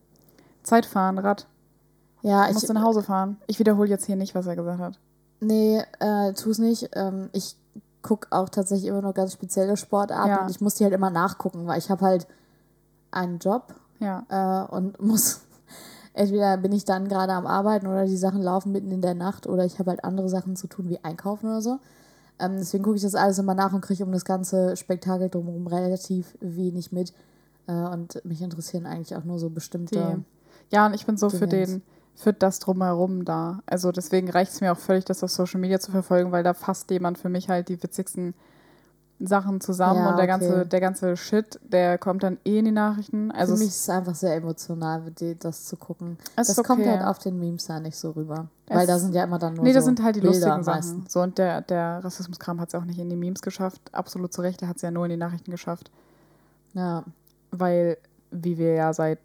Zeitfahrenrad 0.62 1.46
Ja, 2.26 2.48
ich, 2.48 2.54
musste 2.54 2.74
nach 2.74 2.82
Hause 2.82 3.02
fahren. 3.02 3.36
Ich 3.46 3.58
wiederhole 3.58 3.88
jetzt 3.88 4.04
hier 4.06 4.16
nicht, 4.16 4.34
was 4.34 4.46
er 4.46 4.56
gesagt 4.56 4.80
hat. 4.80 4.98
Nee, 5.40 5.82
äh, 6.00 6.32
tu's 6.32 6.58
nicht. 6.58 6.90
Ähm, 6.94 7.28
ich 7.32 7.56
gucke 8.02 8.28
auch 8.30 8.48
tatsächlich 8.48 8.88
immer 8.88 9.02
nur 9.02 9.12
ganz 9.12 9.32
spezielle 9.32 9.76
Sportarten 9.76 10.30
Ja. 10.30 10.42
und 10.42 10.50
ich 10.50 10.60
muss 10.60 10.74
die 10.74 10.84
halt 10.84 10.94
immer 10.94 11.10
nachgucken, 11.10 11.66
weil 11.66 11.78
ich 11.78 11.90
habe 11.90 12.04
halt 12.04 12.26
einen 13.10 13.38
Job 13.38 13.74
Ja. 14.00 14.24
äh, 14.28 14.74
und 14.74 15.00
muss 15.02 15.40
entweder 16.14 16.56
bin 16.56 16.72
ich 16.72 16.84
dann 16.84 17.08
gerade 17.08 17.32
am 17.32 17.46
Arbeiten 17.46 17.86
oder 17.86 18.06
die 18.06 18.16
Sachen 18.16 18.42
laufen 18.42 18.72
mitten 18.72 18.90
in 18.90 19.02
der 19.02 19.14
Nacht 19.14 19.46
oder 19.46 19.64
ich 19.64 19.78
habe 19.78 19.90
halt 19.90 20.02
andere 20.04 20.28
Sachen 20.28 20.56
zu 20.56 20.66
tun 20.66 20.88
wie 20.88 21.02
einkaufen 21.04 21.46
oder 21.46 21.60
so. 21.60 21.78
Ähm, 22.38 22.56
deswegen 22.58 22.82
gucke 22.84 22.96
ich 22.96 23.02
das 23.02 23.14
alles 23.14 23.38
immer 23.38 23.54
nach 23.54 23.72
und 23.72 23.80
kriege 23.82 24.04
um 24.04 24.12
das 24.12 24.24
ganze 24.24 24.76
Spektakel 24.76 25.28
drumherum 25.28 25.66
relativ 25.66 26.36
wenig 26.40 26.92
mit. 26.92 27.12
Äh, 27.66 27.72
und 27.72 28.24
mich 28.24 28.40
interessieren 28.42 28.86
eigentlich 28.86 29.16
auch 29.16 29.24
nur 29.24 29.38
so 29.38 29.50
bestimmte. 29.50 30.24
Die, 30.70 30.74
ja, 30.74 30.86
und 30.86 30.94
ich 30.94 31.06
bin 31.06 31.16
so 31.16 31.30
für 31.30 31.46
Dingens. 31.46 31.70
den, 31.70 31.82
für 32.16 32.32
das 32.32 32.58
drumherum 32.58 33.24
da. 33.24 33.60
Also 33.66 33.92
deswegen 33.92 34.30
reicht 34.30 34.52
es 34.52 34.60
mir 34.60 34.72
auch 34.72 34.78
völlig, 34.78 35.04
das 35.04 35.22
auf 35.22 35.30
Social 35.30 35.60
Media 35.60 35.78
zu 35.78 35.90
verfolgen, 35.92 36.32
weil 36.32 36.42
da 36.42 36.54
fasst 36.54 36.90
jemand 36.90 37.18
für 37.18 37.28
mich 37.28 37.48
halt 37.48 37.68
die 37.68 37.80
witzigsten 37.82 38.34
Sachen 39.18 39.60
zusammen 39.62 40.00
Ja, 40.00 40.10
und 40.10 40.16
der 40.18 40.24
okay. 40.24 40.26
ganze, 40.26 40.66
der 40.66 40.80
ganze 40.80 41.16
Shit, 41.16 41.58
der 41.62 41.96
kommt 41.96 42.22
dann 42.22 42.36
eh 42.44 42.58
in 42.58 42.66
die 42.66 42.70
Nachrichten. 42.70 43.30
Also 43.30 43.54
Für 43.54 43.60
mich 43.60 43.68
ist 43.68 43.80
es 43.82 43.88
einfach 43.88 44.14
sehr 44.14 44.34
emotional, 44.34 45.02
das 45.38 45.64
zu 45.64 45.76
gucken. 45.76 46.18
Es 46.36 46.48
das 46.48 46.58
ist 46.58 46.64
kommt 46.66 46.80
okay. 46.82 46.90
halt 46.90 47.02
auf 47.02 47.18
den 47.18 47.38
Memes 47.38 47.66
ja 47.68 47.80
nicht 47.80 47.96
so 47.96 48.10
rüber. 48.10 48.48
Es- 48.66 48.76
Weil 48.76 48.86
da 48.86 48.98
sind 48.98 49.14
ja 49.14 49.24
immer 49.24 49.38
dann 49.38 49.54
nur 49.54 49.64
nee, 49.64 49.70
so 49.70 49.76
das 49.76 49.84
sind 49.86 50.02
halt 50.02 50.16
die 50.16 50.20
Bilder 50.20 50.56
lustigen 50.56 50.64
Sachen. 50.64 51.04
So, 51.08 51.22
und 51.22 51.38
der, 51.38 51.62
der 51.62 52.04
Rassismuskram 52.04 52.60
hat 52.60 52.68
es 52.68 52.74
auch 52.74 52.84
nicht 52.84 52.98
in 52.98 53.08
die 53.08 53.16
Memes 53.16 53.40
geschafft. 53.40 53.80
Absolut 53.92 54.34
zu 54.34 54.42
Recht, 54.42 54.60
der 54.60 54.68
hat 54.68 54.76
es 54.76 54.82
ja 54.82 54.90
nur 54.90 55.04
in 55.06 55.10
die 55.10 55.16
Nachrichten 55.16 55.50
geschafft. 55.50 55.90
Ja. 56.74 57.04
weil, 57.52 57.96
wie 58.30 58.58
wir 58.58 58.74
ja 58.74 58.92
seit 58.92 59.18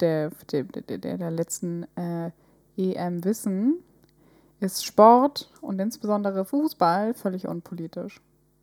der, 0.00 0.30
der, 0.52 0.64
der, 0.64 1.16
der, 1.18 1.30
letzten 1.30 1.84
äh, 1.96 2.30
EM 2.76 3.24
wissen, 3.24 3.74
ist 4.60 4.84
Sport 4.84 5.50
und 5.60 5.80
insbesondere 5.80 6.44
Fußball 6.44 7.14
völlig 7.14 7.46
unpolitisch. 7.48 8.20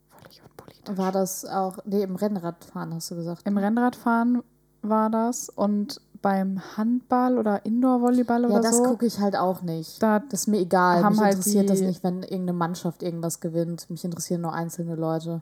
Völlig 0.09 0.41
unpolitisch. 0.43 0.97
War 0.97 1.11
das 1.11 1.45
auch, 1.45 1.77
nee, 1.85 2.03
im 2.03 2.15
Rennradfahren 2.15 2.93
hast 2.93 3.11
du 3.11 3.15
gesagt. 3.15 3.41
Im 3.45 3.57
Rennradfahren 3.57 4.43
war 4.81 5.09
das 5.09 5.49
und 5.49 6.01
beim 6.21 6.59
Handball 6.77 7.37
oder 7.37 7.65
Indoor-Volleyball 7.65 8.43
Ja, 8.43 8.47
oder 8.49 8.61
das 8.61 8.77
so. 8.77 8.83
gucke 8.83 9.05
ich 9.05 9.19
halt 9.19 9.35
auch 9.35 9.61
nicht. 9.61 10.01
Da 10.01 10.19
Das 10.19 10.41
ist 10.41 10.47
mir 10.47 10.59
egal. 10.59 11.03
haben 11.03 11.13
Mich 11.13 11.21
halt 11.21 11.35
interessiert 11.35 11.69
das 11.69 11.79
die- 11.79 11.85
nicht, 11.85 12.03
wenn 12.03 12.23
irgendeine 12.23 12.53
Mannschaft 12.53 13.03
irgendwas 13.03 13.39
gewinnt. 13.39 13.89
Mich 13.89 14.03
interessieren 14.03 14.41
nur 14.41 14.53
einzelne 14.53 14.95
Leute. 14.95 15.41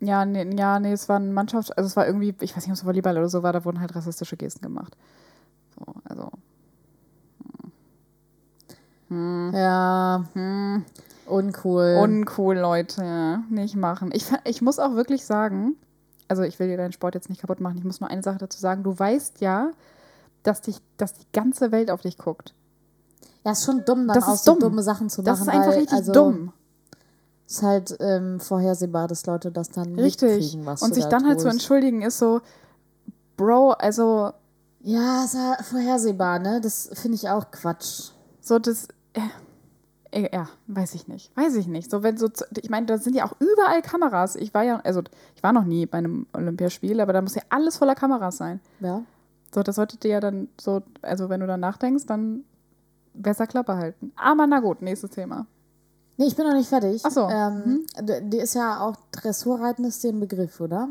Ja, 0.00 0.24
nee, 0.24 0.48
ja, 0.56 0.78
nee, 0.78 0.92
es 0.92 1.08
war 1.08 1.16
eine 1.16 1.32
Mannschaft, 1.32 1.76
also 1.76 1.86
es 1.88 1.96
war 1.96 2.06
irgendwie, 2.06 2.34
ich 2.40 2.56
weiß 2.56 2.64
nicht, 2.64 2.70
ob 2.72 2.74
es 2.78 2.84
Volleyball 2.84 3.18
oder 3.18 3.28
so 3.28 3.42
war, 3.42 3.52
da 3.52 3.64
wurden 3.64 3.80
halt 3.80 3.94
rassistische 3.96 4.36
Gesten 4.36 4.62
gemacht. 4.62 4.96
So, 5.76 5.84
also. 6.04 6.30
Hm. 9.08 9.50
Ja, 9.54 10.24
Hm. 10.34 10.84
uncool. 11.26 11.96
Uncool, 12.00 12.56
Leute. 12.58 13.40
Nicht 13.48 13.74
machen. 13.76 14.10
Ich, 14.12 14.26
ich 14.44 14.60
muss 14.62 14.78
auch 14.78 14.94
wirklich 14.94 15.24
sagen, 15.24 15.76
also 16.28 16.42
ich 16.42 16.58
will 16.58 16.68
dir 16.68 16.76
deinen 16.76 16.92
Sport 16.92 17.14
jetzt 17.14 17.30
nicht 17.30 17.40
kaputt 17.40 17.60
machen, 17.60 17.78
ich 17.78 17.84
muss 17.84 18.00
nur 18.00 18.10
eine 18.10 18.22
Sache 18.22 18.38
dazu 18.38 18.58
sagen. 18.60 18.82
Du 18.82 18.98
weißt 18.98 19.40
ja, 19.40 19.70
dass, 20.42 20.60
dich, 20.60 20.78
dass 20.98 21.14
die 21.14 21.26
ganze 21.32 21.72
Welt 21.72 21.90
auf 21.90 22.02
dich 22.02 22.18
guckt. 22.18 22.54
ja, 23.44 23.52
ist 23.52 23.64
schon 23.64 23.84
dumm, 23.86 24.06
dann 24.06 24.14
Das 24.14 24.24
auch 24.28 24.34
ist 24.34 24.44
so 24.44 24.52
dumm. 24.52 24.60
dumme 24.60 24.82
Sachen 24.82 25.08
zu 25.08 25.22
Das 25.22 25.40
machen. 25.40 25.48
ist 25.48 25.54
einfach 25.54 25.70
weil, 25.72 25.78
richtig 25.78 25.98
also, 25.98 26.12
dumm. 26.12 26.52
Ist 27.48 27.62
halt 27.62 27.96
ähm, 28.00 28.40
vorhersehbar, 28.40 29.08
dass 29.08 29.24
Leute 29.24 29.50
das 29.50 29.70
dann 29.70 29.98
Richtig. 29.98 30.28
mitkriegen, 30.40 30.66
was 30.66 30.82
Und 30.82 30.94
sich 30.94 31.04
da 31.04 31.10
dann 31.10 31.26
halt 31.26 31.40
zu 31.40 31.46
tust. 31.46 31.54
entschuldigen 31.54 32.02
ist 32.02 32.18
so, 32.18 32.40
Bro, 33.38 33.70
also 33.72 34.32
Ja, 34.80 35.24
ist 35.24 35.34
ja 35.34 35.56
vorhersehbar, 35.62 36.38
ne? 36.40 36.60
Das 36.60 36.90
finde 36.92 37.14
ich 37.16 37.28
auch 37.30 37.50
Quatsch. 37.50 38.10
so 38.42 38.58
das. 38.58 38.88
Äh, 39.14 39.20
äh, 40.10 40.34
ja, 40.34 40.48
weiß 40.66 40.94
ich 40.94 41.08
nicht. 41.08 41.34
Weiß 41.36 41.54
ich 41.56 41.66
nicht. 41.68 41.90
So, 41.90 42.02
wenn 42.02 42.16
so, 42.18 42.28
ich 42.56 42.68
meine, 42.70 42.86
da 42.86 42.98
sind 42.98 43.14
ja 43.16 43.24
auch 43.26 43.34
überall 43.40 43.80
Kameras. 43.82 44.36
Ich 44.36 44.52
war 44.52 44.62
ja, 44.64 44.80
also 44.80 45.02
ich 45.34 45.42
war 45.42 45.52
noch 45.54 45.64
nie 45.64 45.86
bei 45.86 45.98
einem 45.98 46.26
Olympiaspiel, 46.34 47.00
aber 47.00 47.12
da 47.14 47.22
muss 47.22 47.34
ja 47.34 47.42
alles 47.48 47.76
voller 47.78 47.94
Kameras 47.94 48.36
sein. 48.38 48.60
Ja. 48.80 49.02
So, 49.54 49.62
das 49.62 49.76
sollte 49.76 49.96
dir 49.96 50.10
ja 50.10 50.20
dann 50.20 50.48
so, 50.60 50.82
also 51.02 51.28
wenn 51.30 51.40
du 51.40 51.46
dann 51.46 51.60
nachdenkst, 51.60 52.04
dann 52.06 52.44
besser 53.14 53.46
Klappe 53.46 53.76
halten. 53.76 54.12
Aber 54.16 54.46
na 54.46 54.60
gut, 54.60 54.82
nächstes 54.82 55.10
Thema. 55.10 55.46
Nee, 56.18 56.26
ich 56.26 56.36
bin 56.36 56.46
noch 56.46 56.54
nicht 56.54 56.68
fertig. 56.68 57.00
Ach 57.04 57.10
so. 57.10 57.28
Ähm, 57.28 57.86
d- 58.00 58.20
Die 58.28 58.38
ist 58.38 58.54
ja 58.54 58.80
auch 58.80 58.96
Dressurreiten 59.12 59.84
ist 59.84 60.02
dir 60.02 60.10
ein 60.12 60.20
Begriff, 60.20 60.60
oder? 60.60 60.88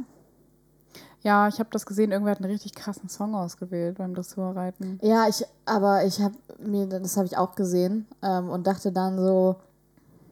Ja, 1.22 1.48
ich 1.50 1.60
habe 1.60 1.70
das 1.72 1.86
gesehen, 1.86 2.12
irgendwer 2.12 2.32
hat 2.32 2.42
einen 2.42 2.52
richtig 2.52 2.74
krassen 2.74 3.10
Song 3.10 3.36
ausgewählt 3.36 3.98
beim 3.98 4.14
Dressurreiten. 4.16 5.00
Ja, 5.02 5.28
ich, 5.28 5.46
aber 5.66 6.06
ich 6.06 6.22
habe 6.22 6.36
mir, 6.60 6.88
das 6.88 7.18
habe 7.18 7.26
ich 7.28 7.38
auch 7.38 7.56
gesehen 7.56 8.08
ähm, 8.22 8.50
und 8.50 8.66
dachte 8.68 8.92
dann 8.92 9.18
so, 9.18 9.58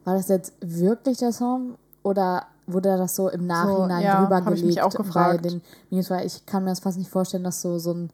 war 0.06 0.16
das 0.16 0.30
jetzt 0.30 0.54
wirklich 0.62 1.18
der 1.18 1.34
Song 1.34 1.76
oder 2.04 2.43
wurde 2.68 2.98
das 2.98 3.16
so 3.16 3.30
im 3.30 3.46
Nachhinein 3.48 4.02
ja, 4.04 4.22
drüber 4.22 4.36
hab 4.38 4.54
ich 4.54 4.64
mich 4.64 4.76
gelegt 4.76 4.82
auch 4.84 4.91
gefragt. 4.96 5.41
bei 5.41 5.50
den 5.50 5.62
Memes, 5.89 6.10
weil 6.10 6.26
ich 6.26 6.46
kann 6.46 6.64
mir 6.64 6.70
das 6.70 6.80
fast 6.80 6.98
nicht 6.98 7.10
vorstellen, 7.10 7.43
dass 7.43 7.62
so 7.62 7.78
so 7.80 7.91
ein 7.93 8.10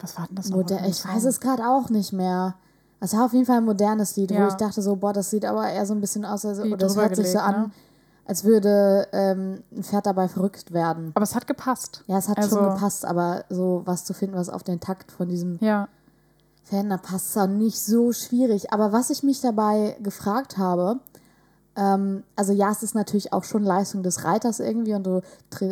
Was 0.00 0.18
war 0.18 0.26
denn 0.26 0.36
das 0.36 0.50
für 0.50 0.76
ein 0.76 0.90
ich 0.90 1.04
weiß 1.06 1.24
es 1.24 1.40
gerade 1.40 1.66
auch 1.66 1.88
nicht 1.88 2.12
mehr. 2.12 2.54
Es 3.00 3.14
war 3.14 3.24
auf 3.24 3.32
jeden 3.32 3.46
Fall 3.46 3.58
ein 3.58 3.64
modernes 3.64 4.16
Lied, 4.16 4.30
wo 4.30 4.34
Ja. 4.34 4.48
ich 4.48 4.54
dachte 4.54 4.82
so, 4.82 4.96
boah, 4.96 5.12
das 5.12 5.30
sieht 5.30 5.44
aber 5.44 5.68
eher 5.68 5.86
so 5.86 5.94
ein 5.94 6.00
bisschen 6.00 6.24
aus, 6.24 6.44
als, 6.44 6.62
Wie 6.62 6.72
oder 6.72 6.86
drüber 6.86 7.02
hört 7.02 7.16
sich 7.16 7.26
so 7.32 7.38
gelegt, 7.38 7.48
an, 7.56 7.62
ne? 7.62 7.70
als 8.26 8.44
würde 8.44 9.08
ähm, 9.12 9.62
ein 9.74 9.82
Pferd 9.82 10.06
dabei 10.06 10.28
verrückt 10.28 10.72
werden. 10.72 11.10
Aber 11.14 11.22
es 11.24 11.34
hat 11.34 11.46
gepasst. 11.46 12.04
Ja, 12.06 12.18
es 12.18 12.28
hat 12.28 12.36
Also- 12.38 12.56
schon 12.58 12.68
gepasst, 12.74 13.04
aber 13.04 13.44
so 13.48 13.82
was 13.86 14.04
zu 14.04 14.12
finden, 14.12 14.36
was 14.36 14.48
auf 14.50 14.62
den 14.62 14.80
Takt 14.80 15.10
von 15.12 15.28
diesem 15.28 15.58
Ja. 15.60 15.88
Da 16.72 16.98
passt 16.98 17.30
es 17.30 17.36
auch 17.36 17.48
nicht 17.48 17.80
so 17.82 18.12
schwierig. 18.12 18.72
Aber 18.72 18.92
was 18.92 19.10
ich 19.10 19.24
mich 19.24 19.40
dabei 19.40 19.96
gefragt 20.04 20.56
habe, 20.56 21.00
ähm, 21.74 22.22
also 22.36 22.52
ja, 22.52 22.70
es 22.70 22.84
ist 22.84 22.94
natürlich 22.94 23.32
auch 23.32 23.42
schon 23.42 23.64
Leistung 23.64 24.04
des 24.04 24.22
Reiters 24.24 24.60
irgendwie 24.60 24.94
und 24.94 25.04
du 25.04 25.20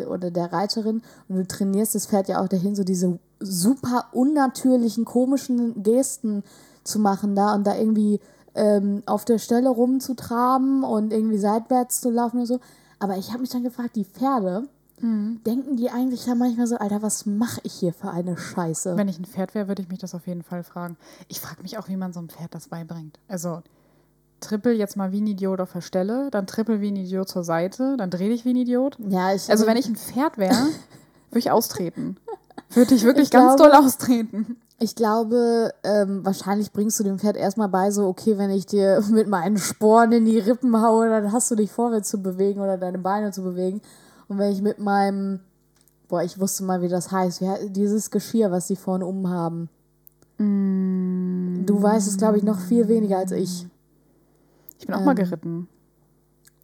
oder 0.08 0.32
der 0.32 0.52
Reiterin 0.52 1.02
und 1.28 1.36
du 1.36 1.46
trainierst 1.46 1.94
das 1.94 2.06
Pferd 2.06 2.26
ja 2.28 2.42
auch 2.42 2.48
dahin, 2.48 2.74
so 2.74 2.82
diese 2.82 3.20
super 3.38 4.06
unnatürlichen, 4.10 5.04
komischen 5.04 5.84
Gesten 5.84 6.42
zu 6.88 6.98
machen 6.98 7.34
da 7.36 7.54
und 7.54 7.64
da 7.66 7.76
irgendwie 7.76 8.20
ähm, 8.54 9.02
auf 9.06 9.24
der 9.24 9.38
Stelle 9.38 9.68
rumzutraben 9.68 10.82
und 10.82 11.12
irgendwie 11.12 11.38
seitwärts 11.38 12.00
zu 12.00 12.10
laufen 12.10 12.40
und 12.40 12.46
so. 12.46 12.58
Aber 12.98 13.16
ich 13.16 13.28
habe 13.30 13.40
mich 13.40 13.50
dann 13.50 13.62
gefragt, 13.62 13.94
die 13.96 14.04
Pferde, 14.04 14.64
denken 15.00 15.76
die 15.76 15.90
eigentlich 15.90 16.26
ja 16.26 16.34
manchmal 16.34 16.66
so, 16.66 16.76
Alter, 16.76 17.02
was 17.02 17.24
mache 17.24 17.60
ich 17.62 17.72
hier 17.74 17.92
für 17.92 18.10
eine 18.10 18.36
Scheiße? 18.36 18.96
Wenn 18.96 19.06
ich 19.06 19.20
ein 19.20 19.26
Pferd 19.26 19.54
wäre, 19.54 19.68
würde 19.68 19.80
ich 19.80 19.88
mich 19.88 20.00
das 20.00 20.12
auf 20.12 20.26
jeden 20.26 20.42
Fall 20.42 20.64
fragen. 20.64 20.96
Ich 21.28 21.38
frage 21.40 21.62
mich 21.62 21.78
auch, 21.78 21.86
wie 21.88 21.96
man 21.96 22.12
so 22.12 22.18
einem 22.18 22.28
Pferd 22.30 22.52
das 22.52 22.66
beibringt. 22.66 23.20
Also 23.28 23.62
trippel 24.40 24.72
jetzt 24.72 24.96
mal 24.96 25.12
wie 25.12 25.20
ein 25.20 25.26
Idiot 25.28 25.60
auf 25.60 25.70
der 25.72 25.82
Stelle, 25.82 26.32
dann 26.32 26.48
trippel 26.48 26.80
wie 26.80 26.90
ein 26.90 26.96
Idiot 26.96 27.28
zur 27.28 27.44
Seite, 27.44 27.96
dann 27.96 28.10
dreh 28.10 28.28
dich 28.28 28.44
wie 28.44 28.50
ein 28.50 28.56
Idiot. 28.56 28.96
ja, 29.08 29.32
ich 29.32 29.48
Also 29.48 29.68
wenn 29.68 29.76
ich 29.76 29.86
ein 29.88 29.94
Pferd 29.94 30.36
wäre, 30.36 30.56
würde 31.30 31.38
ich 31.38 31.52
austreten. 31.52 32.16
Würde 32.70 32.94
ich 32.96 33.04
wirklich 33.04 33.26
Ich 33.26 33.30
ganz 33.30 33.54
glaube- 33.56 33.70
doll 33.70 33.80
austreten. 33.84 34.56
Ich 34.80 34.94
glaube, 34.94 35.74
ähm, 35.82 36.24
wahrscheinlich 36.24 36.72
bringst 36.72 37.00
du 37.00 37.04
dem 37.04 37.18
Pferd 37.18 37.36
erstmal 37.36 37.68
bei, 37.68 37.90
so, 37.90 38.06
okay, 38.06 38.38
wenn 38.38 38.50
ich 38.50 38.64
dir 38.66 39.02
mit 39.10 39.28
meinen 39.28 39.58
Sporen 39.58 40.12
in 40.12 40.24
die 40.24 40.38
Rippen 40.38 40.80
haue, 40.80 41.08
dann 41.08 41.32
hast 41.32 41.50
du 41.50 41.56
dich 41.56 41.72
vorwärts 41.72 42.08
zu 42.10 42.22
bewegen 42.22 42.60
oder 42.60 42.78
deine 42.78 42.98
Beine 42.98 43.32
zu 43.32 43.42
bewegen. 43.42 43.80
Und 44.28 44.38
wenn 44.38 44.52
ich 44.52 44.62
mit 44.62 44.78
meinem, 44.78 45.40
boah, 46.08 46.22
ich 46.22 46.38
wusste 46.38 46.62
mal, 46.64 46.80
wie 46.82 46.88
das 46.88 47.10
heißt, 47.10 47.40
wie, 47.40 47.70
dieses 47.70 48.10
Geschirr, 48.10 48.50
was 48.52 48.68
die 48.68 48.76
vorne 48.76 49.04
umhaben. 49.06 49.68
Du 50.38 51.82
weißt 51.82 52.06
es, 52.06 52.16
glaube 52.16 52.36
ich, 52.38 52.44
noch 52.44 52.60
viel 52.60 52.86
weniger 52.86 53.18
als 53.18 53.32
ich. 53.32 53.66
Ich 54.78 54.86
bin 54.86 54.94
auch 54.94 55.00
mal 55.00 55.10
Ähm. 55.18 55.24
geritten. 55.24 55.68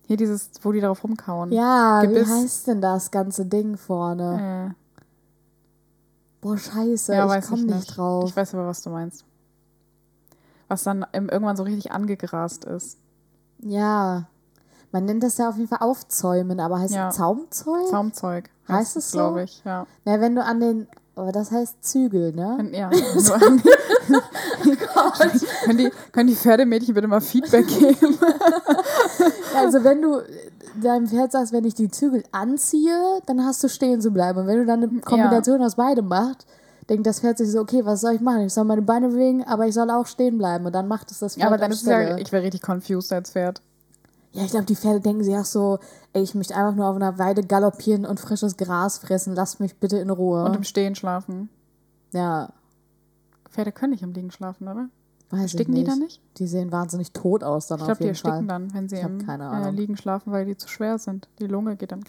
Hier 0.07 0.17
dieses, 0.19 0.51
wo 0.63 0.71
die 0.71 0.81
darauf 0.81 1.03
rumkauen. 1.03 1.51
Ja, 1.51 2.03
Gebiss. 2.03 2.29
wie 2.29 2.33
heißt 2.33 2.67
denn 2.69 2.81
das 2.81 3.11
ganze 3.11 3.47
Ding 3.47 3.77
vorne? 3.77 4.75
Äh, 4.77 4.84
Boah, 6.45 6.59
scheiße, 6.59 7.15
ja, 7.15 7.25
ich 7.39 7.45
komme 7.47 7.61
ich 7.63 7.67
nicht, 7.67 7.75
nicht. 7.75 7.97
drauf. 7.97 8.25
Ich 8.29 8.37
weiß 8.37 8.53
aber, 8.55 8.67
was 8.67 8.83
du 8.83 8.91
meinst. 8.91 9.25
Was 10.69 10.83
dann 10.83 11.07
irgendwann 11.15 11.57
so 11.57 11.63
richtig 11.63 11.91
angegrast 11.91 12.67
ist. 12.67 12.99
Ja, 13.61 14.29
man 14.93 15.07
nennt 15.07 15.23
das 15.23 15.39
ja 15.39 15.49
auf 15.49 15.57
jeden 15.57 15.69
Fall 15.69 15.79
Aufzäumen, 15.81 16.61
aber 16.61 16.81
heißt 16.81 16.93
Ja. 16.95 17.09
es 17.09 17.17
Zaumzeug? 17.17 17.89
Zaumzeug. 17.89 18.51
Heißt 18.69 18.95
es 18.99 19.11
so? 19.11 19.17
Glaube 19.19 19.45
ich, 19.45 19.63
ja. 19.65 19.87
Na, 20.05 20.21
wenn 20.21 20.35
du 20.35 20.45
an 20.45 20.61
den, 20.61 20.87
aber 21.17 21.33
das 21.33 21.51
heißt 21.51 21.83
Zügel, 21.83 22.35
ne? 22.35 22.55
Wenn, 22.59 22.75
ja. 22.75 22.91
du 23.15 23.33
an- 23.33 23.63
können, 25.65 25.79
die, 25.79 25.91
können 26.13 26.27
die 26.29 26.37
Pferdemädchen 26.37 26.95
bitte 26.95 27.09
mal 27.09 27.23
Feedback 27.23 27.67
geben? 27.67 28.19
Also 29.57 29.83
wenn 29.83 30.03
du 30.03 30.21
deinem 30.83 31.07
Pferd 31.07 31.33
sagst, 31.33 31.53
wenn 31.53 31.65
ich 31.65 31.75
die 31.75 31.91
Zügel 31.91 32.25
anziehe, 32.33 33.21
dann 33.27 33.45
hast 33.45 33.63
du 33.63 33.69
stehen 33.69 34.01
zu 34.01 34.11
bleiben. 34.11 34.41
Und 34.41 34.47
wenn 34.47 34.59
du 34.59 34.67
dann 34.67 34.83
eine 34.83 35.01
Kombination 35.01 35.63
aus 35.63 35.77
beidem 35.77 36.09
machst, 36.09 36.47
denkt 36.89 37.07
das 37.07 37.21
Pferd 37.21 37.39
sich 37.39 37.51
so, 37.51 37.61
okay, 37.61 37.85
was 37.85 38.01
soll 38.01 38.15
ich 38.15 38.21
machen? 38.21 38.43
Ich 38.43 38.55
soll 38.55 38.65
meine 38.65 38.83
Beine 38.83 39.09
bewegen, 39.09 39.45
aber 39.45 39.67
ich 39.67 39.75
soll 39.75 39.91
auch 39.91 40.07
stehen 40.07 40.39
bleiben. 40.39 40.67
Und 40.67 40.75
dann 40.75 40.89
macht 40.89 41.11
es 41.11 41.19
das 41.19 41.35
Pferd 41.35 41.43
Ja, 41.43 41.47
aber 41.49 41.59
dann 41.59 41.71
ist 41.71 41.83
es 41.83 41.89
ja, 41.89 42.17
ich 42.17 42.33
wäre 42.33 42.43
richtig 42.43 42.63
confused 42.67 43.13
als 43.13 43.31
Pferd. 43.31 43.63
Ja, 44.33 44.43
ich 44.43 44.51
glaube, 44.51 44.67
die 44.67 44.75
Pferde 44.75 45.01
denken 45.01 45.23
sich 45.23 45.37
auch 45.37 45.45
so, 45.45 45.79
ey, 46.13 46.23
ich 46.23 46.35
möchte 46.35 46.57
einfach 46.57 46.75
nur 46.75 46.87
auf 46.87 46.97
einer 46.97 47.19
Weide 47.19 47.45
galoppieren 47.45 48.05
und 48.05 48.19
frisches 48.19 48.57
Gras 48.57 48.99
fressen. 48.99 49.35
Lasst 49.35 49.61
mich 49.61 49.77
bitte 49.79 49.99
in 49.99 50.11
Ruhe. 50.11 50.45
Und 50.45 50.57
im 50.57 50.65
Stehen 50.65 50.95
schlafen. 50.97 51.49
ja, 52.13 52.53
Pferde 53.49 53.71
können 53.71 53.93
nicht 53.93 54.03
im 54.03 54.13
Liegen 54.13 54.33
schlafen, 54.33 54.67
oder? 54.67 54.89
Weiß 55.35 55.43
Ersticken 55.43 55.75
ich 55.75 55.81
die 55.85 55.87
dann 55.91 55.99
nicht? 55.99 56.21
Die 56.39 56.47
sehen 56.47 56.73
wahnsinnig 56.73 57.13
tot 57.13 57.45
aus 57.45 57.67
dann 57.67 57.79
Ich 57.79 57.83
auf 57.83 57.87
glaube, 57.89 57.99
die 57.99 58.05
jeden 58.05 58.17
Fall. 58.17 58.31
ersticken 58.31 58.49
dann, 58.49 58.75
wenn 58.75 58.89
sie 58.89 58.97
Ich 58.97 59.03
im 59.03 59.29
äh. 59.29 59.71
Liegen 59.71 59.97
schlafen, 59.97 60.33
weil 60.33 60.45
die 60.47 60.57
zu 60.57 60.69
schwer 60.69 60.99
sind. 60.99 61.29
Die 61.39 61.47
Lunge 61.47 61.77
geht 61.77 61.93
dann. 61.93 62.05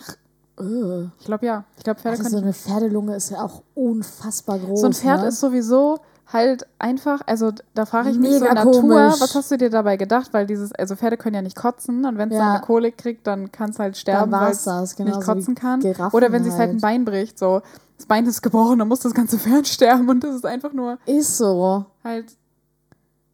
Ich 1.19 1.25
glaube 1.25 1.45
ja. 1.45 1.65
Ich 1.77 1.83
glaube, 1.83 1.99
Pferde 1.99 2.17
Also 2.17 2.23
können 2.23 2.37
so 2.37 2.43
eine 2.43 2.53
Pferdelunge 2.53 3.15
ist 3.15 3.29
ja 3.29 3.41
auch 3.43 3.61
unfassbar 3.73 4.59
groß. 4.59 4.79
So 4.81 4.87
ein 4.87 4.93
Pferd 4.93 5.21
ne? 5.21 5.27
ist 5.27 5.39
sowieso 5.41 5.99
halt 6.31 6.65
einfach, 6.79 7.21
also 7.27 7.51
da 7.75 7.85
frage 7.85 8.09
ich 8.09 8.17
mich 8.17 8.33
so 8.33 8.39
Mega 8.39 8.53
Natur, 8.53 8.81
komisch. 8.81 9.19
was 9.21 9.35
hast 9.35 9.51
du 9.51 9.57
dir 9.57 9.69
dabei 9.69 9.97
gedacht? 9.97 10.29
Weil 10.33 10.47
dieses, 10.47 10.71
also 10.71 10.95
Pferde 10.95 11.17
können 11.17 11.35
ja 11.35 11.41
nicht 11.41 11.55
kotzen 11.55 12.05
und 12.05 12.17
wenn 12.17 12.29
es 12.31 12.37
Ja. 12.37 12.53
eine 12.53 12.61
Kolik 12.61 12.97
kriegt, 12.97 13.27
dann 13.27 13.51
kann 13.51 13.69
es 13.69 13.79
halt 13.79 13.95
sterben, 13.97 14.31
weil 14.31 14.51
es 14.51 14.63
das, 14.63 14.97
nicht 14.97 15.21
kotzen 15.21 15.53
kann. 15.55 15.81
Giraffen 15.81 16.15
Oder 16.15 16.31
wenn 16.31 16.43
sich 16.43 16.53
halt 16.53 16.69
ein 16.69 16.73
halt. 16.73 16.81
Bein 16.81 17.05
bricht, 17.05 17.37
so 17.37 17.61
das 17.97 18.07
Bein 18.07 18.25
ist 18.25 18.41
gebrochen, 18.41 18.79
dann 18.79 18.87
muss 18.87 19.01
das 19.01 19.13
ganze 19.13 19.37
Pferd 19.37 19.67
sterben 19.67 20.09
und 20.09 20.23
das 20.23 20.35
ist 20.35 20.45
einfach 20.45 20.73
nur 20.73 20.97
Ist 21.05 21.37
so. 21.37 21.85
halt 22.03 22.25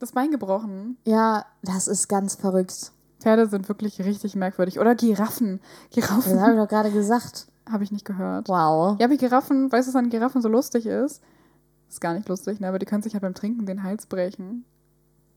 das 0.02 0.12
Bein 0.12 0.30
gebrochen. 0.30 0.98
Ja, 1.04 1.46
das 1.62 1.88
ist 1.88 2.08
ganz 2.08 2.34
verrückt. 2.34 2.92
Pferde 3.20 3.46
sind 3.46 3.68
wirklich 3.68 4.00
richtig 4.00 4.34
merkwürdig. 4.34 4.80
Oder 4.80 4.94
Giraffen. 4.94 5.60
Das 5.90 6.04
Giraffen 6.04 6.40
habe 6.40 6.52
ich 6.52 6.58
doch 6.58 6.68
gerade 6.68 6.90
gesagt. 6.90 7.46
habe 7.70 7.84
ich 7.84 7.92
nicht 7.92 8.04
gehört. 8.04 8.48
Wow. 8.48 8.96
Ja, 8.98 9.06
aber 9.06 9.16
Giraffen, 9.16 9.70
weißt 9.70 9.88
du, 9.88 9.94
was 9.94 9.96
an 9.96 10.10
Giraffen 10.10 10.42
so 10.42 10.48
lustig 10.48 10.86
ist? 10.86 11.22
Ist 11.88 12.00
gar 12.00 12.14
nicht 12.14 12.28
lustig, 12.28 12.60
ne? 12.60 12.68
aber 12.68 12.78
die 12.78 12.86
können 12.86 13.02
sich 13.02 13.12
halt 13.12 13.22
beim 13.22 13.34
Trinken 13.34 13.66
den 13.66 13.82
Hals 13.82 14.06
brechen. 14.06 14.64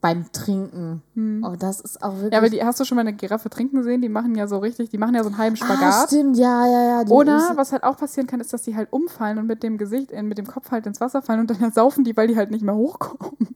Beim 0.02 0.32
Trinken. 0.32 1.02
Oh, 1.44 1.56
das 1.58 1.80
ist 1.80 2.04
auch 2.04 2.14
wirklich. 2.14 2.26
Hm. 2.26 2.32
Ja, 2.32 2.38
aber 2.38 2.50
die, 2.50 2.64
hast 2.64 2.80
du 2.80 2.86
schon 2.86 2.96
mal 2.96 3.02
eine 3.02 3.14
Giraffe 3.14 3.50
trinken 3.50 3.78
gesehen? 3.78 4.02
Die 4.02 4.10
machen 4.10 4.36
ja 4.36 4.48
so 4.48 4.60
richtig, 4.60 4.90
die 4.90 5.00
machen 5.00 5.16
ja 5.16 5.24
so 5.24 5.30
einen 5.30 5.38
halben 5.38 5.58
ah, 5.60 5.66
Spagat. 5.66 6.08
stimmt, 6.10 6.38
ja, 6.38 6.68
ja, 6.68 7.02
ja. 7.02 7.08
Oder 7.10 7.54
was 7.56 7.72
halt 7.72 7.84
auch 7.84 7.98
passieren 7.98 8.28
kann, 8.28 8.40
ist, 8.40 8.54
dass 8.54 8.62
die 8.62 8.76
halt 8.76 8.94
umfallen 8.94 9.40
und 9.40 9.48
mit 9.48 9.64
dem 9.64 9.80
Gesicht, 9.80 10.12
äh, 10.12 10.22
mit 10.22 10.38
dem 10.38 10.46
Kopf 10.46 10.70
halt 10.70 10.86
ins 10.86 11.02
Wasser 11.02 11.24
fallen 11.24 11.40
und 11.40 11.50
dann 11.50 11.72
saufen 11.74 12.04
die, 12.04 12.16
weil 12.16 12.28
die 12.28 12.36
halt 12.36 12.52
nicht 12.52 12.64
mehr 12.64 12.76
hochkommen. 12.76 13.56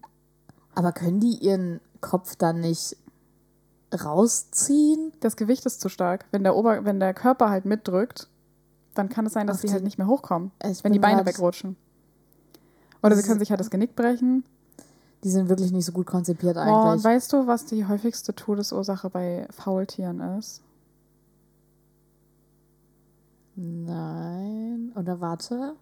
Aber 0.76 0.92
können 0.92 1.20
die 1.20 1.36
ihren 1.36 1.82
Kopf 2.02 2.36
dann 2.36 2.62
nicht 2.62 2.96
rausziehen? 3.94 5.12
Das 5.20 5.36
Gewicht 5.36 5.66
ist 5.66 5.82
zu 5.82 5.90
stark. 5.90 6.26
Wenn 6.32 6.44
der, 6.44 6.56
Ober 6.56 6.86
wenn 6.86 7.00
der 7.00 7.14
Körper 7.14 7.50
halt 7.50 7.66
mitdrückt, 7.66 8.30
dann 8.94 9.10
kann 9.10 9.26
es 9.26 9.34
sein, 9.34 9.48
dass 9.48 9.58
Auf 9.58 9.62
die 9.62 9.72
halt 9.72 9.84
nicht 9.84 9.98
mehr 9.98 10.08
hochkommen, 10.08 10.52
wenn 10.84 10.94
die 10.94 11.00
Beine 11.00 11.26
wegrutschen. 11.26 11.76
Oder 13.02 13.16
sie 13.16 13.24
können 13.24 13.40
sich 13.40 13.50
halt 13.50 13.60
das 13.60 13.70
Genick 13.70 13.96
brechen. 13.96 14.44
Die 15.24 15.30
sind 15.30 15.50
wirklich 15.50 15.72
nicht 15.72 15.86
so 15.86 15.92
gut 15.92 16.06
konzipiert 16.06 16.56
Oh, 16.58 16.62
und 16.62 16.68
eigentlich. 16.68 17.04
weißt 17.04 17.34
du, 17.34 17.48
was 17.48 17.66
die 17.66 17.86
häufigste 17.86 18.34
Todesursache 18.34 19.10
bei 19.10 19.48
Faultieren 19.52 20.20
ist? 20.38 20.62
Nein. 23.56 24.94
Oder 24.96 25.20
warte. 25.20 25.76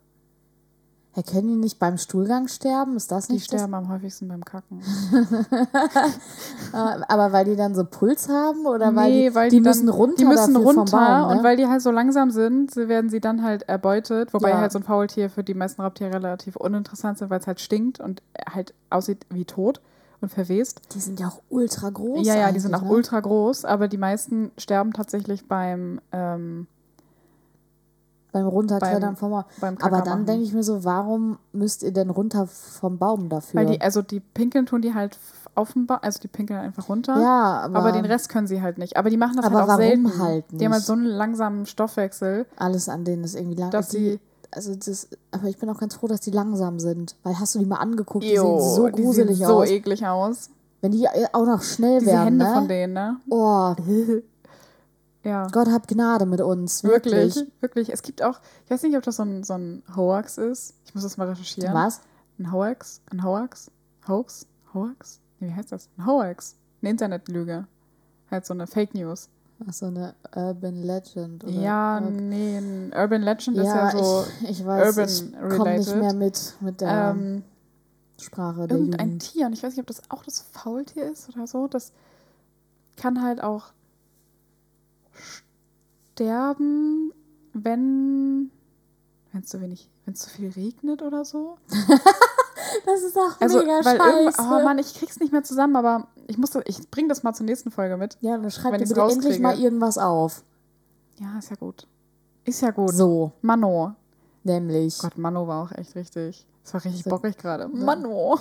Herr, 1.17 1.23
können 1.23 1.47
die 1.47 1.55
nicht 1.55 1.79
beim 1.79 1.97
Stuhlgang 1.97 2.47
sterben? 2.47 2.95
Ist 2.95 3.11
das 3.11 3.25
Die 3.25 3.33
nicht 3.33 3.51
das? 3.51 3.61
sterben 3.61 3.73
am 3.73 3.89
häufigsten 3.89 4.27
beim 4.27 4.45
Kacken. 4.45 4.81
Äh, 6.73 6.75
Aber 7.07 7.31
weil 7.31 7.45
die 7.45 7.55
dann 7.55 7.73
so 7.73 7.83
Puls 7.85 8.29
haben 8.29 8.67
oder 8.67 8.95
weil 8.95 9.11
Nee, 9.11 9.29
die, 9.29 9.35
weil 9.35 9.49
die 9.49 9.55
die 9.57 9.61
müssen 9.61 9.87
dann, 9.87 9.95
runter 9.95 10.15
Die 10.17 10.25
müssen 10.25 10.55
runter 10.55 10.83
Baum, 10.91 11.29
ne? 11.31 11.37
und 11.39 11.43
weil 11.43 11.57
die 11.57 11.65
halt 11.65 11.81
so 11.81 11.89
langsam 11.89 12.29
sind, 12.29 12.75
werden 12.75 13.09
sie 13.09 13.19
dann 13.19 13.41
halt 13.41 13.63
erbeutet. 13.63 14.31
Wobei 14.31 14.49
Ja. 14.51 14.59
halt 14.59 14.71
so 14.71 14.77
ein 14.77 14.83
Faultier 14.83 15.31
für 15.31 15.43
die 15.43 15.55
meisten 15.55 15.81
Raubtiere 15.81 16.13
relativ 16.13 16.55
uninteressant 16.55 17.17
sind, 17.17 17.31
weil 17.31 17.39
es 17.39 17.47
halt 17.47 17.59
stinkt 17.61 17.99
und 17.99 18.21
halt 18.47 18.75
aussieht 18.91 19.25
wie 19.31 19.45
tot 19.45 19.81
und 20.21 20.29
verwest. 20.29 20.81
Die 20.93 20.99
sind 20.99 21.19
ja 21.19 21.29
auch 21.29 21.41
ultra 21.49 21.89
groß. 21.89 22.27
ja, 22.27 22.35
ja, 22.35 22.51
die 22.51 22.59
sind 22.59 22.75
auch 22.75 22.83
ne? 22.83 22.89
ultra 22.89 23.19
groß, 23.21 23.65
aber 23.65 23.87
die 23.87 23.97
meisten 23.97 24.51
sterben 24.57 24.93
tatsächlich 24.93 25.47
beim, 25.47 25.99
ähm, 26.11 26.67
Beim 28.43 28.47
Runterklettern 28.47 29.01
beim- 29.01 29.15
vom 29.17 29.31
Baum. 29.31 29.43
beim 29.61 29.77
Aber 29.81 30.01
dann 30.01 30.25
denke 30.25 30.43
ich 30.43 30.53
mir 30.53 30.63
so, 30.63 30.83
warum 30.83 31.37
müsst 31.53 31.83
ihr 31.83 31.91
denn 31.91 32.09
runter 32.09 32.47
vom 32.47 32.97
Baum 32.97 33.29
dafür? 33.29 33.59
Weil 33.61 33.67
die, 33.67 33.81
also 33.81 34.01
die 34.01 34.19
pinkeln 34.19 34.65
tun 34.65 34.81
die 34.81 34.93
halt 34.93 35.17
auf 35.55 35.73
dem 35.73 35.87
Baum, 35.87 35.97
also 36.01 36.19
die 36.19 36.27
pinkeln 36.27 36.59
einfach 36.59 36.87
runter. 36.89 37.19
ja, 37.19 37.61
aber, 37.61 37.79
Aber 37.79 37.91
den 37.91 38.05
Rest 38.05 38.29
können 38.29 38.47
sie 38.47 38.61
halt 38.61 38.77
nicht. 38.77 38.95
Aber 38.97 39.09
die 39.09 39.17
machen 39.17 39.37
das 39.37 39.45
Aber 39.45 39.61
halt 39.61 39.69
auch 39.71 39.75
selten. 39.77 40.19
halt 40.21 40.45
Die 40.51 40.65
haben 40.65 40.71
halt 40.73 40.81
nicht? 40.81 40.85
so 40.87 40.93
einen 40.93 41.05
langsamen 41.05 41.65
Stoffwechsel. 41.65 42.45
alles 42.57 42.89
an 42.89 43.03
denen 43.05 43.23
ist 43.23 43.35
irgendwie 43.35 43.55
lang. 43.55 43.71
Dass 43.71 43.89
die, 43.89 43.97
sie- 43.97 44.19
also 44.51 44.73
das, 44.75 45.07
aber 45.31 45.47
ich 45.47 45.57
bin 45.57 45.69
auch 45.69 45.77
ganz 45.79 45.95
froh, 45.95 46.07
dass 46.07 46.21
die 46.21 46.31
langsam 46.31 46.79
sind. 46.79 47.15
Weil 47.23 47.39
hast 47.39 47.55
du 47.55 47.59
die 47.59 47.65
mal 47.65 47.77
angeguckt, 47.77 48.23
die 48.23 48.33
Jo, 48.33 48.59
sehen 48.59 48.75
so 48.75 48.87
die 48.87 49.01
gruselig 49.03 49.37
sehen 49.39 49.47
so 49.47 49.55
aus. 49.61 49.67
eklig 49.69 50.05
aus. 50.07 50.49
Wenn 50.79 50.91
die 50.91 51.07
auch 51.33 51.45
noch 51.45 51.63
schnell 51.63 51.99
Diese 51.99 52.11
werden, 52.11 52.23
Hände 52.25 52.45
ne? 52.45 52.53
von 52.53 52.67
denen, 52.67 52.93
ne? 52.93 53.17
Oh, 53.29 53.73
Ja. 55.27 55.47
Gott 55.51 55.67
hab 55.69 55.87
Gnade 55.87 56.25
mit 56.25 56.39
uns. 56.41 56.83
Wirklich, 56.83 57.35
Wirklich. 57.35 57.51
wirklich. 57.61 57.89
Es 57.93 58.01
gibt 58.01 58.23
auch, 58.23 58.39
ich 58.65 58.71
weiß 58.71 58.83
nicht, 58.83 58.95
ob 58.95 59.03
das 59.03 59.17
so 59.17 59.23
ein, 59.23 59.43
so 59.43 59.53
ein 59.55 59.83
Hoax 59.95 60.37
ist. 60.37 60.75
Ich 60.85 60.93
muss 60.95 61.03
das 61.03 61.17
mal 61.17 61.27
recherchieren. 61.27 61.73
Was? 61.73 62.01
Ein 62.39 62.51
Hoax? 62.51 63.01
Ein 63.11 63.23
Hoax? 63.23 63.69
Hoax? 64.07 64.47
Hoax? 64.73 65.19
Nee, 65.39 65.49
wie 65.49 65.53
heißt 65.53 65.71
das? 65.71 65.89
Ein 65.97 66.05
Hoax. 66.05 66.55
Eine 66.81 66.91
Internetlüge. 66.91 67.67
Halt 68.31 68.45
so 68.45 68.53
eine 68.53 68.67
Fake 68.67 68.93
News. 68.93 69.29
Ach 69.67 69.73
so 69.73 69.87
eine 69.87 70.13
Urban 70.35 70.83
Legend. 70.83 71.43
Oder 71.43 71.51
ja, 71.53 71.99
Ur- 72.01 72.09
nee, 72.11 72.57
ein 72.57 72.93
Urban 72.95 73.21
Legend 73.23 73.57
ja, 73.57 73.63
ist 73.63 73.93
ja 73.93 74.03
so. 74.03 74.25
ich, 74.43 74.49
ich 74.51 74.65
weiß, 74.65 74.87
urban 74.97 75.09
ich 75.09 75.57
komme 75.57 75.77
nicht 75.77 75.89
related. 75.89 75.97
mehr 75.97 76.13
mit, 76.13 76.53
mit 76.61 76.81
der 76.81 77.15
ähm, 77.17 77.43
Sprache 78.19 78.67
der 78.67 78.77
irgendein 78.77 79.07
Jugend. 79.07 79.23
Tier, 79.23 79.47
und 79.47 79.53
ich 79.53 79.63
weiß 79.63 79.71
nicht, 79.71 79.79
ob 79.81 79.87
das 79.87 80.01
auch 80.09 80.23
das 80.23 80.41
Faultier 80.41 81.11
ist 81.11 81.27
oder 81.29 81.47
so, 81.47 81.67
das 81.67 81.91
kann 82.97 83.23
halt 83.23 83.41
auch 83.43 83.73
sterben, 86.13 87.11
wenn 87.53 88.51
wenn 89.33 89.41
es 89.41 89.47
zu 89.49 89.61
wenig, 89.61 89.89
wenn 90.05 90.13
es 90.13 90.21
zu 90.21 90.29
viel 90.29 90.49
regnet 90.51 91.01
oder 91.01 91.25
so. 91.25 91.57
Das 92.85 93.01
ist 93.01 93.17
auch 93.17 93.39
Also, 93.39 93.59
mega 93.59 93.79
weil 93.83 93.97
scheiße. 93.97 94.41
oh 94.41 94.63
Mann, 94.63 94.77
ich 94.77 94.93
krieg's 94.93 95.19
nicht 95.19 95.31
mehr 95.31 95.43
zusammen, 95.43 95.75
aber 95.77 96.07
ich 96.27 96.37
muss, 96.37 96.51
das- 96.51 96.63
ich 96.67 96.89
bring 96.89 97.07
das 97.07 97.23
mal 97.23 97.33
zur 97.33 97.45
nächsten 97.45 97.71
Folge 97.71 97.95
mit. 97.97 98.17
ja, 98.21 98.37
dann 98.37 98.51
schreib 98.51 98.77
dir 98.77 98.97
endlich 99.09 99.39
mal 99.39 99.57
irgendwas 99.57 99.97
auf. 99.97 100.43
Ja, 101.19 101.37
ist 101.39 101.49
ja 101.49 101.55
gut. 101.55 101.87
Ist 102.43 102.61
ja 102.61 102.71
gut. 102.71 102.93
So, 102.93 103.31
Mano. 103.41 103.95
nämlich 104.43 104.97
Gott, 104.99 105.17
Mano 105.17 105.47
war 105.47 105.63
auch 105.63 105.71
echt 105.73 105.95
richtig. 105.95 106.45
Das 106.63 106.73
war 106.73 106.83
richtig 106.83 107.05
bockig 107.05 107.37
gerade. 107.37 107.67
Mano. 107.69 108.37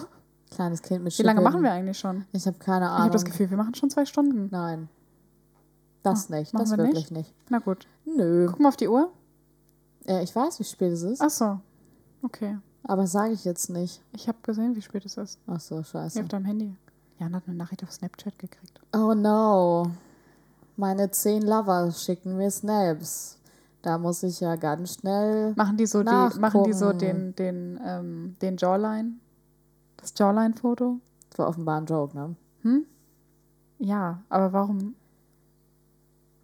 kleines 0.51 0.83
Kind 0.83 1.05
mit 1.05 1.17
Wie 1.19 1.23
lange 1.23 1.41
machen 1.41 1.63
wir 1.63 1.73
eigentlich 1.73 1.99
schon? 1.99 2.25
Ich 2.33 2.47
habe 2.47 2.59
keine 2.59 2.87
Ich 2.87 2.91
Ahnung. 2.91 3.01
habe 3.03 3.13
das 3.13 3.25
Gefühl, 3.25 3.51
wir 3.51 3.57
machen 3.57 3.75
schon 3.75 3.91
zwei 3.91 4.07
Stunden. 4.07 4.49
Nein. 4.51 4.89
Das 6.07 6.29
nicht. 6.31 6.53
machen 6.55 6.65
Das 6.65 6.71
wir 6.79 6.85
wirklich 6.85 7.11
nicht. 7.11 7.35
Na 7.49 7.59
gut. 7.59 7.87
Nö. 8.05 8.47
Guck 8.49 8.61
mal 8.61 8.69
auf 8.69 8.77
die 8.77 8.89
Uhr. 8.89 9.11
Äh, 10.07 10.23
ich 10.23 10.35
weiß, 10.35 10.59
wie 10.61 10.65
spät 10.65 10.93
es 10.93 11.03
ist, 11.03 11.21
Ach 11.21 11.31
so. 11.31 11.59
Okay. 12.23 12.59
aber 12.85 13.07
sage 13.07 13.33
ich 13.33 13.45
jetzt 13.45 13.71
nicht. 13.71 14.03
Ich 14.13 14.29
habe 14.29 14.39
gesehen, 14.43 14.75
wie 14.77 14.83
spät 14.83 15.05
es 15.05 15.17
ist. 15.17 15.39
Ach 15.47 15.61
so, 15.61 15.83
scheiße. 15.83 16.21
auf 16.21 16.29
deinem 16.29 16.45
Handy. 16.45 16.77
Jan 17.19 17.35
hat 17.35 17.45
eine 17.47 17.57
Nachricht 17.57 17.83
auf 17.83 17.93
Snapchat 17.93 18.39
gekriegt. 18.39 18.81
Oh 18.95 19.15
no. 19.15 19.91
Meine 20.77 21.11
zehn 21.11 21.43
Lover 21.43 21.91
schicken 21.93 22.37
mir 22.37 22.51
Snaps. 22.51 23.39
Da 23.83 23.99
muss 23.99 24.23
ich 24.23 24.41
ja 24.41 24.57
ganz 24.57 24.95
schnell. 24.95 25.55
Machen 25.57 25.77
die 25.77 25.87
so 25.87 26.03
die, 26.03 26.39
machen 26.41 26.65
die 26.65 26.73
so 26.73 26.93
den, 26.93 27.35
den, 27.37 27.81
ähm, 27.85 28.37
den 28.43 28.57
Jawline? 28.57 29.13
Das 29.97 30.13
Jawline-Foto? 30.17 30.99
Das 31.31 31.39
war 31.39 31.49
offenbar 31.49 31.81
ein 31.81 31.87
Joke, 31.87 32.17
ne? 32.17 32.37
Ja, 33.79 34.23
aber 34.29 34.53
warum 34.53 34.95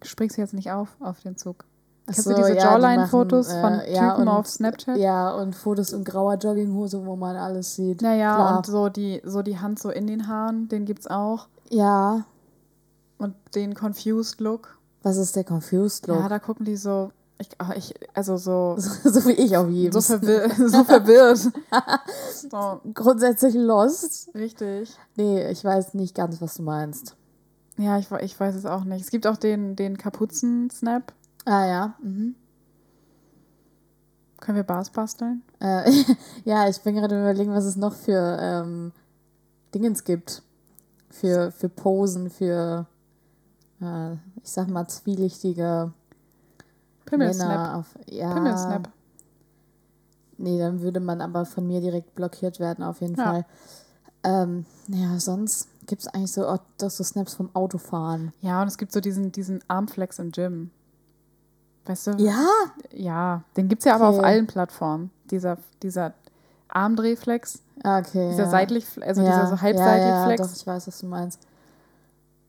springst 0.03 0.37
du 0.37 0.41
jetzt 0.41 0.53
nicht 0.53 0.71
auf, 0.71 0.89
auf 0.99 1.19
den 1.21 1.37
Zug? 1.37 1.65
Kennst 2.05 2.23
so, 2.25 2.31
du 2.31 2.35
diese 2.35 2.49
ja, 2.49 2.55
die 2.55 2.59
Jawline-Fotos 2.83 3.51
von 3.53 3.79
äh, 3.79 3.93
ja, 3.93 4.09
Typen 4.11 4.27
und- 4.27 4.33
auf 4.35 4.47
Snapchat? 4.47 4.97
Ja, 4.97 5.33
und 5.35 5.55
Fotos 5.55 5.93
in 5.93 6.03
grauer 6.03 6.35
Jogginghose, 6.35 7.05
wo 7.05 7.15
man 7.15 7.35
alles 7.37 7.75
sieht. 7.75 8.01
Naja, 8.01 8.35
Klar. 8.35 8.57
und 8.57 8.65
so 8.65 8.89
die, 8.89 9.21
so 9.23 9.41
die 9.41 9.57
Hand 9.59 9.79
so 9.79 9.89
in 9.89 10.07
den 10.07 10.27
Haaren, 10.27 10.67
den 10.67 10.83
gibt's 10.85 11.07
auch. 11.07 11.47
Ja, 11.69 12.25
Und 13.17 13.35
den 13.55 13.73
Confused 13.73 14.41
Look. 14.41 14.77
was 15.01 15.15
ist 15.17 15.35
der 15.37 15.45
Confused 15.45 16.07
Look? 16.07 16.19
Ja, 16.19 16.27
da 16.27 16.39
gucken 16.39 16.65
die 16.65 16.75
so, 16.75 17.11
ich, 17.39 17.47
ah, 17.59 17.71
ich 17.75 17.93
also 18.13 18.35
so, 18.35 18.75
so 18.77 19.25
wie 19.25 19.31
ich 19.31 19.55
auf 19.55 19.69
jedem. 19.69 19.93
so, 20.01 20.01
verwir 20.19 20.49
so 20.69 20.83
verwirrt. 20.83 21.37
so, 22.51 22.81
Grundsätzlich 22.93 23.53
lost. 23.55 24.29
richtig. 24.35 24.93
Nee, 25.15 25.49
ich 25.49 25.63
weiß 25.63 25.93
nicht 25.93 26.15
ganz, 26.15 26.41
was 26.41 26.55
du 26.55 26.63
meinst. 26.63 27.15
Ja, 27.77 27.97
ich, 27.97 28.11
ich 28.11 28.39
weiß 28.39 28.55
es 28.55 28.65
auch 28.65 28.83
nicht. 28.83 29.01
Es 29.01 29.09
gibt 29.09 29.25
auch 29.27 29.37
den, 29.37 29.75
den 29.75 29.97
Kapuzen-Snap. 29.97 31.13
Ah 31.45 31.65
ja. 31.65 31.93
Mhm. 32.01 32.35
Können 34.39 34.57
wir 34.57 34.63
Bars 34.63 34.89
basteln? 34.89 35.41
Äh, 35.59 35.89
ja, 36.45 36.67
ich 36.67 36.81
bin 36.81 36.95
gerade 36.95 37.19
überlegen, 37.19 37.53
was 37.53 37.65
es 37.65 37.75
noch 37.75 37.93
für 37.95 38.37
ähm, 38.39 38.91
Dingens 39.73 40.03
gibt. 40.03 40.43
Für, 41.09 41.51
für 41.51 41.69
Posen, 41.69 42.29
für, 42.29 42.87
äh, 43.81 44.13
ich 44.13 44.51
sag 44.51 44.67
mal, 44.67 44.87
zwielichtige 44.87 45.93
Pimmel-Snap. 47.05 47.47
Männer. 47.47 47.77
Auf, 47.77 47.95
ja, 48.07 48.33
Pimmel-Snap. 48.33 48.89
Nee, 50.37 50.57
dann 50.59 50.81
würde 50.81 50.99
man 50.99 51.21
aber 51.21 51.45
von 51.45 51.65
mir 51.67 51.79
direkt 51.81 52.15
blockiert 52.15 52.59
werden, 52.59 52.83
auf 52.83 53.01
jeden 53.01 53.15
Ja. 53.15 53.23
Fall. 53.23 53.45
Ähm, 54.23 54.65
ja, 54.87 55.19
sonst 55.19 55.69
gibt 55.85 56.01
es 56.03 56.07
eigentlich 56.07 56.31
so, 56.31 56.47
auch 56.47 56.59
doch 56.77 56.89
so 56.89 57.03
Snaps 57.03 57.33
vom 57.35 57.49
Autofahren. 57.55 58.33
Ja, 58.41 58.61
und 58.61 58.67
es 58.67 58.77
gibt 58.77 58.91
so 58.91 58.99
diesen, 58.99 59.31
diesen 59.31 59.59
Armflex 59.67 60.19
im 60.19 60.31
Gym. 60.31 60.71
Weißt 61.85 62.07
du? 62.07 62.11
Ja? 62.17 62.45
Ja, 62.93 63.43
den 63.57 63.67
gibt 63.67 63.81
es 63.81 63.85
ja 63.85 63.95
aber 63.95 64.09
Okay. 64.09 64.17
auf 64.19 64.23
allen 64.23 64.47
Plattformen. 64.47 65.11
Dieser, 65.31 65.57
dieser 65.81 66.13
Armdrehflex, 66.69 67.59
Ah, 67.83 67.99
Okay. 67.99 68.29
dieser 68.29 68.43
ja. 68.43 68.49
seitlich, 68.49 68.85
also 69.01 69.21
ja. 69.21 69.29
dieser 69.31 69.47
so 69.55 69.61
halbseitig 69.61 70.05
ja, 70.05 70.19
ja, 70.19 70.25
Flex. 70.25 70.41
Doch, 70.41 70.55
ich 70.55 70.65
weiß, 70.67 70.87
was 70.87 70.99
du 70.99 71.07
meinst. 71.07 71.39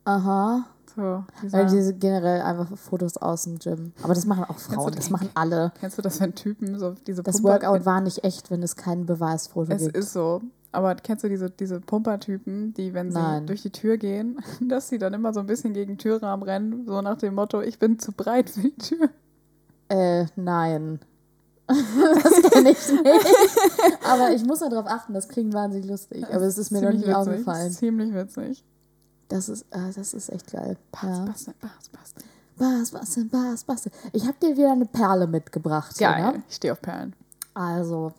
Aha. 0.05 0.65
So, 0.95 1.25
Weil 1.51 1.67
diese 1.67 1.93
generell 1.95 2.43
einfach 2.43 2.77
Fotos 2.79 3.17
aus 3.17 3.45
dem 3.45 3.59
Gym. 3.59 3.93
Aber 4.05 4.15
das 4.15 4.27
machen 4.27 4.45
auch 4.45 4.59
Frauen, 4.59 4.93
das 4.95 5.11
machen 5.11 5.29
alle. 5.35 5.73
kennst 5.81 5.99
du 5.99 6.03
das, 6.03 6.21
wenn 6.21 6.37
Typen 6.37 6.79
so 6.79 6.93
diese 7.07 7.25
Das 7.25 7.39
Pumper- 7.43 7.63
Workout 7.65 7.85
war 7.85 8.01
nicht 8.01 8.23
echt, 8.23 8.49
wenn 8.53 8.63
es 8.63 8.77
kein 8.77 9.05
Beweisfoto 9.05 9.73
Es 9.73 9.83
gibt. 9.83 9.97
ist 9.97 10.13
so. 10.13 10.41
Aber 10.75 10.95
kennst 10.97 11.25
du 11.25 11.29
diese, 11.29 11.51
diese 11.51 11.81
Pumpertypen, 11.81 12.75
die, 12.75 12.95
wenn 12.95 13.11
sie 13.11 13.19
Nein. 13.19 13.47
durch 13.47 13.63
die 13.63 13.71
Tür 13.71 13.97
gehen, 13.97 14.39
dass 14.61 14.89
sie 14.89 14.99
dann 14.99 15.15
immer 15.15 15.33
so 15.33 15.41
ein 15.41 15.47
bisschen 15.47 15.73
gegen 15.75 15.93
den 15.93 15.99
Türrahmen 15.99 16.43
rennen, 16.43 16.87
so 16.87 17.01
nach 17.03 17.17
dem 17.19 17.35
Motto, 17.35 17.61
ich 17.61 17.79
bin 17.79 17.99
zu 17.99 18.13
breit 18.13 18.51
für 18.51 18.61
die 18.61 18.77
Tür. 18.77 19.09
Äh, 19.89 20.27
nein. 20.37 21.01
das 21.67 22.51
kenne 22.51 22.71
ich 22.71 22.93
nicht. 22.93 23.27
Aber 24.07 24.33
ich 24.33 24.45
muss 24.45 24.59
darauf 24.59 24.87
achten, 24.87 25.15
das 25.15 25.29
klingt 25.29 25.55
wahnsinnig 25.55 25.89
lustig. 25.89 26.25
Aber 26.29 26.43
es 26.43 26.59
ist 26.59 26.71
mir 26.71 26.83
noch 26.83 26.91
Ziemlich 26.91 27.07
nie 27.07 27.13
witzig, 27.13 27.29
aufgefallen. 27.29 27.71
Ziemlich 27.73 28.15
witzig. 28.15 28.65
Das 29.29 29.49
ist, 29.49 29.63
äh, 29.71 29.93
das 29.95 30.13
ist 30.13 30.29
echt 30.31 30.53
geil. 30.53 30.77
Pass, 30.93 31.19
ja. 31.19 31.25
pass, 31.25 31.45
pass, 31.61 31.89
pass. 31.91 32.15
Bas, 32.57 32.91
Basse, 32.93 33.25
Bas, 33.25 33.65
Basse. 33.65 33.91
Ich 34.13 34.27
habe 34.27 34.37
dir 34.41 34.57
wieder 34.57 34.73
eine 34.73 34.87
Perle 34.87 35.27
mitgebracht. 35.27 35.99
Geil, 35.99 36.23
Ne? 36.23 36.43
ich 36.49 36.55
stehe 36.57 36.73
auf 36.73 36.81
Perlen. 36.81 37.15
Also, 37.53 38.13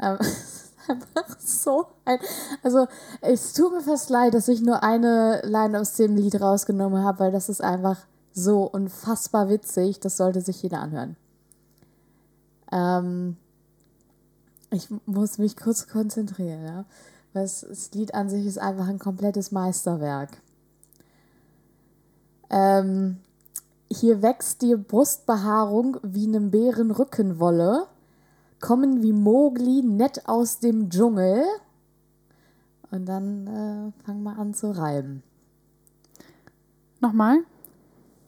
ähm, 0.00 0.18
einfach 0.88 1.38
so 1.38 1.86
ein. 2.04 2.18
Also, 2.62 2.86
es 3.20 3.52
tut 3.52 3.72
mir 3.72 3.80
fast 3.80 4.10
leid, 4.10 4.34
dass 4.34 4.48
ich 4.48 4.60
nur 4.60 4.82
eine 4.82 5.40
Line 5.44 5.80
aus 5.80 5.94
dem 5.94 6.16
Lied 6.16 6.40
rausgenommen 6.40 7.04
habe, 7.04 7.20
weil 7.20 7.32
das 7.32 7.48
ist 7.48 7.62
einfach 7.62 7.98
so 8.32 8.64
unfassbar 8.64 9.48
witzig. 9.48 10.00
Das 10.00 10.16
sollte 10.16 10.40
sich 10.40 10.62
jeder 10.62 10.80
anhören. 10.80 11.16
Ähm, 12.70 13.36
ich 14.70 14.88
muss 15.06 15.38
mich 15.38 15.56
kurz 15.56 15.88
konzentrieren, 15.88 16.64
ja. 16.64 16.84
Weil 17.32 17.44
das 17.44 17.90
Lied 17.92 18.14
an 18.14 18.28
sich 18.28 18.46
ist 18.46 18.58
einfach 18.58 18.88
ein 18.88 18.98
komplettes 18.98 19.52
Meisterwerk. 19.52 20.30
Ähm, 22.50 23.18
hier 23.90 24.22
wächst 24.22 24.62
dir 24.62 24.76
Brustbehaarung 24.76 25.98
wie 26.02 26.26
nem 26.26 26.50
Bären 26.50 26.90
Rückenwolle, 26.90 27.86
kommen 28.66 29.00
wie 29.00 29.12
Mogli 29.12 29.82
nett 29.82 30.26
aus 30.26 30.58
dem 30.58 30.90
Dschungel. 30.90 31.44
Und 32.90 33.06
dann 33.06 33.46
äh, 33.46 34.04
fangen 34.04 34.24
wir 34.24 34.36
an 34.36 34.54
zu 34.54 34.76
reiben. 34.76 35.22
Nochmal? 37.00 37.44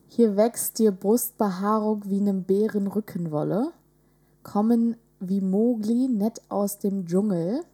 Hier 0.07 0.37
wächst 0.37 0.79
dir 0.79 0.93
Brustbehaarung 0.93 2.05
wie 2.07 2.21
nem 2.21 2.45
Bären 2.45 2.87
Rückenwolle, 2.87 3.73
kommen 4.45 4.97
wie 5.19 5.41
Mogli 5.41 6.07
nett 6.07 6.41
aus 6.49 6.79
dem 6.79 7.07
Dschungel. 7.07 7.65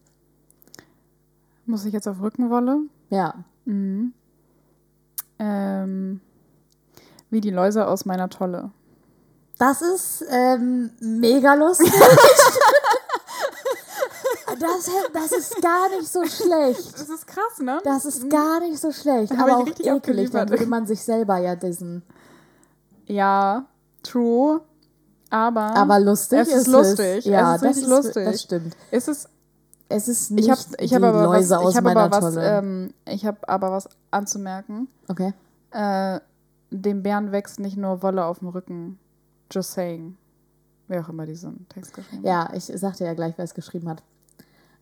Muss 1.67 1.85
ich 1.85 1.93
jetzt 1.93 2.09
auf 2.09 2.23
Rückenwolle? 2.23 2.81
Ja, 3.11 3.45
Ähm, 5.39 6.23
wie 7.29 7.43
die 7.43 7.51
Läuse 7.51 7.87
aus 7.87 8.07
meiner 8.07 8.31
Tolle. 8.31 8.71
Das 9.59 9.83
ist 9.83 10.25
ähm, 10.29 10.91
mega 11.01 11.55
lustig. 11.55 11.93
das, 14.59 14.91
das 15.13 15.33
ist 15.33 15.63
gar 15.63 15.89
nicht 15.91 16.09
so 16.11 16.25
schlecht. 16.25 16.95
Das 16.95 17.09
ist 17.09 17.27
krass, 17.27 17.59
ne? 17.61 17.81
Das 17.85 18.05
ist 18.05 18.29
gar 18.31 18.61
nicht 18.61 18.79
so 18.79 18.93
schlecht, 18.93 19.33
Hab 19.33 19.49
aber 19.49 19.59
auch 19.59 19.67
ekelig. 19.67 20.31
Dann 20.31 20.49
würde 20.49 20.67
man 20.67 20.87
sich 20.87 21.03
selber 21.03 21.39
ja 21.39 21.57
dissen. 21.57 22.03
Ja, 23.07 23.67
true. 24.03 24.61
Aber, 25.31 25.75
Aber 25.77 25.99
lustig 25.99 26.39
es 26.41 26.49
ist 26.49 26.67
lustig. 26.69 27.25
Ja, 27.25 27.57
es 27.57 27.63
ist 27.63 27.69
das 27.69 27.77
ist 27.79 27.89
lustig. 27.89 28.25
Das 28.25 28.43
stimmt. 28.43 28.77
ist 28.91 29.09
es 29.09 29.29
Es 29.89 30.09
ist 30.09 30.31
nicht 30.31 30.45
Ich 30.45 30.51
habe 30.51 30.61
ich 30.79 30.91
die 30.91 30.95
hab 30.95 31.03
aber, 31.03 31.29
was, 31.29 31.37
Läuse 31.37 31.59
aus 31.59 31.71
ich 31.71 31.77
hab 31.77 31.85
meiner 31.85 32.01
aber 32.03 32.23
was, 32.23 32.35
Tolle. 32.35 32.59
ähm, 32.59 32.95
ich 33.07 33.27
hab 33.27 33.49
aber 33.49 33.73
was 33.73 33.89
anzumerken. 34.11 34.89
okay. 35.09 35.33
Äh, 35.73 36.21
dem 36.71 37.03
Bären 37.03 37.33
wächst 37.33 37.59
nicht 37.59 37.77
nur 37.77 38.03
Wolle 38.03 38.25
auf 38.25 38.39
dem 38.41 38.49
Rücken. 38.49 38.99
Just 39.55 39.73
saying. 39.73 40.17
Wer 40.89 41.01
auch 41.03 41.09
immer 41.09 41.25
diesen 41.27 41.67
Text 41.69 41.95
geschrieben 41.95 42.19
hat. 42.19 42.25
Ja, 42.27 42.51
ich 42.55 42.65
sagte 42.65 43.05
ja 43.05 43.15
gleich, 43.15 43.35
wer 43.37 43.45
es 43.45 43.55
geschrieben 43.55 43.89
hat. 43.89 44.03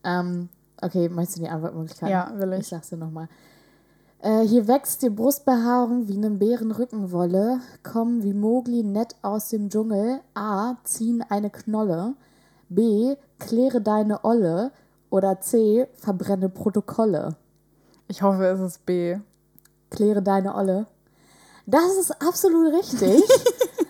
Ähm, 0.02 0.48
okay, 0.80 1.08
möchtest 1.08 1.38
du 1.38 1.42
die 1.42 1.48
Antwortmöglichkeit? 1.48 2.10
Ja, 2.10 2.32
will 2.36 2.52
Ich 2.54 2.60
ich. 2.60 2.68
sag's 2.68 2.88
dir 2.88 2.96
nochmal. 2.96 3.28
Äh, 4.20 4.40
hier 4.46 4.66
wächst 4.68 5.02
die 5.02 5.10
Brustbehaarung 5.10 6.08
wie 6.08 6.16
einem 6.16 6.38
Bärenrückenwolle, 6.38 7.60
kommen 7.82 8.22
wie 8.22 8.32
Mogli 8.34 8.82
nett 8.82 9.14
aus 9.22 9.48
dem 9.48 9.68
Dschungel. 9.68 10.20
A. 10.34 10.76
Ziehen 10.84 11.22
eine 11.28 11.50
Knolle. 11.50 12.14
B. 12.68 13.16
Kläre 13.38 13.80
deine 13.80 14.24
Olle. 14.24 14.72
Oder 15.10 15.40
C. 15.40 15.86
Verbrenne 15.94 16.48
Protokolle. 16.48 17.36
Ich 18.08 18.22
hoffe, 18.22 18.44
es 18.46 18.60
ist 18.60 18.86
B. 18.86 19.18
Kläre 19.90 20.22
deine 20.22 20.54
Olle. 20.54 20.86
Das 21.66 21.96
ist 22.00 22.10
absolut 22.22 22.72
richtig. 22.72 23.22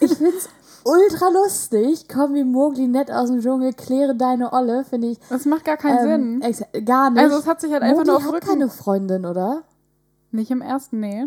ich 0.00 0.14
find's 0.14 0.48
ultra 0.84 1.28
lustig. 1.28 2.08
Komm 2.08 2.34
wie 2.34 2.44
Mogli 2.44 2.86
nett 2.86 3.10
aus 3.10 3.28
dem 3.28 3.40
Dschungel, 3.40 3.72
kläre 3.72 4.14
deine 4.14 4.52
Olle, 4.52 4.84
finde 4.84 5.08
ich. 5.08 5.18
Das 5.28 5.44
macht 5.44 5.64
gar 5.64 5.76
keinen 5.76 6.42
ähm, 6.42 6.52
Sinn. 6.52 6.84
Gar 6.84 7.10
nicht. 7.10 7.22
Also 7.22 7.38
es 7.38 7.46
hat 7.46 7.60
sich 7.60 7.72
halt 7.72 7.82
einfach 7.82 7.98
Mogli 7.98 8.10
nur 8.10 8.16
auf 8.16 8.24
hat 8.24 8.34
Rücken. 8.34 8.46
keine 8.46 8.68
Freundin, 8.68 9.26
oder? 9.26 9.64
Nicht 10.30 10.50
im 10.50 10.60
ersten, 10.60 11.00
nee. 11.00 11.24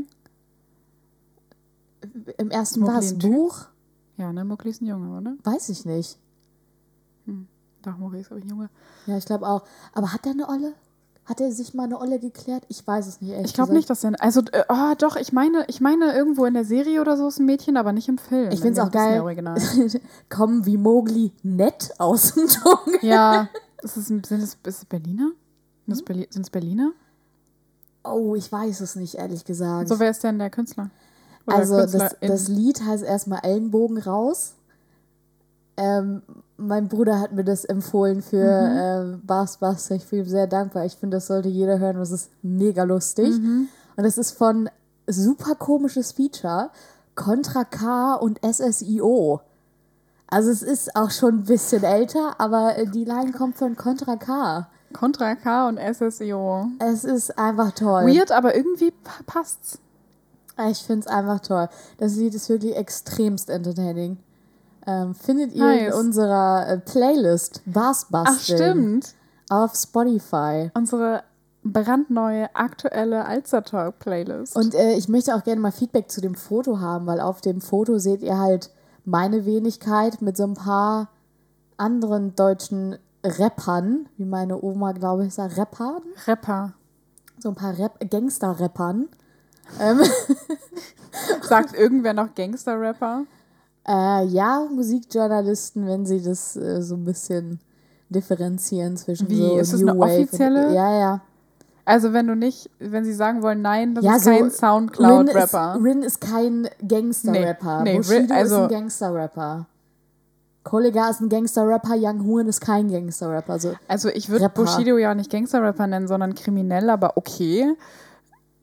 Im 2.37 2.51
ersten 2.51 2.87
ein 2.87 3.19
Typ? 3.19 3.31
Buch? 3.31 3.65
Ja, 4.17 4.33
ne, 4.33 4.43
Mowgli 4.43 4.69
ist 4.69 4.81
ein 4.81 4.85
Junge, 4.87 5.17
oder? 5.17 5.35
Weiß 5.43 5.69
ich 5.69 5.85
nicht. 5.85 6.17
Doch, 7.81 7.97
Mowgli 7.97 8.19
ist, 8.19 8.27
glaube 8.27 8.39
ich, 8.39 8.45
ein 8.45 8.49
Junge. 8.49 8.69
Ja, 9.05 9.17
ich 9.17 9.25
glaube 9.25 9.47
auch. 9.47 9.63
Aber 9.93 10.13
hat 10.13 10.25
er 10.25 10.33
eine 10.33 10.49
Olle? 10.49 10.73
Hat 11.29 11.39
er 11.39 11.51
sich 11.51 11.75
mal 11.75 11.83
eine 11.83 11.99
Olle 11.99 12.17
geklärt? 12.17 12.63
Ich 12.69 12.85
weiß 12.87 13.05
es 13.05 13.21
nicht. 13.21 13.29
ehrlich 13.29 13.45
Ich 13.45 13.53
glaube 13.53 13.71
nicht, 13.71 13.87
dass 13.87 14.03
er. 14.03 14.13
Also, 14.19 14.41
äh, 14.51 14.63
oh, 14.67 14.95
doch, 14.97 15.15
ich 15.15 15.31
meine, 15.31 15.63
ich 15.67 15.79
meine, 15.79 16.15
irgendwo 16.15 16.45
in 16.45 16.55
der 16.55 16.65
Serie 16.65 17.01
oder 17.01 17.17
so 17.17 17.27
ist 17.27 17.37
ein 17.37 17.45
Mädchen, 17.45 17.77
aber 17.77 17.93
nicht 17.93 18.09
im 18.09 18.17
Film. 18.17 18.49
Ich 18.51 18.61
finde 18.61 18.81
es 18.81 18.87
auch 18.87 18.91
geil. 18.91 19.21
Kommen 20.29 20.65
wie 20.65 20.77
Mowgli 20.77 21.31
nett 21.43 21.93
aus 21.99 22.33
dem 22.33 22.47
Dschungel. 22.47 22.99
Ja, 23.03 23.47
ist 23.83 23.95
es, 23.95 24.07
sind 24.07 24.25
es, 24.27 24.41
ist 24.41 24.57
es 24.63 24.85
Berliner? 24.85 25.31
Sind 25.85 25.99
Hm? 25.99 26.05
Berli 26.05 26.27
sind 26.31 26.41
es 26.41 26.49
Berliner? 26.49 26.93
Oh, 28.03 28.33
ich 28.33 28.51
weiß 28.51 28.81
es 28.81 28.95
nicht, 28.95 29.13
ehrlich 29.13 29.45
gesagt. 29.45 29.87
So, 29.87 29.99
wer 29.99 30.09
ist 30.09 30.23
denn 30.23 30.39
der 30.39 30.49
Künstler? 30.49 30.89
Oder 31.45 31.57
Also 31.57 31.77
das, 31.77 32.15
das 32.19 32.47
Lied 32.47 32.83
heißt 32.83 33.03
erstmal 33.03 33.41
Ellenbogen 33.43 33.99
raus. 33.99 34.55
Ähm, 35.77 36.23
mein 36.59 36.87
Bruder 36.87 37.19
hat 37.19 37.31
mir 37.31 37.43
das 37.43 37.65
empfohlen 37.65 38.21
für 38.21 38.37
Mhm. 38.43 38.77
ähm, 39.13 39.21
Bars 39.25 39.57
Bars. 39.57 39.89
Ich 39.91 40.05
bin 40.07 40.19
ihm 40.19 40.25
sehr 40.29 40.47
dankbar. 40.47 40.85
Ich 40.85 40.95
finde, 40.95 41.17
das 41.17 41.27
sollte 41.27 41.49
jeder 41.49 41.79
hören. 41.79 41.97
Das 41.97 42.11
ist 42.11 42.29
mega 42.41 42.83
lustig. 42.83 43.29
Mhm. 43.39 43.67
Und 43.95 44.03
das 44.03 44.17
ist 44.17 44.31
von 44.31 44.69
super 45.07 45.55
komisches 45.55 46.11
Feature. 46.11 46.69
Contra 47.15 47.63
K 47.65 48.15
und 48.15 48.39
SSIO. 48.43 49.41
Also 50.27 50.51
es 50.51 50.61
ist 50.61 50.95
auch 50.95 51.09
schon 51.11 51.39
ein 51.39 51.43
bisschen 51.43 51.83
älter, 51.83 52.39
aber 52.39 52.77
äh, 52.77 52.85
die 52.85 53.03
Line 53.03 53.31
kommt 53.31 53.57
von 53.57 53.75
Contra 53.75 54.15
K. 54.15 54.67
Contra 54.93 55.35
K 55.35 55.67
und 55.67 55.77
SSIO. 55.79 56.67
Es 56.79 57.03
ist 57.03 57.37
einfach 57.37 57.71
toll. 57.71 58.05
Weird, 58.05 58.31
aber 58.31 58.55
irgendwie 58.55 58.91
pa- 58.91 59.23
passt's. 59.25 59.79
Ich 60.69 60.79
finde 60.79 61.01
es 61.01 61.07
einfach 61.07 61.39
toll. 61.39 61.69
Das 61.97 62.15
Lied 62.15 62.35
ist 62.35 62.49
wirklich 62.49 62.75
extremst 62.75 63.49
entertaining. 63.49 64.17
Ähm, 64.87 65.13
findet 65.15 65.53
ihr 65.53 65.63
Nice. 65.63 65.87
in 65.87 65.93
unserer 65.93 66.67
äh, 66.67 66.77
Playlist 66.79 67.61
Ach, 67.73 68.05
Basteln 68.09 68.57
stimmt. 68.57 69.15
auf 69.49 69.75
Spotify. 69.75 70.71
Unsere 70.73 71.23
brandneue, 71.63 72.53
aktuelle 72.55 73.25
Alster 73.25 73.63
Talk 73.63 73.99
Playlist. 73.99 74.55
Und 74.55 74.73
äh, 74.73 74.93
ich 74.93 75.09
möchte 75.09 75.35
auch 75.35 75.43
gerne 75.43 75.61
mal 75.61 75.71
Feedback 75.71 76.09
zu 76.09 76.21
dem 76.21 76.35
Foto 76.35 76.79
haben, 76.79 77.05
weil 77.05 77.19
auf 77.19 77.41
dem 77.41 77.61
Foto 77.61 77.99
seht 77.99 78.21
ihr 78.21 78.37
halt 78.37 78.71
meine 79.05 79.45
Wenigkeit 79.45 80.21
mit 80.21 80.37
so 80.37 80.43
ein 80.43 80.53
paar 80.53 81.09
anderen 81.77 82.35
deutschen 82.35 82.97
Rappern, 83.23 84.07
wie 84.17 84.25
meine 84.25 84.61
Oma, 84.61 84.93
glaube 84.93 85.25
ich, 85.25 85.33
sagt, 85.33 85.57
Rappern? 85.57 86.01
Rapper. 86.25 86.73
So 87.39 87.49
ein 87.49 87.55
paar 87.55 87.77
Rap 87.77 87.99
Gangster-Rappern. 88.09 89.07
Ähm, 89.79 90.01
Sagt 91.43 91.75
irgendwer 91.75 92.13
noch 92.13 92.33
Gangster-Rapper? 92.33 93.25
Äh, 93.89 94.25
ja, 94.27 94.67
Musikjournalisten, 94.71 95.87
wenn 95.87 96.05
sie 96.05 96.21
das 96.21 96.55
äh, 96.55 96.81
so 96.81 96.95
ein 96.95 97.05
bisschen 97.05 97.59
differenzieren 98.09 98.97
zwischen 98.97 99.27
Wie? 99.29 99.37
so 99.37 99.57
Ist 99.57 99.73
das 99.73 99.81
New 99.81 99.89
eine 99.89 99.99
Wave 99.99 100.21
offizielle? 100.23 100.67
Und, 100.67 100.73
ja, 100.75 100.99
ja. 100.99 101.21
Also 101.85 102.13
wenn 102.13 102.27
du 102.27 102.35
nicht, 102.35 102.69
wenn 102.77 103.03
sie 103.03 103.13
sagen 103.13 103.41
wollen, 103.41 103.63
nein, 103.63 103.95
das 103.95 104.05
ja, 104.05 104.15
ist 104.17 104.25
so 104.25 104.29
kein 104.29 104.43
Rin 104.43 104.51
Soundcloud-Rapper. 104.51 105.79
Rin 105.83 106.03
ist 106.03 106.21
kein 106.21 106.69
Gangster-Rapper. 106.87 107.81
Nee, 107.83 107.91
nee, 107.93 107.97
Bushido 107.97 108.19
Rin- 108.19 108.31
also- 108.31 108.55
ist 108.57 108.61
ein 108.61 108.69
Gangster-Rapper. 108.69 109.65
Kollega 110.63 111.09
ist 111.09 111.21
ein 111.21 111.29
Gangster-Rapper, 111.29 111.95
Young 111.97 112.27
Horn 112.27 112.47
ist 112.47 112.61
kein 112.61 112.91
Gangster-Rapper. 112.91 113.53
Also, 113.53 113.73
Also 113.87 114.09
ich 114.09 114.29
würde. 114.29 114.49
Bushido 114.49 114.97
ja 114.97 115.15
nicht 115.15 115.31
Gangster-Rapper 115.31 115.87
nennen, 115.87 116.07
sondern 116.07 116.35
kriminell, 116.35 116.91
aber 116.91 117.17
okay. 117.17 117.73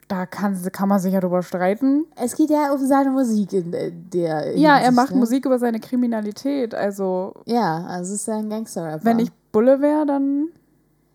Da 0.09 0.25
kann, 0.25 0.57
kann 0.71 0.89
man 0.89 1.01
sich 1.01 1.13
ja 1.15 1.21
drüber 1.21 1.43
streiten. 1.43 2.05
es 2.15 2.37
geht 2.37 2.51
ja 2.51 2.73
um 2.73 2.87
seine 2.87 3.11
Musik 3.11 3.53
in 3.53 3.73
der 4.13 4.57
Ja, 4.57 4.79
er 4.79 4.93
macht 4.93 5.11
ne? 5.11 5.17
Musik 5.17 5.45
über 5.47 5.59
seine 5.59 5.81
Kriminalität. 5.81 6.75
Also 6.77 7.35
Ja, 7.45 7.85
also 7.87 8.15
es 8.15 8.21
ist 8.21 8.29
ja 8.29 8.37
ein 8.39 8.49
Gangster-Rapper. 8.49 9.05
wenn 9.05 9.19
ich 9.19 9.33
Bulle 9.51 9.81
wäre, 9.81 10.07
dann 10.07 10.49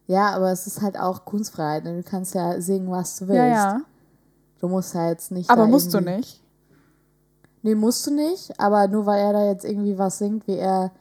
Ja, 0.08 0.32
aber 0.36 0.52
es 0.52 0.68
ist 0.68 0.82
halt 0.82 1.00
auch 1.00 1.24
Kunstfreiheit. 1.24 1.86
Ne? 1.86 1.98
Du 1.98 2.04
kannst 2.04 2.36
ja 2.36 2.60
singen, 2.60 2.92
was 2.92 3.18
du 3.18 3.28
willst. 3.30 3.38
ja, 3.38 3.48
ja. 3.48 3.82
Du 4.60 4.68
musst 4.68 4.94
ja 4.94 5.08
jetzt 5.10 5.32
nicht. 5.32 5.50
Aber 5.50 5.68
musst 5.68 5.94
du 5.94 6.02
nicht. 6.02 6.42
Nee, 7.64 7.76
musst 7.76 8.06
du 8.08 8.12
nicht, 8.14 8.60
aber 8.60 8.88
nur 8.88 9.06
weil 9.06 9.20
er 9.24 9.34
da 9.34 9.46
jetzt 9.46 9.64
irgendwie 9.66 9.98
was 9.98 10.18
singt, 10.18 10.48
wie 10.48 10.58
er 10.58 10.92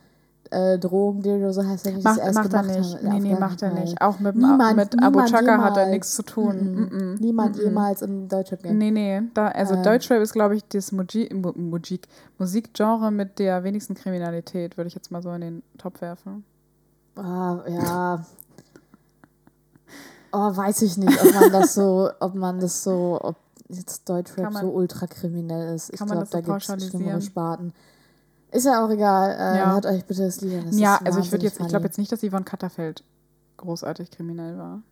äh, 0.51 0.79
Drogen, 0.79 1.21
oder 1.25 1.53
so 1.53 1.65
heißt 1.65 1.87
er 1.87 1.93
nicht, 1.93 2.03
Macht, 2.05 2.19
dass 2.19 2.25
er 2.25 2.29
es 2.31 2.35
macht 2.35 2.53
er 2.53 2.63
nicht. 2.63 3.03
Nee, 3.05 3.21
nee, 3.21 3.35
macht 3.39 3.63
er 3.63 3.73
nicht. 3.73 4.01
Auch 4.01 4.19
mit, 4.19 4.35
Niemand- 4.35 4.77
mit 4.77 5.03
Abu 5.03 5.25
Chaka 5.25 5.63
hat 5.63 5.77
er 5.77 5.87
nichts 5.89 6.15
zu 6.17 6.23
tun. 6.25 6.57
Mm 6.57 6.85
-mm. 6.93 7.21
Niemand 7.21 7.57
jemals 7.57 8.03
in 8.03 8.29
Deutschrap 8.29 8.63
geht. 8.65 8.73
Nee, 8.73 8.91
nee. 8.91 9.23
Da, 9.35 9.49
also 9.49 9.75
Ähm. 9.75 9.83
Deutschrap 9.85 10.21
ist, 10.21 10.33
glaube 10.33 10.57
ich, 10.57 10.65
das 10.69 10.91
Muji, 10.93 11.33
Mu- 11.35 11.53
Musik, 11.57 12.09
Musikgenre 12.39 13.11
mit 13.13 13.39
der 13.39 13.63
wenigsten 13.63 13.95
Kriminalität, 13.95 14.77
würde 14.77 14.89
ich 14.89 14.95
jetzt 14.95 15.11
mal 15.13 15.23
so 15.23 15.31
in 15.33 15.41
den 15.41 15.63
Topf 15.79 16.01
werfen. 16.01 16.45
Ah, 17.17 17.59
ja. 17.69 18.25
Oh, 20.33 20.57
weiß 20.57 20.83
ich 20.83 20.97
nicht, 20.97 21.21
ob 21.25 21.35
man 21.35 21.51
das 21.53 21.75
so, 21.75 22.09
ob 22.21 22.35
man 22.37 22.61
das 22.61 22.85
so, 22.85 23.19
ob 23.21 23.35
jetzt 23.69 24.09
Deutschrap 24.09 24.53
man- 24.53 24.63
so 24.63 24.69
ultrakriminell 24.71 25.75
ist. 25.75 25.91
Ich 25.93 25.97
glaube, 25.97 26.15
das 26.21 26.31
da 26.31 26.41
gibt 26.41 26.57
es 26.69 26.87
schlimmere 26.89 27.21
Sparten. 27.21 27.73
Ist 28.53 28.67
ja 28.67 28.85
auch 28.85 28.91
egal. 28.91 29.31
Äh, 29.31 29.59
Ja. 29.59 29.73
Hört 29.73 29.87
euch 29.87 30.05
bitte 30.05 30.25
das 30.25 30.41
Lied 30.41 30.59
an. 30.59 30.67
Das 30.67 30.79
ja, 30.79 31.01
also 31.05 31.21
ich 31.21 31.31
würde 31.31 31.45
jetzt, 31.45 31.55
ich 31.55 31.59
glaube 31.69 31.77
funny. 31.77 31.85
jetzt 31.87 31.99
nicht, 31.99 32.13
dass 32.13 32.21
Yvonne 32.21 32.45
Katterfeld 32.45 33.05
großartig 33.57 34.11
kriminell 34.11 34.59
war. 34.59 34.83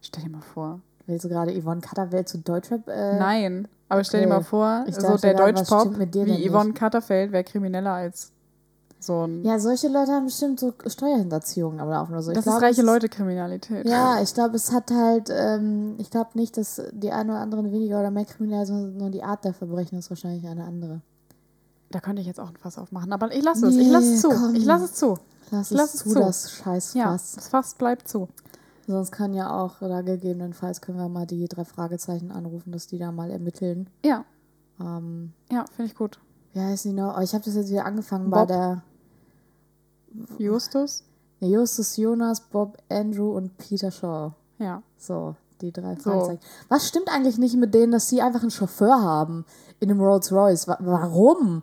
Stell 0.00 0.24
dir 0.24 0.30
mal 0.30 0.42
vor. 0.42 0.80
Willst 1.06 1.24
du 1.24 1.28
gerade 1.28 1.58
Yvonne 1.58 1.80
Katterwelt 1.80 2.28
zu 2.28 2.38
Deutschrap? 2.38 2.86
Äh, 2.88 3.18
Nein, 3.18 3.66
aber 3.88 4.04
stell 4.04 4.20
dir 4.20 4.26
mal 4.26 4.42
vor, 4.42 4.84
Ich 4.86 4.94
so 4.96 5.16
der 5.16 5.34
Deutschpop 5.34 5.98
wie 5.98 6.24
nicht? 6.24 6.50
Yvonne 6.50 6.74
Katterfeld 6.74 7.32
wäre 7.32 7.44
krimineller 7.44 7.92
als 7.92 8.32
so 9.00 9.26
ein. 9.26 9.44
Ja, 9.44 9.58
solche 9.58 9.88
Leute 9.88 10.12
haben 10.12 10.26
bestimmt 10.26 10.60
so 10.60 10.74
Steuerhinterziehungen 10.86 11.80
am 11.80 11.88
Laufen 11.88 12.12
oder 12.12 12.22
so. 12.22 12.32
das 12.32 12.40
ich 12.40 12.44
glaub, 12.44 12.56
ist 12.56 12.62
reiche 12.62 12.82
Leute-Kriminalität. 12.82 13.88
Ja, 13.88 14.20
ich 14.20 14.34
glaube, 14.34 14.56
es 14.56 14.72
hat 14.72 14.90
halt, 14.90 15.30
ähm, 15.30 15.94
ich 15.98 16.10
glaube 16.10 16.30
nicht, 16.34 16.56
dass 16.56 16.82
die 16.92 17.10
eine 17.12 17.32
oder 17.32 17.40
andere 17.40 17.64
weniger 17.72 18.00
oder 18.00 18.10
mehr 18.10 18.24
kriminell 18.24 18.66
sind, 18.66 18.76
sondern 18.76 18.98
nur 18.98 19.10
die 19.10 19.22
Art 19.22 19.44
der 19.44 19.54
Verbrechen 19.54 19.98
ist 19.98 20.10
wahrscheinlich 20.10 20.46
eine 20.46 20.64
andere. 20.64 21.00
Da 21.90 22.00
könnte 22.00 22.20
ich 22.20 22.26
jetzt 22.26 22.38
auch 22.40 22.48
ein 22.48 22.56
Fass 22.56 22.76
aufmachen, 22.78 23.12
aber 23.12 23.34
ich 23.34 23.42
lasse 23.42 23.66
es. 23.68 23.76
Ich 23.76 23.88
lasse 23.88 24.06
Nee, 24.08 24.14
es 24.14 24.20
zu. 24.20 24.28
komm. 24.28 24.54
Ich 24.54 24.64
lasse 24.64 24.84
es 24.84 24.94
zu. 24.94 25.18
Lass, 25.50 25.70
Lass 25.70 25.94
es 25.94 26.00
zu, 26.02 26.10
zu. 26.10 26.18
das 26.18 26.52
scheiß 26.52 26.94
Ja, 26.94 27.12
Fass. 27.12 27.32
das 27.34 27.48
Fass 27.48 27.74
bleibt 27.74 28.08
zu. 28.08 28.28
Sonst 28.86 29.10
kann 29.12 29.32
ja 29.34 29.50
auch, 29.50 29.80
oder 29.82 30.02
gegebenenfalls 30.02 30.80
können 30.80 30.98
wir 30.98 31.08
mal 31.08 31.26
die 31.26 31.46
drei 31.48 31.64
Fragezeichen 31.64 32.30
anrufen, 32.30 32.72
dass 32.72 32.86
die 32.86 32.98
da 32.98 33.12
mal 33.12 33.30
ermitteln. 33.30 33.88
Ja, 34.04 34.24
Ähm, 34.80 35.32
ja, 35.50 35.64
finde 35.74 35.90
ich 35.90 35.96
gut. 35.96 36.18
wie 36.52 36.60
heißen 36.60 36.90
die 36.94 36.96
noch? 37.00 37.16
Oh, 37.18 37.20
ich 37.20 37.32
habe 37.34 37.44
das 37.44 37.54
jetzt 37.54 37.70
wieder 37.70 37.84
angefangen 37.86 38.30
bei 38.30 38.38
Bob. 38.40 38.48
der 38.48 38.82
Justus? 40.38 41.04
nee, 41.40 41.48
Justus 41.52 41.96
Jonas, 41.96 42.40
Bob, 42.40 42.76
Andrew 42.88 43.36
und 43.36 43.56
Peter 43.58 43.90
Shaw. 43.90 44.32
Ja. 44.58 44.82
So, 44.96 45.36
die 45.60 45.72
drei 45.72 45.94
So. 45.96 46.10
Fragezeichen. 46.10 46.40
Was 46.68 46.88
stimmt 46.88 47.08
eigentlich 47.12 47.38
nicht 47.38 47.56
mit 47.56 47.74
denen, 47.74 47.92
dass 47.92 48.08
sie 48.08 48.22
einfach 48.22 48.42
einen 48.42 48.50
Chauffeur 48.50 49.00
haben 49.02 49.44
in 49.80 49.90
einem 49.90 50.00
Rolls 50.00 50.32
Royce? 50.32 50.66
Wa 50.68 50.78
warum? 50.80 51.62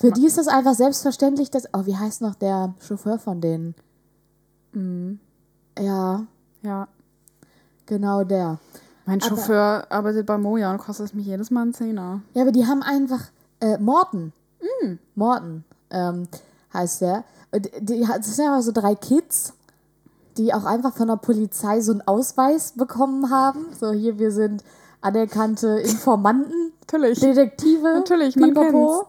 Für 0.00 0.10
die 0.12 0.26
ist 0.26 0.38
das 0.38 0.48
einfach 0.48 0.74
selbstverständlich, 0.74 1.50
dass. 1.50 1.64
Oh, 1.74 1.84
wie 1.84 1.96
heißt 1.96 2.22
noch 2.22 2.34
der 2.34 2.72
Chauffeur 2.80 3.18
von 3.18 3.40
denen? 3.40 3.74
Mhm. 4.72 5.20
Ja, 5.78 6.24
Ja. 6.62 6.88
genau 7.86 8.24
der. 8.24 8.58
Mein 9.06 9.20
Aber- 9.20 9.28
Chauffeur 9.36 9.86
arbeitet 9.90 10.26
bei 10.26 10.38
Moja 10.38 10.70
und 10.72 10.78
kostet 10.78 11.06
es 11.06 11.14
mich 11.14 11.26
jedes 11.26 11.50
Mal 11.50 11.62
einen 11.62 11.74
Zehner. 11.74 12.22
Ja, 12.34 12.42
aber 12.42 12.52
die 12.52 12.66
haben 12.66 12.82
einfach. 12.82 13.24
Äh, 13.60 13.76
Morten. 13.78 14.32
Mm. 14.60 14.94
Morten 15.16 15.64
ähm, 15.90 16.28
heißt 16.72 17.02
der. 17.02 17.24
Und 17.52 17.68
die, 17.80 18.00
das 18.06 18.36
sind 18.36 18.46
einfach 18.46 18.62
so 18.62 18.72
drei 18.72 18.94
Kids, 18.94 19.52
die 20.38 20.54
auch 20.54 20.64
einfach 20.64 20.94
von 20.96 21.08
der 21.08 21.16
Polizei 21.16 21.80
so 21.82 21.92
einen 21.92 22.00
Ausweis 22.06 22.72
bekommen 22.72 23.28
haben. 23.30 23.66
So, 23.78 23.92
hier, 23.92 24.18
wir 24.18 24.32
sind 24.32 24.64
anerkannte 25.02 25.68
Informanten, 25.80 26.72
Natürlich. 26.80 27.20
Detektive. 27.20 27.82
Natürlich, 27.94 28.36
man 28.36 28.54
pipapo. 28.54 29.06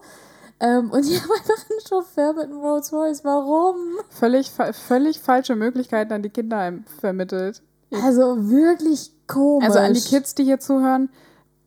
Ähm, 0.62 0.90
und 0.90 1.04
die 1.04 1.16
haben 1.20 1.30
einfach 1.30 1.70
einen 1.70 1.80
Chauffeur 1.88 2.32
mit 2.34 2.44
einem 2.44 2.60
Rolls 2.60 2.92
Royce. 2.92 3.24
Warum? 3.24 3.76
Völlig, 4.10 4.50
völlig 4.50 5.20
falsche 5.20 5.56
Möglichkeiten 5.56 6.12
an 6.12 6.22
die 6.22 6.30
Kinder 6.30 6.72
vermittelt. 7.00 7.62
Also 8.02 8.48
wirklich 8.48 9.12
komisch. 9.26 9.66
Also 9.68 9.80
an 9.80 9.92
die 9.92 10.00
Kids, 10.00 10.34
die 10.34 10.44
hier 10.44 10.60
zuhören, 10.60 11.10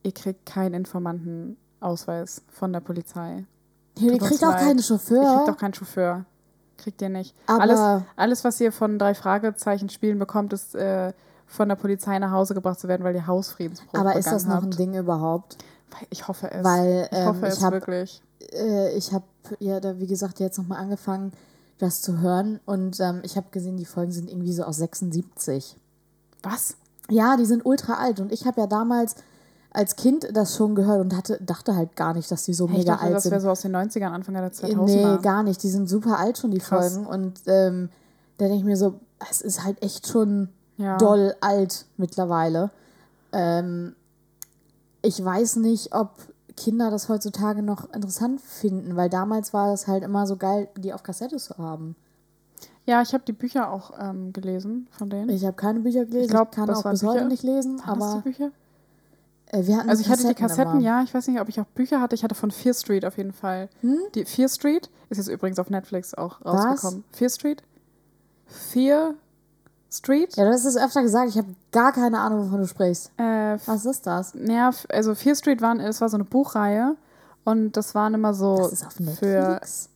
ihr 0.04 0.12
kriegt 0.14 0.46
keinen 0.48 0.74
Informantenausweis 0.74 2.42
von 2.50 2.74
der 2.74 2.80
Polizei. 2.80 3.46
Ihr 4.00 4.18
kriegt 4.18 4.44
auch 4.44 4.52
leid. 4.52 4.60
keinen 4.62 4.78
Ihr 4.78 4.84
Chauffeur. 4.84 5.36
kriegt 5.38 5.50
auch 5.56 5.58
keinen 5.60 5.74
Chauffeur. 5.74 6.26
Kriegt 6.78 7.02
ihr 7.02 7.10
nicht. 7.10 7.36
Aber- 7.48 7.62
alles, 7.62 8.04
alles, 8.16 8.44
was 8.44 8.60
ihr 8.60 8.72
von 8.72 9.00
drei 9.00 9.14
Fragezeichen 9.14 9.90
spielen 9.90 10.20
bekommt, 10.20 10.52
ist 10.54 10.76
äh, 10.76 11.14
von 11.46 11.70
der 11.70 11.76
Polizei 11.76 12.18
nach 12.20 12.32
Hause 12.32 12.54
gebracht 12.54 12.80
zu 12.80 12.88
werden, 12.88 13.04
weil 13.04 13.16
ihr 13.16 13.28
Hausfriedensbruch 13.28 13.94
Aber 14.00 14.16
ist 14.16 14.28
das 14.32 14.46
noch 14.46 14.58
ein 14.58 14.64
habt. 14.64 14.80
Ding 14.80 14.94
überhaupt? 14.96 15.58
Ich 16.10 16.28
hoffe 16.28 16.52
es. 16.52 16.64
Weil, 16.64 17.08
ich 17.12 17.18
ähm, 17.18 17.26
hoffe 17.28 17.48
ich 17.48 17.54
es 17.54 17.62
hab- 17.64 17.74
wirklich. 17.74 18.22
Äh, 18.54 18.96
ich 18.98 19.12
habe 19.14 19.26
ja 19.60 19.80
da, 19.80 20.00
wie 20.00 20.08
gesagt, 20.08 20.40
jetzt 20.40 20.58
nochmal 20.58 20.80
angefangen, 20.82 21.32
das 21.78 22.02
zu 22.02 22.20
hören. 22.20 22.60
Und 22.66 23.00
ähm, 23.00 23.22
ich 23.24 23.36
habe 23.38 23.48
gesehen, 23.52 23.78
die 23.78 23.86
Folgen 23.86 24.12
sind 24.12 24.30
irgendwie 24.30 24.54
so 24.54 24.64
aus 24.64 24.78
76. 24.78 25.78
Was? 26.44 26.76
Ja, 27.10 27.38
die 27.38 27.46
sind 27.46 27.66
ultra 27.66 27.94
alt. 27.96 28.20
Und 28.20 28.32
ich 28.32 28.46
habe 28.46 28.62
ja 28.62 28.68
damals 28.68 29.16
als 29.72 29.96
Kind 29.98 30.28
das 30.34 30.56
schon 30.56 30.74
gehört 30.74 31.02
und 31.02 31.16
hatte, 31.16 31.38
dachte 31.44 31.76
halt 31.76 31.96
gar 31.98 32.14
nicht, 32.14 32.32
dass 32.32 32.44
die 32.44 32.54
so 32.54 32.68
Hey, 32.68 32.76
ich 32.76 32.80
mega 32.84 32.94
dachte, 32.94 33.06
alt 33.08 33.16
das 33.16 33.24
sind. 33.24 33.32
wäre 33.34 33.42
so 33.42 33.50
aus 33.50 33.62
den 33.62 33.76
90ern, 33.76 34.12
Anfang 34.12 34.34
der 34.36 34.52
2000er. 34.52 34.86
Nee, 34.86 35.22
gar 35.22 35.44
nicht. 35.44 35.62
Die 35.64 35.70
sind 35.70 35.90
super 35.90 36.18
alt 36.18 36.38
schon, 36.38 36.52
die 36.52 36.60
Krass. 36.60 36.94
Folgen. 36.94 37.06
Und 37.08 37.42
ähm, 37.48 37.90
da 38.38 38.46
denke 38.46 38.60
ich 38.60 38.64
mir 38.64 38.78
so, 38.78 39.00
es 39.30 39.42
ist 39.42 39.64
halt 39.66 39.82
echt 39.84 40.08
schon 40.08 40.50
Ja. 40.78 40.98
doll 40.98 41.36
alt 41.42 41.86
mittlerweile. 41.98 42.70
Ähm, 43.34 43.96
ich 45.06 45.24
weiß 45.24 45.58
nicht, 45.58 45.94
ob 45.94 46.12
Kinder 46.58 46.90
das 46.90 47.10
heutzutage 47.10 47.62
noch 47.62 47.92
interessant 47.94 48.40
finden, 48.42 48.96
weil 48.96 49.10
damals 49.10 49.54
war 49.54 49.74
es 49.74 49.88
halt 49.88 50.04
immer 50.04 50.26
so 50.28 50.38
geil, 50.38 50.70
die 50.78 50.94
auf 50.94 51.04
Kassette 51.04 51.38
zu 51.38 51.58
haben. 51.58 51.96
Ja, 52.86 53.02
ich 53.02 53.14
habe 53.14 53.24
die 53.26 53.34
Bücher 53.34 53.72
auch 53.72 53.92
ähm, 54.00 54.32
gelesen 54.32 54.88
von 54.92 55.10
denen. 55.10 55.30
Ich 55.30 55.44
habe 55.44 55.56
keine 55.58 55.80
Bücher 55.80 56.06
gelesen, 56.06 56.26
ich, 56.26 56.30
glaub, 56.30 56.52
kann 56.52 56.68
das 56.68 56.86
auch 56.86 56.92
bis 56.92 57.04
heute 57.04 57.16
Bücher. 57.20 57.28
nicht 57.30 57.44
lesen, 57.44 57.80
Waren 57.86 58.00
das 58.00 58.08
die 58.10 58.14
aber 58.14 58.22
Bücher? 58.22 58.52
äh, 59.48 59.66
wir 59.66 59.78
hatten 59.78 59.90
Also 59.90 60.02
ich 60.02 60.10
hatte 60.10 60.28
die 60.28 60.34
Kassetten, 60.36 60.74
immer. 60.74 60.82
ja. 60.82 61.04
Ich 61.04 61.14
weiß 61.14 61.28
nicht, 61.28 61.42
ob 61.42 61.50
ich 61.50 61.60
auch 61.60 61.66
Bücher 61.66 62.00
hatte. 62.00 62.14
Ich 62.16 62.24
hatte 62.24 62.36
von 62.36 62.52
Fear 62.52 62.74
Street 62.76 63.04
auf 63.06 63.18
jeden 63.18 63.34
Fall. 63.34 63.70
Die 64.14 64.24
Fear 64.26 64.50
Street 64.50 64.90
ist 65.10 65.18
jetzt 65.18 65.28
übrigens 65.30 65.58
auf 65.60 65.70
Netflix 65.70 66.14
auch 66.14 66.38
Hm? 66.40 66.46
Was? 66.46 66.64
rausgekommen. 66.66 67.04
Fear 67.12 67.30
Street? 67.32 67.64
Fear 68.46 69.16
Street? 69.98 70.36
Ja, 70.36 70.46
du 70.46 70.52
hast 70.52 70.66
es 70.66 70.78
öfter 70.78 71.02
gesagt, 71.02 71.30
ich 71.30 71.38
habe 71.38 71.48
gar 71.72 71.92
keine 71.92 72.20
Ahnung, 72.20 72.46
wovon 72.48 72.62
du 72.62 72.68
sprichst. 72.68 73.12
Äh, 73.18 73.58
Was 73.66 73.86
ist 73.86 74.06
das? 74.08 74.34
ja, 74.48 74.70
f- 74.70 74.88
also 74.90 75.16
Fear 75.16 75.36
Street 75.36 75.62
waren, 75.62 75.80
es 75.80 76.02
war 76.02 76.10
so 76.10 76.18
eine 76.18 76.24
Buchreihe 76.26 76.96
und 77.44 77.74
das 77.78 77.96
waren 77.96 78.14
immer 78.14 78.34
so 78.34 78.58
Das 78.58 78.74
ist 78.74 78.86
auf 78.88 78.94
für 78.94 79.04
Netflix. 79.04 79.90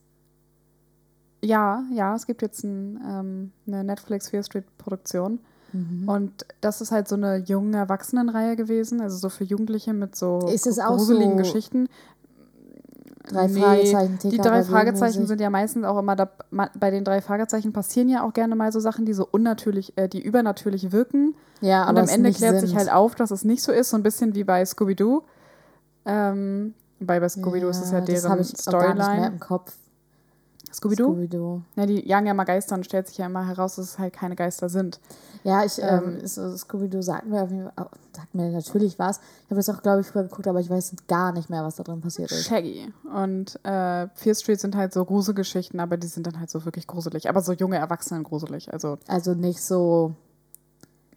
Ja, 1.42 1.82
ja, 1.92 2.14
es 2.14 2.26
gibt 2.26 2.42
jetzt 2.42 2.64
ein, 2.64 3.00
ähm, 3.06 3.52
eine 3.66 3.82
Netflix 3.84 4.28
Fear 4.28 4.42
Street 4.42 4.64
Produktion. 4.76 5.38
Mhm. 5.72 6.08
Und 6.08 6.46
das 6.60 6.80
ist 6.80 6.90
halt 6.92 7.08
so 7.08 7.14
eine 7.14 7.36
junge 7.36 7.78
Erwachsenenreihe 7.78 8.56
gewesen, 8.56 9.00
also 9.00 9.16
so 9.16 9.28
für 9.28 9.44
Jugendliche 9.44 9.92
mit 9.94 10.16
so 10.16 10.48
Ist 10.52 10.66
es 10.66 10.78
auch 10.78 10.96
gruseligen 10.96 11.32
so 11.32 11.36
Geschichten. 11.38 11.88
Drei 13.32 13.46
Nee, 13.46 13.60
Fragezeichen, 13.60 14.18
Die 14.22 14.30
TKKG 14.30 14.48
drei 14.48 14.62
Fragezeichen 14.64 15.26
sind 15.26 15.40
ja 15.40 15.50
meistens 15.50 15.84
auch 15.84 15.98
immer 15.98 16.16
da, 16.16 16.28
bei 16.74 16.90
den 16.90 17.04
drei 17.04 17.20
Fragezeichen 17.20 17.72
passieren 17.72 18.08
ja 18.08 18.22
auch 18.24 18.32
gerne 18.32 18.56
mal 18.56 18.72
so 18.72 18.80
Sachen, 18.80 19.04
die 19.06 19.12
so 19.14 19.26
unnatürlich, 19.30 19.92
äh, 19.96 20.08
die 20.08 20.22
übernatürlich 20.22 20.92
wirken. 20.92 21.34
Ja, 21.60 21.82
Und 21.82 21.90
aber 21.90 21.98
am 22.00 22.04
es 22.06 22.12
Ende 22.12 22.32
klärt 22.32 22.58
sind. 22.58 22.68
sich 22.68 22.76
halt 22.76 22.90
auf, 22.92 23.14
dass 23.14 23.30
es 23.30 23.44
nicht 23.44 23.62
so 23.62 23.72
ist, 23.72 23.90
so 23.90 23.96
ein 23.96 24.02
bisschen 24.02 24.34
wie 24.34 24.44
bei 24.44 24.64
Scooby-Doo. 24.64 25.22
Ähm, 26.06 26.74
weil 26.98 27.20
bei 27.20 27.28
Scooby-Doo 27.28 27.68
ist 27.68 27.82
es 27.82 27.92
ja 27.92 28.00
das 28.00 28.06
deren 28.06 28.30
habe 28.30 28.42
ich 28.42 28.54
auch 28.68 28.72
gar 28.72 28.88
nicht 28.88 28.96
mehr 28.96 29.04
Storyline. 29.04 29.26
im 29.28 29.40
Kopf. 29.40 29.72
Scooby-Doo? 30.72 31.04
Scooby-Doo. 31.12 31.62
Ja, 31.76 31.86
die 31.86 32.06
jagen 32.06 32.26
ja 32.26 32.34
mal 32.34 32.44
Geister 32.44 32.74
und 32.74 32.84
stellt 32.84 33.08
sich 33.08 33.18
ja 33.18 33.26
immer 33.26 33.46
heraus, 33.46 33.76
dass 33.76 33.84
es 33.86 33.98
halt 33.98 34.12
keine 34.12 34.36
Geister 34.36 34.68
sind. 34.68 35.00
Ja, 35.42 35.64
ich, 35.64 35.78
ähm, 35.80 36.18
Ähm, 36.20 36.26
so 36.26 36.56
Scooby-Doo 36.56 37.02
sagt 37.02 37.26
mir, 37.26 37.72
oh, 37.76 37.84
sagt 38.14 38.34
mir 38.34 38.50
natürlich 38.50 38.98
was. 38.98 39.18
Ich 39.18 39.50
habe 39.50 39.56
das 39.56 39.68
auch, 39.68 39.82
glaube 39.82 40.00
ich, 40.02 40.06
früher 40.06 40.22
geguckt, 40.24 40.46
aber 40.46 40.60
ich 40.60 40.70
weiß 40.70 40.94
gar 41.08 41.32
nicht 41.32 41.50
mehr, 41.50 41.64
was 41.64 41.76
da 41.76 41.82
drin 41.82 42.00
passiert 42.00 42.30
ist. 42.30 42.44
Shaggy. 42.46 42.92
Und 43.14 43.58
äh, 43.64 44.08
Fear 44.14 44.34
Street 44.34 44.60
sind 44.60 44.76
halt 44.76 44.92
so 44.92 45.04
Gruselgeschichten, 45.04 45.80
aber 45.80 45.96
die 45.96 46.06
sind 46.06 46.26
dann 46.26 46.38
halt 46.38 46.50
so 46.50 46.64
wirklich 46.64 46.86
gruselig. 46.86 47.28
Aber 47.28 47.40
so 47.42 47.52
junge 47.52 47.76
Erwachsenen 47.76 48.22
gruselig. 48.22 48.72
Also 48.72 48.98
Also 49.08 49.34
nicht 49.34 49.62
so 49.62 50.14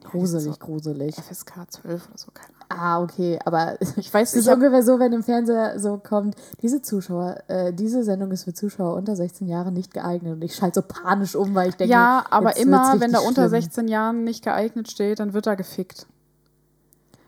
gruselig, 0.04 0.60
gruselig. 0.60 1.16
FSK 1.16 1.72
12 1.72 2.08
oder 2.08 2.18
so, 2.18 2.32
keine. 2.34 2.53
Ah, 2.70 3.02
okay, 3.02 3.40
aber 3.46 3.78
Ich 3.98 4.14
weiß 4.14 4.30
es 4.30 4.36
ist 4.36 4.48
ich 4.48 4.54
ungefähr 4.54 4.84
so, 4.84 5.00
wenn 5.00 5.14
im 5.14 5.24
Fernseher 5.24 5.80
so 5.80 5.98
kommt, 5.98 6.36
diese 6.62 6.82
Zuschauer, 6.82 7.38
äh, 7.48 7.74
diese 7.74 8.04
Sendung 8.04 8.32
ist 8.32 8.44
für 8.46 8.54
Zuschauer 8.54 8.96
unter 8.96 9.16
16 9.16 9.48
Jahren 9.48 9.74
nicht 9.74 9.94
geeignet. 9.94 10.34
Und 10.34 10.42
ich 10.44 10.56
schalte 10.56 10.82
so 10.82 10.88
panisch 10.88 11.36
um, 11.36 11.54
weil 11.56 11.70
ich 11.70 11.76
denke, 11.76 11.92
Ja, 11.92 12.26
aber 12.30 12.58
immer, 12.58 13.00
wenn 13.00 13.12
da 13.12 13.20
unter 13.20 13.48
schlimm. 13.48 13.62
16 13.62 13.88
Jahren 13.88 14.24
nicht 14.24 14.44
geeignet 14.44 14.90
steht, 14.92 15.20
dann 15.20 15.34
wird 15.34 15.46
da 15.48 15.56
gefickt. 15.56 16.08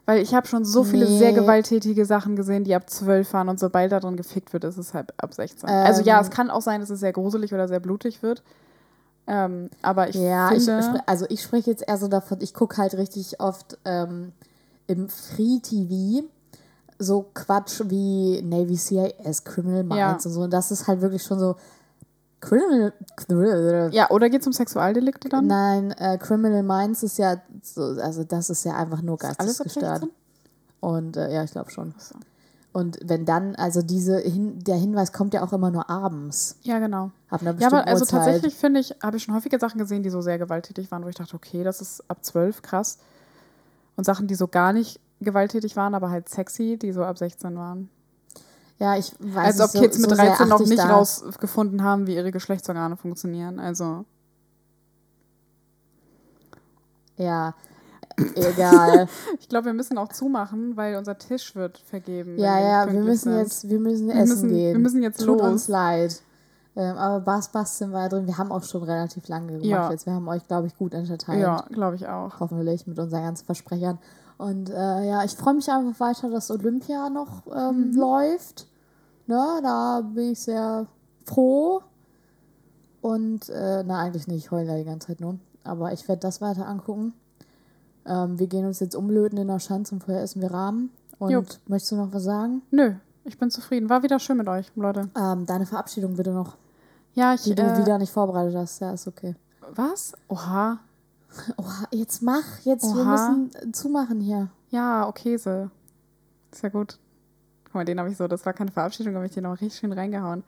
Weil 0.07 0.21
ich 0.21 0.35
habe 0.35 0.45
schon 0.47 0.65
so 0.65 0.83
viele 0.83 1.05
Nee. 1.05 1.17
sehr 1.17 1.33
gewalttätige 1.33 2.05
Sachen 2.05 2.35
gesehen, 2.35 2.63
die 2.63 2.75
ab 2.75 2.87
12 2.89 3.33
waren 3.33 3.49
und 3.49 3.59
sobald 3.59 3.91
da 3.91 3.99
drin 3.99 4.17
gefickt 4.17 4.53
wird, 4.53 4.63
ist 4.63 4.77
es 4.77 4.93
halt 4.93 5.13
ab 5.21 5.33
16. 5.33 5.67
also 5.67 6.01
ja, 6.03 6.17
Ähm. 6.19 6.23
es 6.23 6.29
kann 6.29 6.51
auch 6.51 6.61
sein, 6.61 6.79
dass 6.79 6.91
es 6.91 6.99
sehr 6.99 7.11
gruselig 7.13 7.53
oder 7.55 7.67
sehr 7.67 7.79
blutig 7.79 8.21
wird. 8.21 8.43
Ähm, 9.27 9.71
aber 9.81 10.09
ich 10.09 10.15
Ja, 10.15 10.51
ich, 10.51 10.63
finde, 10.65 10.81
spre- 10.81 11.01
also 11.07 11.25
ich 11.29 11.41
spreche 11.41 11.71
jetzt 11.71 11.87
eher 11.87 11.97
so 11.97 12.07
davon, 12.07 12.37
ich 12.41 12.53
gucke 12.53 12.77
halt 12.77 12.93
richtig 12.93 13.39
oft 13.39 13.79
ähm, 13.83 14.31
im 14.87 15.09
Free 15.09 15.59
TV 15.59 16.27
so 16.97 17.25
Quatsch 17.33 17.81
wie 17.85 18.41
Navy 18.41 18.77
CIS, 18.77 19.43
Criminal 19.43 19.83
Minds 19.83 19.97
Ja. 19.97 20.11
und 20.13 20.19
so. 20.33 20.41
Und 20.41 20.51
das 20.53 20.71
ist 20.71 20.87
halt 20.87 21.01
wirklich 21.01 21.23
schon 21.23 21.39
so 21.39 21.55
Criminal. 22.39 23.89
ja, 23.91 24.09
oder 24.11 24.29
geht 24.29 24.41
es 24.41 24.47
um 24.47 24.53
Sexualdelikte 24.53 25.29
dann? 25.29 25.47
Nein, 25.47 25.91
äh, 25.91 26.17
Criminal 26.17 26.63
Minds 26.63 27.03
ist 27.03 27.17
ja 27.17 27.41
so, 27.63 27.81
also 27.81 28.23
das 28.23 28.49
ist 28.49 28.63
ja 28.65 28.75
einfach 28.75 29.01
nur 29.01 29.17
geistesgestört. 29.17 30.01
16? 30.01 30.09
Und 30.79 31.17
äh, 31.17 31.33
ja, 31.33 31.43
ich 31.43 31.51
glaube 31.51 31.71
schon. 31.71 31.93
so. 31.97 32.15
Und 32.71 32.99
wenn 33.03 33.25
dann, 33.25 33.55
also 33.55 33.81
diese 33.81 34.19
hin, 34.19 34.59
der 34.59 34.75
Hinweis 34.75 35.13
kommt 35.13 35.33
ja 35.33 35.43
auch 35.43 35.53
immer 35.53 35.71
nur 35.71 35.89
abends. 35.89 36.57
Ja, 36.63 36.79
genau. 36.79 37.11
Ab 37.29 37.41
einer 37.41 37.55
Ja, 37.59 37.67
aber 37.67 37.87
also 37.87 38.01
Uhrzeit. 38.03 38.19
tatsächlich 38.25 38.55
finde 38.55 38.81
ich, 38.81 38.93
habe 39.01 39.15
ich 39.17 39.23
schon 39.23 39.33
häufige 39.33 39.57
Sachen 39.59 39.79
gesehen, 39.79 40.03
die 40.03 40.09
so 40.09 40.21
sehr 40.21 40.37
gewalttätig 40.37 40.91
waren, 40.91 41.03
wo 41.03 41.07
ich 41.07 41.15
dachte, 41.15 41.35
okay, 41.35 41.63
das 41.63 41.79
ist 41.81 42.03
ab 42.09 42.17
12 42.23 42.61
krass. 42.61 42.99
Und 43.97 44.03
Sachen, 44.05 44.27
die 44.27 44.35
so 44.35 44.47
gar 44.47 44.73
nicht 44.73 44.99
gewalttätig 45.21 45.75
waren, 45.75 45.95
aber 45.95 46.09
halt 46.09 46.27
sexy, 46.29 46.77
die 46.77 46.91
so 46.91 47.03
ab 47.03 47.17
16 47.17 47.55
waren. 47.57 47.89
Ja, 48.77 48.97
ich 48.97 49.13
weiß 49.19 49.59
Als 49.59 49.61
ob 49.61 49.69
so- 49.69 49.79
Kids 49.81 49.97
mit 49.99 50.09
so 50.09 50.15
sehr 50.15 50.25
13 50.25 50.49
noch 50.49 50.59
nicht 50.65 50.83
rausgefunden 50.83 51.81
haben, 51.83 52.07
wie 52.07 52.15
ihre 52.15 52.31
Geschlechtsorgane 52.31 52.97
funktionieren. 52.97 53.59
Also, 53.59 54.03
Ja, 57.17 57.53
egal. 58.35 59.07
ich 59.39 59.47
glaube, 59.47 59.67
wir 59.67 59.73
müssen 59.73 59.97
auch 59.97 60.09
zumachen, 60.09 60.75
weil 60.75 60.95
unser 60.97 61.17
Tisch 61.17 61.55
wird 61.55 61.77
vergeben. 61.77 62.37
ja, 62.37 62.59
ja, 62.59 62.91
wir 62.91 62.99
müssen 63.01 63.31
sind. 63.31 63.37
jetzt, 63.39 63.69
wir 63.69 63.79
müssen 63.79 64.07
Wir 64.07 64.15
essen 64.15 64.27
müssen- 64.29 64.49
gehen. 64.49 64.73
wir 64.73 64.79
müssen 64.79 65.01
jetzt 65.03 65.19
Tut 65.19 65.27
los. 65.39 65.41
uns 65.41 65.67
leid. 65.69 66.21
Ähm, 66.77 66.97
aber 66.97 67.19
Bass, 67.21 67.49
Bass 67.51 67.77
sind 67.77 67.91
wir 67.91 68.09
drin. 68.09 68.27
Wir 68.27 68.37
haben 68.37 68.51
auch 68.51 68.63
schon 68.63 68.83
relativ 68.83 69.27
lange 69.29 69.47
gemacht 69.47 69.65
Ja. 69.65 69.91
jetzt. 69.91 70.05
Wir 70.05 70.13
haben 70.13 70.27
euch, 70.27 70.45
glaube 70.47 70.67
ich, 70.67 70.77
gut 70.77 70.93
entertained. 70.93 71.41
Ja, 71.41 71.65
glaube 71.71 71.95
ich 71.95 72.07
auch. 72.07 72.39
Hoffentlich 72.39 72.85
mit 72.87 72.99
unseren 72.99 73.23
ganzen 73.23 73.45
Versprechern. 73.45 73.97
Und 74.37 74.69
äh, 74.69 75.07
ja, 75.07 75.23
ich 75.23 75.35
freue 75.35 75.53
mich 75.53 75.69
einfach 75.71 75.97
weiter, 76.01 76.29
dass 76.29 76.51
Olympia 76.51 77.09
noch 77.09 77.43
ähm, 77.55 77.91
Mhm. 77.91 77.95
läuft. 77.97 78.67
Ne, 79.27 79.59
da 79.63 80.01
bin 80.01 80.33
ich 80.33 80.39
sehr 80.41 80.85
froh. 81.25 81.81
Und, 83.01 83.49
äh, 83.49 83.83
na, 83.85 83.99
eigentlich 83.99 84.27
nicht, 84.27 84.45
ich 84.45 84.51
heule 84.51 84.67
ja 84.67 84.77
die 84.77 84.83
ganze 84.83 85.07
Zeit 85.07 85.21
nur. 85.21 85.37
Aber 85.63 85.93
ich 85.93 86.07
werde 86.07 86.19
das 86.21 86.41
weiter 86.41 86.67
angucken. 86.67 87.13
Ähm, 88.05 88.37
wir 88.39 88.47
gehen 88.47 88.65
uns 88.65 88.79
jetzt 88.79 88.95
umlöten 88.95 89.37
in 89.37 89.47
der 89.47 89.59
Schanze 89.59 89.95
und 89.95 90.03
vorher 90.03 90.21
essen 90.23 90.41
wir 90.41 90.51
Rahmen. 90.51 90.89
Und 91.17 91.31
Jupp. 91.31 91.45
möchtest 91.67 91.91
du 91.93 91.95
noch 91.95 92.13
was 92.13 92.23
sagen? 92.23 92.61
Nö, 92.71 92.93
ich 93.23 93.37
bin 93.39 93.49
zufrieden. 93.49 93.89
War 93.89 94.03
wieder 94.03 94.19
schön 94.19 94.37
mit 94.37 94.47
euch, 94.47 94.71
Leute. 94.75 95.09
Ähm, 95.17 95.45
deine 95.45 95.65
Verabschiedung 95.65 96.15
bitte 96.15 96.31
noch, 96.31 96.57
Ja, 97.15 97.33
ich. 97.33 97.43
die 97.43 97.55
du 97.55 97.63
äh, 97.63 97.77
wieder 97.77 97.97
nicht 97.97 98.11
vorbereitet 98.11 98.55
hast. 98.55 98.79
Ja, 98.81 98.91
ist 98.93 99.07
okay. 99.07 99.35
Was? 99.73 100.13
Oha. 100.27 100.79
Oha, 101.57 101.87
jetzt 101.91 102.21
mach, 102.21 102.59
jetzt, 102.63 102.85
wir 102.93 103.01
Oha. 103.01 103.11
müssen 103.11 103.51
äh, 103.55 103.71
zumachen 103.71 104.19
hier. 104.21 104.49
Ja, 104.69 105.07
okay, 105.07 105.37
so. 105.37 105.69
Ist 106.51 106.63
ja 106.63 106.69
gut. 106.69 106.97
Guck 107.65 107.75
mal, 107.75 107.85
den 107.85 107.99
habe 107.99 108.09
ich 108.09 108.17
so, 108.17 108.27
das 108.27 108.45
war 108.45 108.53
keine 108.53 108.71
Verabschiedung, 108.71 109.15
habe 109.15 109.25
ich 109.25 109.33
den 109.33 109.43
noch 109.43 109.53
richtig 109.53 109.75
schön 109.75 109.91
reingehauen. 109.91 110.43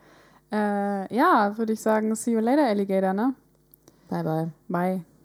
Äh, 0.51 1.13
ja, 1.13 1.57
würde 1.57 1.73
ich 1.73 1.81
sagen, 1.81 2.15
see 2.15 2.31
you 2.31 2.39
later, 2.39 2.65
Alligator, 2.67 3.13
ne? 3.13 3.33
Bye, 4.09 4.23
bye. 4.23 4.51
Bye. 4.69 5.16